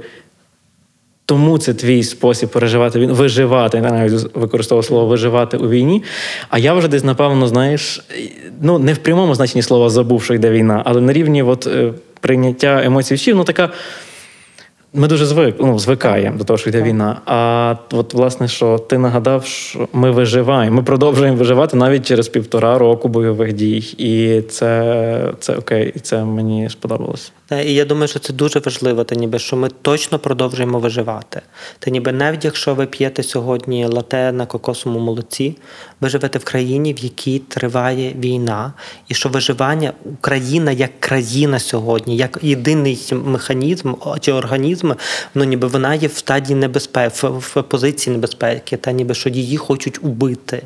тому 1.27 1.59
це 1.59 1.75
твій 1.75 2.03
спосіб 2.03 2.49
переживати 2.49 2.99
війну, 2.99 3.15
виживати, 3.15 3.77
я 3.77 3.91
навіть 3.91 4.27
використовував 4.35 4.85
слово 4.85 5.07
виживати 5.07 5.57
у 5.57 5.69
війні. 5.69 6.03
А 6.49 6.59
я 6.59 6.75
вже 6.75 6.89
десь, 6.89 7.05
напевно, 7.05 7.49
знаєш, 7.49 8.05
ну 8.63 8.79
не 8.79 8.93
в 8.93 8.99
прямому 8.99 9.35
значенні 9.35 9.63
слова 9.63 9.91
забув, 9.91 10.23
що 10.23 10.35
йде 10.35 10.51
війна, 10.51 10.83
але 10.87 11.01
на 11.01 11.13
рівні 11.13 11.43
от, 11.43 11.67
е, 11.67 11.93
прийняття 12.21 12.85
емоцій 12.85 13.15
всіх, 13.15 13.35
ну 13.35 13.45
така. 13.45 13.71
Ми 14.95 15.09
дуже 15.09 15.27
звик, 15.27 15.57
ну, 15.61 15.79
звикаємо 15.79 16.39
до 16.39 16.45
того, 16.45 16.57
що 16.57 16.71
йде 16.71 16.83
війна. 16.83 17.21
А 17.27 17.75
от, 17.93 18.15
власне, 18.15 18.49
що 18.49 18.79
ти 18.79 18.99
нагадав, 18.99 19.45
що 19.45 19.89
ми 19.93 20.11
виживаємо. 20.11 20.77
Ми 20.77 20.83
продовжуємо 20.83 21.37
виживати 21.37 21.77
навіть 21.77 22.07
через 22.07 22.29
півтора 22.29 22.79
року 22.79 23.09
бойових 23.09 23.53
дій. 23.53 23.95
І 23.99 24.43
це, 24.43 25.33
це 25.39 25.57
окей, 25.57 25.93
і 25.97 26.01
це 26.01 26.25
мені 26.25 26.71
сподобалось. 26.71 27.33
Та, 27.47 27.61
І 27.61 27.75
я 27.75 27.85
думаю, 27.85 28.09
що 28.09 28.19
це 28.19 28.33
дуже 28.33 28.59
важливо, 28.59 29.05
та 29.05 29.15
ніби 29.15 29.39
що 29.39 29.57
ми 29.57 29.69
точно 29.83 30.19
продовжуємо 30.19 30.79
виживати. 30.79 31.41
Та 31.79 31.91
ніби 31.91 32.13
навіть 32.13 32.45
якщо 32.45 32.75
ви 32.75 32.87
п'єте 32.87 33.23
сьогодні 33.23 33.87
лате 33.87 34.33
на 34.33 34.47
кокосовому 34.47 35.05
молоці, 35.05 35.57
ви 36.01 36.09
живете 36.09 36.39
в 36.39 36.45
країні, 36.45 36.95
в 36.95 36.99
якій 36.99 37.39
триває 37.39 38.13
війна, 38.19 38.73
і 39.09 39.15
що 39.15 39.29
виживання 39.29 39.93
Україна 40.05 40.73
як 40.73 41.01
країна 41.01 41.59
сьогодні, 41.59 42.17
як 42.17 42.39
єдиний 42.43 43.13
механізм 43.25 43.93
чи 44.21 44.33
організм, 44.33 44.82
ну 45.35 45.45
ніби 45.45 45.69
вона 45.69 45.95
є 45.95 46.09
в 46.09 46.17
стадії 46.17 46.59
небезпеки, 46.59 47.27
в 47.29 47.63
позиції 47.63 48.17
небезпеки, 48.17 48.77
та 48.77 48.93
ніби 48.93 49.15
що 49.15 49.29
її 49.29 49.57
хочуть 49.57 49.99
убити. 50.03 50.63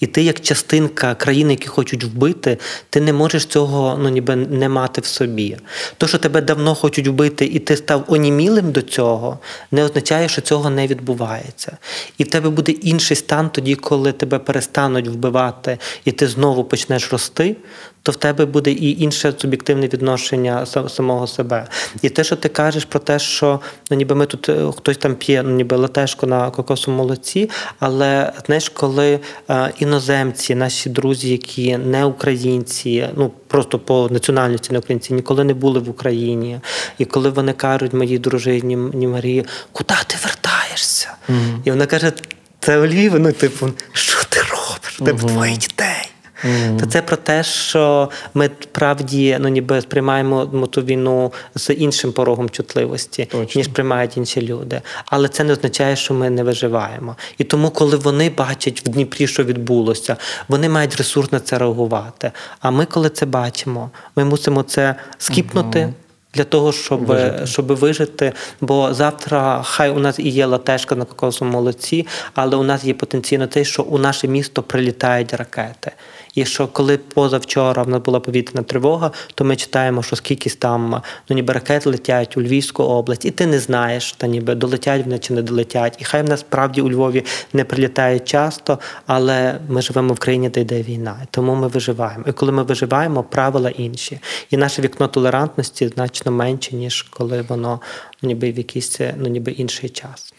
І 0.00 0.06
ти, 0.06 0.22
як 0.22 0.40
частинка 0.40 1.14
країни, 1.14 1.52
які 1.52 1.68
хочуть 1.68 2.04
вбити, 2.04 2.58
ти 2.90 3.00
не 3.00 3.12
можеш 3.12 3.44
цього 3.44 3.98
ну, 4.02 4.08
ніби 4.08 4.36
не 4.36 4.68
мати 4.68 5.00
в 5.00 5.06
собі. 5.06 5.56
То, 5.96 6.06
що 6.06 6.18
тебе 6.18 6.40
давно 6.40 6.74
хочуть 6.74 7.08
вбити, 7.08 7.44
і 7.44 7.58
ти 7.58 7.76
став 7.76 8.04
онімілим 8.08 8.72
до 8.72 8.82
цього, 8.82 9.38
не 9.70 9.84
означає, 9.84 10.28
що 10.28 10.40
цього 10.40 10.70
не 10.70 10.86
відбувається. 10.86 11.76
І 12.18 12.24
в 12.24 12.30
тебе 12.30 12.50
буде 12.50 12.72
інший 12.72 13.16
стан 13.16 13.50
тоді, 13.50 13.74
коли 13.74 14.12
тебе 14.12 14.38
перестануть 14.38 15.08
вбивати, 15.08 15.78
і 16.04 16.12
ти 16.12 16.28
знову 16.28 16.64
почнеш 16.64 17.12
рости. 17.12 17.56
То 18.02 18.12
в 18.12 18.16
тебе 18.16 18.44
буде 18.44 18.70
і 18.70 19.02
інше 19.02 19.34
суб'єктивне 19.38 19.88
відношення 19.88 20.66
самого 20.66 21.26
себе. 21.26 21.66
І 22.02 22.08
те, 22.08 22.24
що 22.24 22.36
ти 22.36 22.48
кажеш 22.48 22.84
про 22.84 22.98
те, 23.00 23.18
що 23.18 23.60
ну 23.90 23.96
ніби 23.96 24.14
ми 24.14 24.26
тут 24.26 24.48
е, 24.48 24.72
хтось 24.76 24.96
там 24.96 25.14
п'є, 25.14 25.42
ну 25.42 25.50
ніби 25.50 25.76
латешку 25.76 26.26
на 26.26 26.50
кокосовому 26.50 27.02
молоці, 27.02 27.50
але 27.78 28.32
знаєш, 28.46 28.68
коли 28.68 29.20
е, 29.50 29.72
іноземці, 29.78 30.54
наші 30.54 30.90
друзі, 30.90 31.28
які 31.30 31.76
не 31.76 32.04
українці, 32.04 33.08
ну 33.16 33.32
просто 33.48 33.78
по 33.78 34.08
національності 34.10 34.72
не 34.72 34.78
українці, 34.78 35.14
ніколи 35.14 35.44
не 35.44 35.54
були 35.54 35.80
в 35.80 35.90
Україні, 35.90 36.60
і 36.98 37.04
коли 37.04 37.30
вони 37.30 37.52
кажуть 37.52 37.92
моїй 37.92 38.18
дружині 38.18 38.76
ні 38.76 39.06
Марії, 39.06 39.44
куди 39.72 39.94
ти 40.06 40.16
вертаєшся? 40.22 41.08
Mm-hmm. 41.28 41.58
І 41.64 41.70
вона 41.70 41.86
каже: 41.86 42.12
це 42.60 42.78
у 42.78 42.86
Львів, 42.86 43.20
ну 43.20 43.32
типу, 43.32 43.68
що 43.92 44.24
ти 44.28 44.40
робиш? 44.40 44.96
Тебе 44.98 45.12
mm-hmm. 45.12 45.32
твої 45.32 45.56
дітей. 45.56 46.08
Mm. 46.44 46.80
То 46.80 46.86
це 46.86 47.02
про 47.02 47.16
те, 47.16 47.42
що 47.42 48.10
ми 48.34 48.50
правді 48.72 49.36
ну 49.40 49.48
ніби 49.48 49.80
сприймаємо 49.80 50.46
ту 50.46 50.82
війну 50.82 51.32
з 51.54 51.72
іншим 51.72 52.12
порогом 52.12 52.50
чутливості, 52.50 53.24
Точно. 53.24 53.60
ніж 53.60 53.68
приймають 53.68 54.16
інші 54.16 54.42
люди. 54.42 54.80
Але 55.06 55.28
це 55.28 55.44
не 55.44 55.52
означає, 55.52 55.96
що 55.96 56.14
ми 56.14 56.30
не 56.30 56.42
виживаємо. 56.42 57.16
І 57.38 57.44
тому, 57.44 57.70
коли 57.70 57.96
вони 57.96 58.30
бачать 58.30 58.82
в 58.86 58.88
Дніпрі, 58.88 59.26
що 59.26 59.44
відбулося, 59.44 60.16
вони 60.48 60.68
мають 60.68 60.96
ресурс 60.96 61.32
на 61.32 61.40
це 61.40 61.58
реагувати. 61.58 62.32
А 62.60 62.70
ми, 62.70 62.86
коли 62.86 63.08
це 63.08 63.26
бачимо, 63.26 63.90
ми 64.16 64.24
мусимо 64.24 64.62
це 64.62 64.94
скіпнути. 65.18 65.78
Mm-hmm. 65.78 65.92
Для 66.34 66.44
того, 66.44 66.72
щоб 66.72 67.06
вижити. 67.06 67.46
щоб 67.46 67.66
вижити, 67.66 68.32
бо 68.60 68.94
завтра 68.94 69.62
хай 69.64 69.90
у 69.90 69.98
нас 69.98 70.18
і 70.18 70.28
є 70.28 70.46
латешка 70.46 70.94
на 70.94 71.04
кокосовому 71.04 71.58
молоці, 71.58 72.06
але 72.34 72.56
у 72.56 72.62
нас 72.62 72.84
є 72.84 72.94
потенційно 72.94 73.46
те, 73.46 73.64
що 73.64 73.82
у 73.82 73.98
наше 73.98 74.28
місто 74.28 74.62
прилітають 74.62 75.34
ракети. 75.34 75.92
І 76.34 76.44
що 76.44 76.68
коли 76.68 76.98
позавчора 76.98 77.82
в 77.82 77.88
нас 77.88 78.02
була 78.02 78.20
повітряна 78.20 78.62
тривога, 78.62 79.10
то 79.34 79.44
ми 79.44 79.56
читаємо, 79.56 80.02
що 80.02 80.16
скільки 80.16 80.50
там 80.50 81.02
ну 81.28 81.36
ніби 81.36 81.52
ракет 81.52 81.86
летять 81.86 82.36
у 82.36 82.42
Львівську 82.42 82.82
область, 82.82 83.24
і 83.24 83.30
ти 83.30 83.46
не 83.46 83.58
знаєш, 83.58 84.12
та 84.12 84.26
ніби 84.26 84.54
долетять 84.54 85.04
вони 85.04 85.18
чи 85.18 85.34
не 85.34 85.42
долетять. 85.42 85.96
І 86.00 86.04
хай 86.04 86.22
в 86.22 86.28
нас 86.28 86.40
справді 86.40 86.80
у 86.80 86.90
Львові 86.90 87.24
не 87.52 87.64
прилітають 87.64 88.24
часто, 88.24 88.78
але 89.06 89.58
ми 89.68 89.82
живемо 89.82 90.14
в 90.14 90.18
країні, 90.18 90.48
де 90.48 90.60
йде 90.60 90.82
війна, 90.82 91.16
тому 91.30 91.54
ми 91.54 91.68
виживаємо. 91.68 92.24
І 92.28 92.32
коли 92.32 92.52
ми 92.52 92.62
виживаємо, 92.62 93.22
правила 93.22 93.70
інші. 93.70 94.20
І 94.50 94.56
наше 94.56 94.82
вікно 94.82 95.08
толерантності 95.08 95.88
значно 95.88 96.32
менше, 96.32 96.76
ніж 96.76 97.02
коли 97.02 97.42
воно 97.42 97.80
ну, 98.22 98.28
ніби 98.28 98.52
в 98.52 98.58
якийсь 98.58 99.00
ну 99.16 99.28
ніби 99.28 99.52
інший 99.52 99.88
час. 99.88 100.31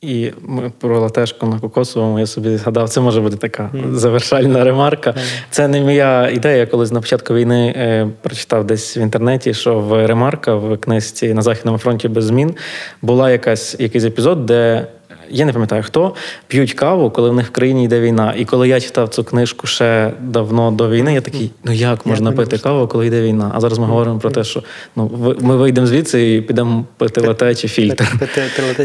І 0.00 0.32
ми 0.42 0.72
про 0.78 1.00
латешку 1.00 1.46
на 1.46 1.60
кокосовому 1.60 2.18
я 2.18 2.26
собі 2.26 2.56
згадав, 2.56 2.88
це 2.88 3.00
може 3.00 3.20
бути 3.20 3.36
така 3.36 3.70
завершальна 3.92 4.64
ремарка. 4.64 5.14
Це 5.50 5.68
не 5.68 5.80
моя 5.80 6.30
ідея. 6.30 6.56
Я 6.56 6.66
колись 6.66 6.92
на 6.92 7.00
початку 7.00 7.34
війни 7.34 7.74
е, 7.76 8.08
прочитав 8.22 8.64
десь 8.64 8.96
в 8.96 8.98
інтернеті, 8.98 9.54
що 9.54 9.80
в 9.80 10.06
ремарка 10.06 10.54
в 10.54 10.76
книжці 10.76 11.34
на 11.34 11.42
Західному 11.42 11.78
фронті 11.78 12.08
без 12.08 12.24
змін 12.24 12.54
була 13.02 13.30
якась 13.30 13.80
якийсь 13.80 14.04
епізод, 14.04 14.46
де 14.46 14.86
я 15.30 15.44
не 15.44 15.52
пам'ятаю 15.52 15.82
хто, 15.82 16.14
п'ють 16.46 16.72
каву, 16.72 17.10
коли 17.10 17.30
в 17.30 17.34
них 17.34 17.46
в 17.46 17.50
країні 17.50 17.84
йде 17.84 18.00
війна. 18.00 18.34
І 18.38 18.44
коли 18.44 18.68
я 18.68 18.80
читав 18.80 19.08
цю 19.08 19.24
книжку 19.24 19.66
ще 19.66 20.12
давно 20.20 20.70
до 20.70 20.90
війни, 20.90 21.14
я 21.14 21.20
такий, 21.20 21.50
ну 21.64 21.72
як 21.72 22.06
можна 22.06 22.32
пити 22.32 22.58
каву, 22.58 22.88
коли 22.88 23.06
йде 23.06 23.22
війна? 23.22 23.52
А 23.54 23.60
зараз 23.60 23.78
ми 23.78 23.86
говоримо 23.86 24.18
про 24.18 24.30
те, 24.30 24.44
що 24.44 24.62
ну 24.96 25.36
ми 25.40 25.56
вийдемо 25.56 25.86
звідси 25.86 26.34
і 26.34 26.40
підемо 26.40 26.84
пити 26.96 27.20
лате 27.20 27.54
чи 27.54 27.68
фільтр. 27.68 28.12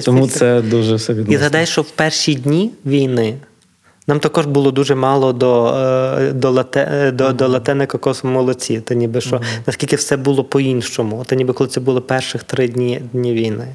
Тому 0.05 0.27
це 0.27 0.61
дуже 0.61 0.95
все 0.95 1.13
відносно. 1.13 1.33
І 1.33 1.37
згадай, 1.37 1.65
що 1.65 1.81
в 1.81 1.89
перші 1.89 2.35
дні 2.35 2.71
війни. 2.85 3.35
Нам 4.07 4.19
також 4.19 4.45
було 4.45 4.71
дуже 4.71 4.95
мало 4.95 5.33
до 5.33 5.67
е, 5.67 6.31
до, 6.31 6.51
лате, 6.51 6.89
е, 6.91 7.11
до, 7.11 7.33
до 7.33 7.47
лате 7.47 7.75
на 7.75 7.85
кокосовому 7.85 8.39
молоці. 8.39 8.79
Та 8.79 8.95
ніби 8.95 9.21
що, 9.21 9.35
mm-hmm. 9.35 9.59
наскільки 9.67 9.95
все 9.95 10.17
було 10.17 10.43
по-іншому. 10.43 11.23
Та 11.25 11.35
ніби 11.35 11.53
коли 11.53 11.69
це 11.69 11.79
було 11.79 12.01
перших 12.01 12.43
три 12.43 12.67
дні 12.67 13.01
дні 13.13 13.33
війни. 13.33 13.67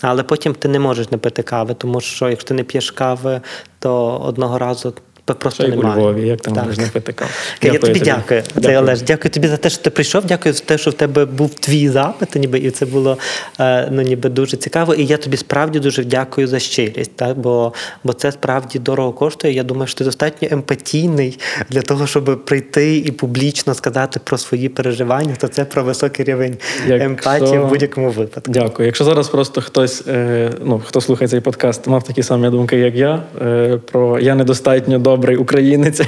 Але 0.00 0.22
потім 0.22 0.54
ти 0.54 0.68
не 0.68 0.78
можеш 0.78 1.10
не 1.10 1.18
пити 1.18 1.42
кави, 1.42 1.74
тому 1.74 2.00
що 2.00 2.28
якщо 2.28 2.48
ти 2.48 2.54
не 2.54 2.64
п'єш 2.64 2.90
кави, 2.90 3.40
то 3.78 4.18
одного 4.18 4.58
разу 4.58 4.94
просто 5.34 5.64
Ще 5.64 5.76
немає. 5.76 5.96
у 5.96 5.98
Львові, 5.98 6.28
як 6.28 6.40
там 6.40 6.54
так. 6.54 6.66
можна 6.66 6.86
пити 6.92 7.12
каву. 7.12 7.30
Я 7.62 7.72
тобі, 7.72 7.92
тобі 7.92 8.00
дякую. 8.00 8.42
дякую. 8.54 8.78
Олеж, 8.78 9.02
дякую 9.02 9.30
тобі 9.30 9.48
за 9.48 9.56
те, 9.56 9.70
що 9.70 9.82
ти 9.82 9.90
прийшов. 9.90 10.24
Дякую 10.24 10.52
за 10.52 10.64
те, 10.64 10.78
що 10.78 10.90
в 10.90 10.94
тебе 10.94 11.24
був 11.24 11.54
твій 11.54 11.88
запит, 11.88 12.34
ніби 12.34 12.58
і 12.58 12.70
це 12.70 12.86
було 12.86 13.18
е, 13.60 13.88
ну, 13.90 14.02
ніби 14.02 14.28
дуже 14.28 14.56
цікаво. 14.56 14.94
І 14.94 15.06
я 15.06 15.16
тобі 15.16 15.36
справді 15.36 15.80
дуже 15.80 16.04
дякую 16.04 16.46
за 16.46 16.58
щирість, 16.58 17.16
так? 17.16 17.38
бо 17.38 17.72
бо 18.04 18.12
це 18.12 18.32
справді 18.32 18.78
дорого 18.78 19.12
коштує. 19.12 19.54
Я 19.54 19.62
думаю, 19.62 19.86
що 19.86 19.98
ти 19.98 20.04
достатньо 20.04 20.48
емпатійний 20.50 21.38
для 21.70 21.82
того, 21.82 22.06
щоб 22.06 22.44
прийти 22.44 22.96
і 22.96 23.12
публічно 23.12 23.74
сказати 23.74 24.20
про 24.24 24.38
свої 24.38 24.68
переживання. 24.68 25.34
То 25.38 25.48
це 25.48 25.64
про 25.64 25.84
високий 25.84 26.24
рівень 26.24 26.56
Якщо... 26.86 27.06
емпатії 27.06 27.58
в 27.58 27.68
будь-якому 27.68 28.10
випадку. 28.10 28.52
Дякую. 28.52 28.86
Якщо 28.86 29.04
зараз 29.04 29.28
просто 29.28 29.60
хтось, 29.60 30.04
е, 30.08 30.50
ну 30.64 30.82
хто 30.86 31.00
слухає 31.00 31.28
цей 31.28 31.40
подкаст, 31.40 31.86
мав 31.86 32.02
такі 32.02 32.22
самі 32.22 32.50
думки, 32.50 32.78
як 32.78 32.94
я, 32.94 33.22
е, 33.42 33.78
про 33.92 34.18
я 34.18 34.34
недостатньо 34.34 34.98
добре 34.98 35.15
добрий 35.16 35.36
українець, 35.36 36.00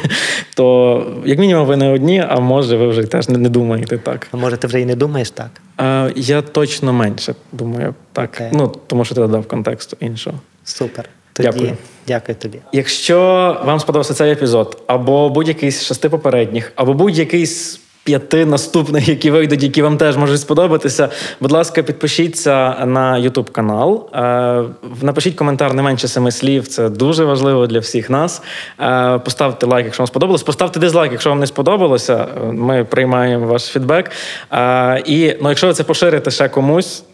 то 0.56 1.06
як 1.24 1.38
мінімум 1.38 1.66
ви 1.66 1.76
не 1.76 1.88
одні, 1.88 2.24
а 2.28 2.40
може 2.40 2.76
ви 2.76 2.88
вже 2.88 3.02
теж 3.02 3.28
не, 3.28 3.48
думаєте 3.48 3.98
так. 3.98 4.28
А 4.32 4.36
може 4.36 4.56
ти 4.56 4.66
вже 4.66 4.80
і 4.80 4.84
не 4.84 4.94
думаєш 4.94 5.30
так? 5.30 5.50
А, 5.76 6.10
Я 6.16 6.42
точно 6.42 6.92
менше 6.92 7.34
думаю 7.52 7.94
так. 8.12 8.40
Okay. 8.40 8.50
Ну 8.52 8.72
тому 8.86 9.04
що 9.04 9.14
ти 9.14 9.20
додав 9.20 9.48
контексту 9.48 9.96
іншого. 10.00 10.38
Супер. 10.64 11.08
Тоді 11.32 11.48
Дякую. 11.48 11.76
Дякую 12.06 12.36
тобі. 12.38 12.58
Якщо 12.72 13.18
вам 13.64 13.80
сподобався 13.80 14.14
цей 14.14 14.32
епізод, 14.32 14.82
або 14.86 15.28
будь-який 15.28 15.70
з 15.70 15.82
шести 15.84 16.08
попередніх, 16.08 16.72
або 16.76 16.94
будь-який 16.94 17.46
з 17.46 17.80
п'яти 18.08 18.46
наступних, 18.46 19.08
які 19.08 19.30
вийдуть, 19.30 19.62
які 19.62 19.82
вам 19.82 19.96
теж 19.96 20.16
можуть 20.16 20.40
сподобатися. 20.40 21.08
Будь 21.40 21.52
ласка, 21.52 21.82
підпишіться 21.82 22.84
на 22.86 23.20
YouTube 23.20 23.50
канал. 23.50 24.10
Е, 24.14 24.64
напишіть 25.02 25.34
коментар 25.34 25.74
не 25.74 25.82
менше 25.82 26.08
семи 26.08 26.30
слів. 26.30 26.68
Це 26.68 26.88
дуже 26.88 27.24
важливо 27.24 27.66
для 27.66 27.78
всіх 27.78 28.10
нас. 28.10 28.42
Е, 28.80 29.18
поставте 29.18 29.66
лайк, 29.66 29.84
якщо 29.84 30.02
вам 30.02 30.06
сподобалось. 30.06 30.42
Поставте 30.42 30.80
дизлайк, 30.80 31.12
якщо 31.12 31.30
вам 31.30 31.38
не 31.38 31.46
сподобалося. 31.46 32.26
Ми 32.52 32.84
приймаємо 32.84 33.46
ваш 33.46 33.62
фідбек. 33.62 34.10
Е, 34.52 35.02
і 35.06 35.36
ну, 35.42 35.48
якщо 35.48 35.66
ви 35.66 35.74
це 35.74 35.84
поширите 35.84 36.30
ще 36.30 36.48
комусь, 36.48 37.04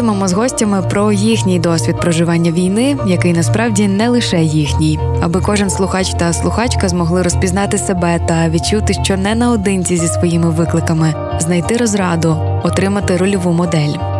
Говоритимемо 0.00 0.28
з 0.28 0.32
гостями 0.32 0.82
про 0.90 1.12
їхній 1.12 1.58
досвід 1.58 1.96
проживання 1.96 2.50
війни, 2.50 2.96
який 3.06 3.32
насправді 3.32 3.88
не 3.88 4.08
лише 4.08 4.42
їхній, 4.42 4.98
аби 5.22 5.40
кожен 5.40 5.70
слухач 5.70 6.14
та 6.14 6.32
слухачка 6.32 6.88
змогли 6.88 7.22
розпізнати 7.22 7.78
себе 7.78 8.20
та 8.28 8.48
відчути, 8.48 8.94
що 9.04 9.16
не 9.16 9.34
наодинці 9.34 9.96
зі 9.96 10.08
своїми 10.08 10.50
викликами, 10.50 11.14
знайти 11.40 11.76
розраду, 11.76 12.36
отримати 12.62 13.16
рольову 13.16 13.52
модель. 13.52 14.19